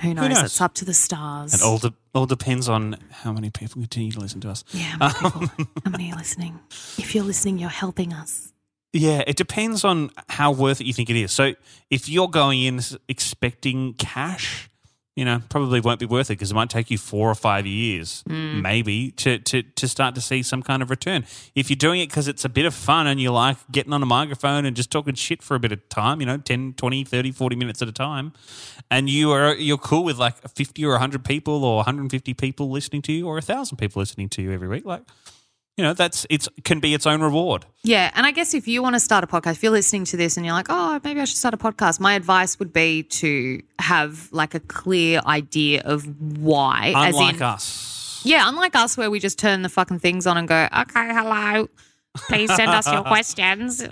Who 0.00 0.14
knows? 0.14 0.28
knows? 0.30 0.42
It's 0.44 0.60
up 0.60 0.74
to 0.74 0.84
the 0.84 0.94
stars. 0.94 1.54
it 1.54 1.62
all 1.62 1.78
de- 1.78 1.94
all 2.14 2.26
depends 2.26 2.68
on 2.68 2.96
how 3.10 3.32
many 3.32 3.50
people 3.50 3.80
continue 3.82 4.10
to 4.12 4.20
listen 4.20 4.40
to 4.40 4.50
us. 4.50 4.64
yeah, 4.72 4.96
how 4.98 5.08
many, 5.08 5.14
people, 5.20 5.42
um, 5.58 5.68
how 5.84 5.90
many 5.90 6.12
are 6.12 6.16
listening? 6.16 6.58
If 6.98 7.14
you're 7.14 7.24
listening, 7.24 7.58
you're 7.58 7.68
helping 7.70 8.12
us. 8.12 8.52
Yeah, 8.92 9.22
it 9.26 9.36
depends 9.36 9.84
on 9.84 10.10
how 10.28 10.50
worth 10.52 10.80
it 10.80 10.86
you 10.86 10.92
think 10.92 11.08
it 11.08 11.16
is. 11.16 11.32
So 11.32 11.54
if 11.88 12.08
you're 12.08 12.28
going 12.28 12.60
in 12.62 12.78
s- 12.78 12.96
expecting 13.08 13.94
cash, 13.94 14.68
you 15.14 15.26
know, 15.26 15.42
probably 15.50 15.80
won't 15.80 16.00
be 16.00 16.06
worth 16.06 16.30
it 16.30 16.34
because 16.34 16.50
it 16.50 16.54
might 16.54 16.70
take 16.70 16.90
you 16.90 16.96
four 16.96 17.30
or 17.30 17.34
five 17.34 17.66
years, 17.66 18.24
mm. 18.26 18.62
maybe, 18.62 19.10
to, 19.10 19.38
to, 19.38 19.62
to 19.62 19.86
start 19.86 20.14
to 20.14 20.22
see 20.22 20.42
some 20.42 20.62
kind 20.62 20.82
of 20.82 20.88
return. 20.88 21.26
If 21.54 21.68
you're 21.68 21.76
doing 21.76 22.00
it 22.00 22.08
because 22.08 22.28
it's 22.28 22.46
a 22.46 22.48
bit 22.48 22.64
of 22.64 22.74
fun 22.74 23.06
and 23.06 23.20
you 23.20 23.30
like 23.30 23.58
getting 23.70 23.92
on 23.92 24.02
a 24.02 24.06
microphone 24.06 24.64
and 24.64 24.74
just 24.74 24.90
talking 24.90 25.14
shit 25.14 25.42
for 25.42 25.54
a 25.54 25.60
bit 25.60 25.70
of 25.70 25.86
time, 25.90 26.20
you 26.20 26.26
know, 26.26 26.38
10, 26.38 26.74
20, 26.74 27.04
30, 27.04 27.30
40 27.30 27.56
minutes 27.56 27.82
at 27.82 27.88
a 27.88 27.92
time, 27.92 28.32
and 28.90 29.10
you 29.10 29.30
are 29.32 29.54
you're 29.54 29.76
cool 29.76 30.04
with 30.04 30.16
like 30.16 30.48
50 30.48 30.82
or 30.86 30.92
100 30.92 31.24
people 31.24 31.62
or 31.62 31.76
150 31.76 32.32
people 32.34 32.70
listening 32.70 33.02
to 33.02 33.12
you 33.12 33.26
or 33.26 33.34
1,000 33.34 33.76
people 33.76 34.00
listening 34.00 34.30
to 34.30 34.42
you 34.42 34.50
every 34.50 34.68
week, 34.68 34.86
like 34.86 35.02
You 35.76 35.84
know, 35.84 35.94
that's 35.94 36.26
it's 36.28 36.48
can 36.64 36.80
be 36.80 36.92
its 36.92 37.06
own 37.06 37.22
reward. 37.22 37.64
Yeah, 37.82 38.10
and 38.14 38.26
I 38.26 38.30
guess 38.30 38.52
if 38.52 38.68
you 38.68 38.82
want 38.82 38.94
to 38.94 39.00
start 39.00 39.24
a 39.24 39.26
podcast, 39.26 39.52
if 39.52 39.62
you're 39.62 39.72
listening 39.72 40.04
to 40.06 40.18
this 40.18 40.36
and 40.36 40.44
you're 40.44 40.54
like, 40.54 40.66
oh, 40.68 41.00
maybe 41.02 41.20
I 41.20 41.24
should 41.24 41.38
start 41.38 41.54
a 41.54 41.56
podcast, 41.56 41.98
my 41.98 42.12
advice 42.14 42.58
would 42.58 42.72
be 42.74 43.04
to 43.04 43.62
have 43.78 44.28
like 44.32 44.54
a 44.54 44.60
clear 44.60 45.20
idea 45.24 45.80
of 45.82 46.06
why. 46.38 46.92
as 46.94 47.14
Unlike 47.14 47.36
in, 47.36 47.42
us. 47.42 48.20
Yeah, 48.24 48.48
unlike 48.48 48.76
us 48.76 48.98
where 48.98 49.10
we 49.10 49.18
just 49.18 49.38
turn 49.38 49.62
the 49.62 49.70
fucking 49.70 50.00
things 50.00 50.26
on 50.26 50.36
and 50.36 50.46
go, 50.46 50.68
okay, 50.80 51.08
hello, 51.08 51.68
please 52.16 52.54
send 52.54 52.70
us 52.70 52.90
your 52.92 53.02
questions. 53.04 53.82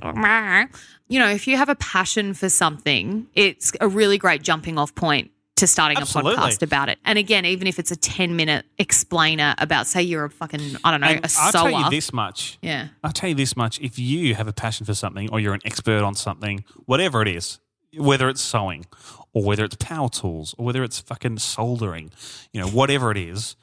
You 1.08 1.18
know, 1.18 1.28
if 1.28 1.48
you 1.48 1.56
have 1.56 1.68
a 1.70 1.74
passion 1.76 2.34
for 2.34 2.48
something, 2.48 3.26
it's 3.34 3.72
a 3.80 3.88
really 3.88 4.18
great 4.18 4.42
jumping 4.42 4.78
off 4.78 4.94
point 4.94 5.30
to 5.60 5.66
starting 5.66 5.98
Absolutely. 5.98 6.34
a 6.34 6.36
podcast 6.36 6.62
about 6.62 6.88
it. 6.88 6.98
And 7.04 7.18
again, 7.18 7.44
even 7.46 7.66
if 7.66 7.78
it's 7.78 7.90
a 7.90 7.96
10 7.96 8.36
minute 8.36 8.66
explainer 8.78 9.54
about, 9.58 9.86
say, 9.86 10.02
you're 10.02 10.24
a 10.24 10.30
fucking, 10.30 10.76
I 10.84 10.90
don't 10.90 11.00
know, 11.00 11.06
And 11.06 11.24
a 11.24 11.28
I'll 11.38 11.52
tell 11.52 11.70
you 11.70 11.90
this 11.90 12.12
much. 12.12 12.58
Yeah. 12.60 12.88
I'll 13.04 13.12
tell 13.12 13.28
you 13.28 13.34
this 13.34 13.56
much. 13.56 13.80
If 13.80 13.98
you 13.98 14.34
have 14.34 14.48
a 14.48 14.52
passion 14.52 14.86
for 14.86 14.94
something 14.94 15.30
or 15.30 15.40
you're 15.40 15.54
an 15.54 15.60
expert 15.64 16.02
on 16.02 16.14
something, 16.14 16.64
whatever 16.86 17.22
it 17.22 17.28
is, 17.28 17.60
whether 17.96 18.28
it's 18.28 18.40
sewing 18.40 18.86
or 19.32 19.44
whether 19.44 19.64
it's 19.64 19.76
power 19.76 20.08
tools 20.08 20.54
or 20.58 20.66
whether 20.66 20.82
it's 20.82 21.00
fucking 21.00 21.38
soldering, 21.38 22.10
you 22.52 22.60
know, 22.60 22.68
whatever 22.68 23.10
it 23.10 23.18
is, 23.18 23.56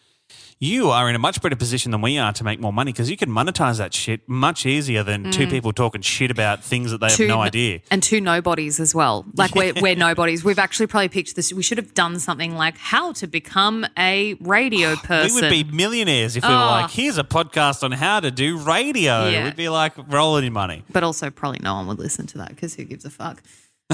you 0.60 0.90
are 0.90 1.08
in 1.08 1.16
a 1.16 1.20
much 1.20 1.40
better 1.42 1.56
position 1.56 1.92
than 1.92 2.02
we 2.02 2.18
are 2.18 2.34
to 2.34 2.44
make 2.44 2.60
more 2.60 2.74
money 2.74 2.92
because 2.92 3.10
you 3.12 3.18
can 3.18 3.30
monetize 3.30 3.78
that 3.78 3.94
shit 3.94 4.28
much 4.28 4.66
easier 4.66 5.04
than 5.04 5.30
two 5.32 5.46
people 5.48 5.72
talking 5.72 6.02
shit 6.02 6.32
about 6.32 6.64
things 6.64 6.90
that 6.92 7.00
they 7.00 7.08
have 7.08 7.18
Mm. 7.20 7.28
No 7.28 7.42
idea. 7.42 7.80
And 7.92 8.02
two 8.02 8.20
nobodies 8.22 8.80
as 8.80 8.96
well. 8.96 9.26
Like 9.36 9.54
we're, 9.54 9.74
we're 9.80 9.96
nobodies. 9.96 10.44
We've 10.44 10.58
actually 10.60 10.88
probably 10.88 11.10
picked 11.10 11.36
this. 11.36 11.54
We 11.54 11.62
should 11.62 11.78
have 11.78 11.94
done 11.94 12.20
something 12.20 12.56
like 12.56 12.78
how 12.78 13.12
to 13.14 13.28
become 13.28 13.86
a 13.98 14.34
radio 14.42 14.96
person. 14.96 15.36
We 15.36 15.42
would 15.42 15.50
be 15.52 15.64
millionaires 15.76 16.36
if 16.36 16.44
we 16.44 16.50
were 16.50 16.56
Oh. 16.56 16.82
like, 16.82 16.90
here's 16.92 17.18
a 17.18 17.24
podcast 17.24 17.84
on 17.84 17.92
how 17.92 18.20
to 18.20 18.32
do 18.32 18.58
radio. 18.58 19.30
Yeah. 19.30 19.44
We'd 19.44 19.56
be 19.56 19.70
like 19.70 19.94
rolling 20.12 20.46
in 20.46 20.54
money. 20.54 20.84
but 20.92 21.04
also 21.04 21.30
probably 21.30 21.60
no 21.62 21.76
one 21.76 21.86
would 21.88 22.00
listen 22.00 22.26
to 22.28 22.38
that 22.40 22.50
because 22.50 22.74
who 22.76 22.84
gives 22.84 23.06
a 23.06 23.10
fuck. 23.12 23.44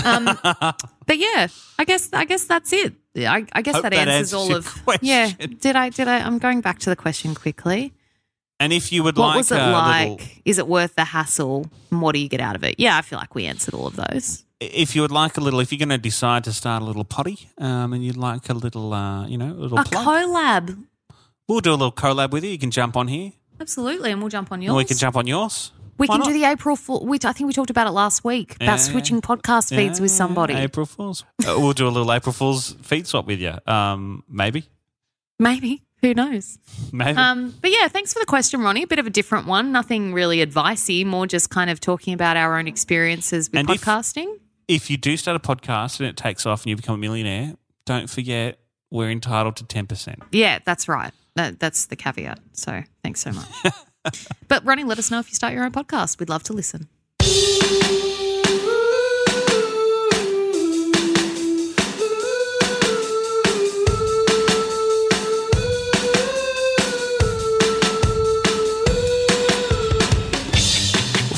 Um, 0.04 0.26
but 1.06 1.18
yeah, 1.18 1.48
I 1.78 1.86
guess 1.86 2.10
I 2.14 2.26
guess 2.26 2.46
that's 2.46 2.74
it. 2.74 2.94
I, 3.16 3.46
I 3.54 3.62
guess 3.62 3.76
that, 3.76 3.84
that 3.84 3.94
answers 3.94 4.34
answers 4.34 4.34
all 4.34 4.56
of. 4.56 4.66
question. 4.84 5.06
Yeah, 5.08 5.32
did 5.60 5.76
I? 5.76 5.90
Did 5.90 6.08
I? 6.08 6.20
I'm 6.20 6.40
going 6.40 6.62
back 6.62 6.80
to 6.80 6.90
the 6.90 6.96
question 6.96 7.36
quickly. 7.36 7.94
And 8.60 8.72
if 8.72 8.92
you 8.92 9.04
would 9.04 9.18
like 9.18 9.26
What 9.26 9.30
like 9.30 9.38
was 9.38 9.52
it 9.52 9.56
like? 9.56 10.10
little 10.10 10.28
Is 10.46 10.58
it 10.58 10.68
worth 10.68 10.96
the 10.96 11.04
hassle? 11.06 11.70
And 11.92 12.02
what 12.02 12.14
do 12.14 12.20
you 12.20 12.30
get 12.30 12.40
out 12.40 12.56
of 12.56 12.64
it? 12.64 12.76
Yeah, 12.80 12.98
I 12.98 13.02
feel 13.02 13.20
like 13.20 13.36
we 13.36 13.46
answered 13.46 13.74
all 13.74 13.88
of 13.88 13.96
those. 13.98 14.46
if 14.62 14.96
you 14.96 15.02
would 15.02 15.12
like 15.12 15.36
a 15.38 15.42
little, 15.42 15.60
if 15.60 15.72
you're 15.72 15.80
going 15.80 15.90
to 15.90 15.98
decide 15.98 16.44
to 16.46 16.54
start 16.54 16.82
a 16.82 16.86
little 16.86 17.04
potty, 17.04 17.50
um, 17.58 17.92
and 17.92 18.04
you'd 18.06 18.16
like 18.16 18.48
a 18.50 18.54
little, 18.54 18.94
uh, 18.94 19.28
you 19.28 19.38
know, 19.38 19.52
a 19.52 19.60
little 19.64 19.78
A 19.80 19.84
plug, 19.84 20.06
collab, 20.06 20.86
we'll 21.48 21.60
do 21.60 21.72
a 21.72 21.76
little 21.76 21.92
collab 21.92 22.32
with 22.32 22.44
you. 22.46 22.52
You 22.52 22.58
can 22.60 22.72
jump 22.72 22.96
on 22.96 23.10
here, 23.10 23.34
absolutely, 23.60 24.12
and 24.12 24.22
we'll 24.22 24.30
jump 24.30 24.50
on 24.52 24.62
yours. 24.62 24.70
and 24.70 24.78
we 24.78 24.86
can 24.86 24.98
jump 24.98 25.18
on 25.18 25.28
yours. 25.28 25.72
We 26.04 26.08
Why 26.08 26.16
can 26.16 26.20
not? 26.20 26.28
do 26.28 26.34
the 26.34 26.44
April 26.44 26.76
Fool. 26.76 27.06
We, 27.06 27.18
I 27.24 27.32
think 27.32 27.48
we 27.48 27.54
talked 27.54 27.70
about 27.70 27.88
it 27.88 27.92
last 27.92 28.26
week 28.26 28.56
about 28.58 28.66
Yeah, 28.66 28.76
switching 28.76 29.22
podcast 29.22 29.70
feeds 29.74 30.02
with 30.02 30.12
somebody. 30.12 30.54
April 30.54 30.86
Fools. 30.86 31.24
Uh, 31.48 31.56
we'll 31.58 31.72
do 31.72 31.88
a 31.88 31.90
little 31.90 32.12
April 32.12 32.34
Fools 32.34 32.76
feed 32.82 33.08
swap 33.08 33.26
with 33.26 33.40
you. 33.40 33.54
Um, 33.66 34.24
maybe, 34.28 34.66
Maybe. 35.40 35.84
Who 36.02 36.14
knows? 36.14 36.60
maybe. 36.92 37.18
Um, 37.18 37.56
but 37.62 37.72
yeah, 37.72 37.88
thanks 37.88 38.12
for 38.12 38.20
the 38.20 38.26
question, 38.26 38.60
Ronnie. 38.60 38.84
A 38.84 38.88
bit 38.88 39.00
of 39.00 39.08
a 39.08 39.10
different 39.10 39.48
one. 39.48 39.72
Nothing 39.72 40.12
really 40.14 40.46
advicey, 40.46 41.06
more 41.06 41.26
just 41.26 41.50
kind 41.50 41.70
of 41.70 41.80
talking 41.80 42.14
about 42.14 42.36
our 42.36 42.60
own 42.60 42.68
experiences 42.68 43.50
with 43.50 43.60
And 43.60 43.70
if- 43.70 43.82
podcasting. 43.86 44.28
if 44.68 44.90
you 44.90 44.98
do 44.98 45.16
start 45.16 45.38
a 45.38 45.40
podcast 45.40 46.02
and 46.02 46.10
it 46.10 46.18
takes 46.18 46.46
off 46.46 46.64
and 46.64 46.72
you 46.72 46.76
become 46.76 46.96
a 46.96 46.98
millionaire, 46.98 47.54
don't 47.86 48.10
forget 48.10 48.60
we're 48.92 49.10
entitled 49.10 49.56
to 49.56 49.64
ten 49.64 49.88
percent. 49.88 50.20
yeah, 50.34 50.60
that's 50.66 50.90
right. 50.90 51.14
That, 51.36 51.60
that's 51.62 51.86
the 51.86 51.96
caveat. 51.96 52.40
So 52.52 52.84
thanks 53.04 53.22
so 53.22 53.32
much. 53.32 53.48
but 54.48 54.66
Ronnie, 54.66 54.84
let 54.84 55.00
us 55.00 55.12
know 55.12 55.20
if 55.20 55.30
you 55.30 55.36
start 55.36 55.54
your 55.54 55.64
own 55.64 55.72
podcast. 55.72 56.20
We'd 56.20 56.30
love 56.30 56.44
to 56.44 56.54
listen. 56.54 56.88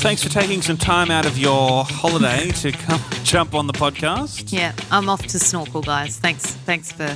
Thanks 0.06 0.22
for 0.22 0.28
taking 0.28 0.62
some 0.62 0.76
time 0.76 1.10
out 1.10 1.26
of 1.26 1.36
your 1.36 1.84
holiday 1.84 2.52
to 2.52 2.70
come 2.70 3.00
jump 3.24 3.56
on 3.56 3.66
the 3.66 3.72
podcast. 3.72 4.52
Yeah, 4.52 4.72
I'm 4.92 5.08
off 5.08 5.26
to 5.26 5.38
snorkel, 5.40 5.82
guys. 5.82 6.18
Thanks. 6.20 6.46
Thanks 6.46 6.92
for 6.92 7.08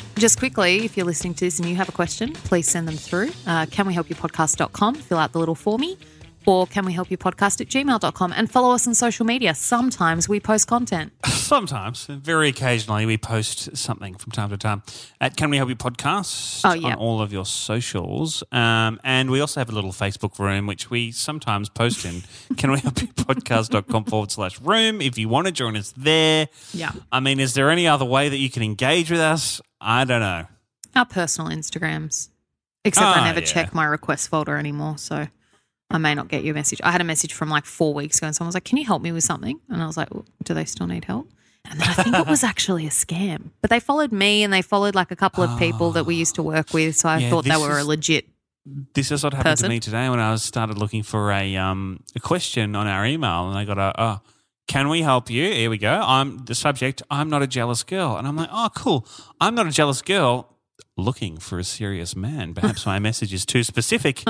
Just 0.16 0.38
quickly, 0.38 0.84
if 0.84 0.96
you're 0.96 1.04
listening 1.04 1.34
to 1.34 1.44
this 1.44 1.58
and 1.58 1.68
you 1.68 1.74
have 1.74 1.88
a 1.88 1.92
question, 1.92 2.32
please 2.32 2.68
send 2.68 2.86
them 2.86 2.96
through. 2.96 3.30
Uh, 3.46 3.66
podcast.com, 3.66 4.94
fill 4.94 5.18
out 5.18 5.32
the 5.32 5.38
little 5.38 5.56
formy, 5.56 5.98
or 6.46 6.66
can 6.66 6.84
we 6.84 6.92
help 6.92 7.10
you 7.10 7.16
podcast 7.18 7.60
at 7.60 7.68
gmail.com 7.68 8.32
and 8.36 8.50
follow 8.50 8.74
us 8.74 8.86
on 8.86 8.94
social 8.94 9.24
media. 9.26 9.54
Sometimes 9.54 10.28
we 10.28 10.40
post 10.40 10.66
content. 10.68 11.12
Sometimes, 11.26 12.06
very 12.06 12.48
occasionally, 12.48 13.06
we 13.06 13.16
post 13.18 13.76
something 13.76 14.14
from 14.14 14.32
time 14.32 14.50
to 14.50 14.56
time 14.56 14.82
at 15.20 15.36
Can 15.36 15.50
We 15.50 15.56
Help 15.58 15.68
You 15.68 15.76
Podcast 15.76 16.62
Oh, 16.64 16.72
yeah. 16.74 16.88
on 16.88 16.94
all 16.94 17.20
of 17.20 17.32
your 17.32 17.44
socials. 17.44 18.42
Um, 18.52 18.98
and 19.04 19.30
we 19.30 19.40
also 19.40 19.60
have 19.60 19.68
a 19.70 19.72
little 19.74 19.92
Facebook 19.92 20.38
room, 20.38 20.66
which 20.66 20.90
we 20.90 21.12
sometimes 21.12 21.68
post 21.68 22.04
in. 22.04 22.22
Can 22.56 22.70
We 22.72 22.80
Help 22.80 23.00
You 23.02 23.08
Podcast.com 23.08 24.04
forward 24.04 24.30
slash 24.30 24.60
room. 24.60 25.00
If 25.00 25.18
you 25.18 25.28
want 25.28 25.46
to 25.46 25.52
join 25.52 25.76
us 25.76 25.92
there. 25.96 26.48
Yeah. 26.72 26.92
I 27.12 27.20
mean, 27.20 27.40
is 27.40 27.54
there 27.54 27.70
any 27.70 27.86
other 27.86 28.04
way 28.04 28.28
that 28.28 28.38
you 28.38 28.50
can 28.50 28.62
engage 28.62 29.10
with 29.10 29.20
us? 29.20 29.60
I 29.80 30.04
don't 30.04 30.20
know. 30.20 30.46
Our 30.96 31.04
personal 31.04 31.50
Instagrams. 31.50 32.28
Except 32.86 33.06
Ah, 33.06 33.20
I 33.22 33.24
never 33.24 33.40
yeah. 33.40 33.46
check 33.46 33.74
my 33.74 33.84
request 33.84 34.28
folder 34.28 34.56
anymore, 34.56 34.98
so 34.98 35.26
I 35.90 35.98
may 35.98 36.14
not 36.14 36.28
get 36.28 36.44
your 36.44 36.54
message. 36.54 36.80
I 36.82 36.90
had 36.90 37.00
a 37.00 37.04
message 37.04 37.32
from 37.34 37.50
like 37.50 37.64
four 37.66 37.94
weeks 37.94 38.18
ago 38.18 38.26
and 38.26 38.34
someone 38.34 38.48
was 38.48 38.54
like, 38.54 38.64
Can 38.64 38.78
you 38.78 38.84
help 38.84 39.02
me 39.02 39.12
with 39.12 39.24
something? 39.24 39.60
And 39.68 39.82
I 39.82 39.86
was 39.86 39.96
like, 39.96 40.08
"Oh, 40.14 40.24
Do 40.42 40.54
they 40.54 40.64
still 40.64 40.86
need 40.86 41.04
help? 41.04 41.28
And 41.70 41.80
then 41.80 41.88
I 41.88 41.94
think 41.94 42.16
it 42.18 42.26
was 42.26 42.42
actually 42.52 42.86
a 42.86 42.90
scam. 42.90 43.50
But 43.60 43.70
they 43.70 43.80
followed 43.80 44.12
me 44.12 44.42
and 44.42 44.52
they 44.52 44.62
followed 44.62 44.94
like 44.94 45.10
a 45.10 45.16
couple 45.16 45.44
of 45.44 45.58
people 45.58 45.92
that 45.92 46.04
we 46.04 46.14
used 46.14 46.34
to 46.34 46.42
work 46.42 46.72
with. 46.74 46.96
So 46.96 47.08
I 47.08 47.18
Yeah, 47.18 47.30
thought 47.30 47.44
they 47.44 47.56
were 47.56 47.78
a 47.78 47.84
legit. 47.84 48.26
This 48.94 49.10
is 49.10 49.22
what 49.22 49.34
happened 49.34 49.52
Person? 49.52 49.64
to 49.64 49.68
me 49.70 49.80
today 49.80 50.08
when 50.08 50.20
I 50.20 50.30
was 50.30 50.42
started 50.42 50.78
looking 50.78 51.02
for 51.02 51.30
a 51.30 51.56
um 51.56 52.00
a 52.16 52.20
question 52.20 52.74
on 52.74 52.86
our 52.86 53.04
email, 53.04 53.48
and 53.50 53.58
I 53.58 53.64
got 53.66 53.76
a 53.78 53.92
oh, 53.98 54.20
can 54.66 54.88
we 54.88 55.02
help 55.02 55.28
you? 55.30 55.50
Here 55.52 55.68
we 55.68 55.76
go. 55.76 56.00
I'm 56.02 56.38
the 56.46 56.54
subject. 56.54 57.02
I'm 57.10 57.28
not 57.28 57.42
a 57.42 57.46
jealous 57.46 57.82
girl, 57.82 58.16
and 58.16 58.26
I'm 58.26 58.36
like, 58.36 58.48
oh, 58.50 58.70
cool. 58.74 59.06
I'm 59.38 59.54
not 59.54 59.66
a 59.66 59.70
jealous 59.70 60.00
girl. 60.00 60.48
Looking 60.96 61.38
for 61.38 61.58
a 61.58 61.64
serious 61.64 62.14
man. 62.14 62.54
Perhaps 62.54 62.86
my 62.86 62.98
message 62.98 63.32
is 63.34 63.44
too 63.44 63.64
specific, 63.64 64.22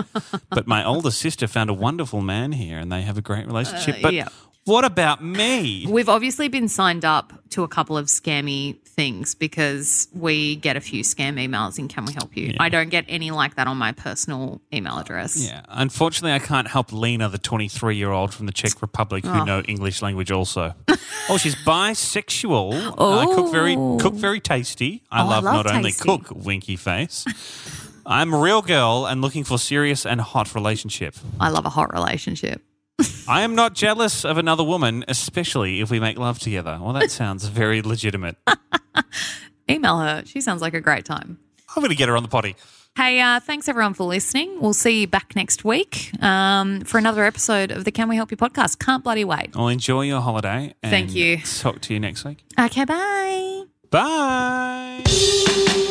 but 0.51 0.67
my 0.67 0.85
older 0.85 1.11
sister 1.11 1.47
found 1.47 1.71
a 1.71 1.75
wonderful 1.75 2.21
man 2.21 2.53
here, 2.53 2.79
and 2.79 2.91
they 2.91 3.03
have 3.03 3.19
a 3.19 3.23
great 3.23 3.47
relationship. 3.47 3.97
Uh, 3.97 4.03
but 4.03 4.15
yeah. 4.15 4.29
what 4.65 4.85
about 4.85 5.23
me? 5.23 5.87
We've 5.89 6.09
obviously 6.09 6.49
been 6.49 6.69
signed 6.69 7.05
up 7.05 7.33
to 7.51 7.65
a 7.65 7.69
couple 7.69 7.99
of 7.99 8.07
scammy 8.07 8.79
things 8.95 9.35
because 9.35 10.09
we 10.13 10.57
get 10.57 10.77
a 10.77 10.81
few 10.81 11.03
scam 11.03 11.35
emails 11.35 11.79
and 11.79 11.91
Can 11.91 12.05
We 12.07 12.13
Help 12.15 12.37
You? 12.37 12.55
I 12.61 12.69
don't 12.69 12.91
get 12.91 13.05
any 13.09 13.31
like 13.31 13.57
that 13.57 13.67
on 13.67 13.77
my 13.77 13.93
personal 13.93 14.61
email 14.73 14.99
address. 14.99 15.37
Yeah, 15.37 15.63
unfortunately, 15.69 16.33
I 16.33 16.39
can't 16.39 16.69
help 16.69 16.93
Lena, 16.93 17.29
the 17.29 17.39
23 17.39 17.97
year 17.97 18.11
old 18.13 18.33
from 18.33 18.47
the 18.47 18.53
Czech 18.53 18.81
Republic, 18.81 19.25
who 19.25 19.31
Oh. 19.41 19.45
know 19.45 19.61
English 19.63 20.01
language 20.03 20.31
also. 20.31 20.75
oh, 21.29 21.37
she's 21.39 21.57
bisexual. 21.57 22.95
I 22.99 23.27
cook 23.35 23.51
very 23.53 23.75
Oh. 23.77 23.99
cook 24.01 24.15
very 24.15 24.41
tasty. 24.41 25.03
I 25.11 25.21
Oh, 25.23 25.27
I 25.27 25.29
love, 25.29 25.45
love 25.45 25.55
not 25.67 25.75
only 25.75 25.93
cook, 25.93 26.29
winky 26.31 26.77
face. 26.77 27.25
I'm 28.07 28.33
a 28.35 28.39
real 28.39 28.63
girl 28.63 29.07
and 29.07 29.23
looking 29.23 29.45
for 29.45 29.59
serious 29.59 30.05
and 30.07 30.21
hot 30.21 30.55
relationship. 30.55 31.15
I 31.41 31.49
love 31.49 31.65
a 31.65 31.71
hot 31.71 31.93
relationship. 31.93 32.63
I 33.29 33.43
am 33.43 33.55
not 33.55 33.75
jealous 33.75 34.25
of 34.25 34.39
another 34.39 34.65
woman, 34.65 35.05
especially 35.09 35.81
if 35.81 35.91
we 35.91 35.99
make 35.99 36.19
love 36.19 36.39
together. 36.39 36.79
Well, 36.81 36.93
that 36.93 37.11
sounds 37.11 37.47
very 37.47 37.83
legitimate. 37.83 38.37
Email 39.71 39.99
her. 39.99 40.23
She 40.27 40.41
sounds 40.41 40.63
like 40.63 40.75
a 40.75 40.81
great 40.81 41.05
time. 41.05 41.39
I'm 41.75 41.81
going 41.81 41.91
to 41.91 41.97
get 41.97 42.09
her 42.09 42.17
on 42.17 42.23
the 42.23 42.29
potty. 42.29 42.55
Hey, 42.97 43.21
uh, 43.21 43.41
thanks 43.41 43.69
everyone 43.69 43.95
for 43.95 44.05
listening. 44.05 44.61
We'll 44.61 44.73
see 44.73 45.01
you 45.01 45.07
back 45.09 45.35
next 45.35 45.65
week 45.65 46.11
um, 46.23 46.83
for 46.83 46.99
another 46.99 47.25
episode 47.25 47.73
of 47.73 47.85
the 47.85 47.91
Can 47.91 48.09
We 48.09 48.15
Help 48.15 48.31
You 48.31 48.37
podcast. 48.37 48.79
Can't 48.79 49.03
bloody 49.03 49.25
wait. 49.25 49.57
Well, 49.57 49.67
enjoy 49.67 50.03
your 50.03 50.21
holiday. 50.21 50.75
And 50.81 50.91
Thank 50.91 51.15
you. 51.15 51.39
Talk 51.39 51.81
to 51.81 51.95
you 51.95 51.99
next 51.99 52.25
week. 52.25 52.45
Okay, 52.59 52.85
bye. 52.85 53.65
Bye. 53.91 55.91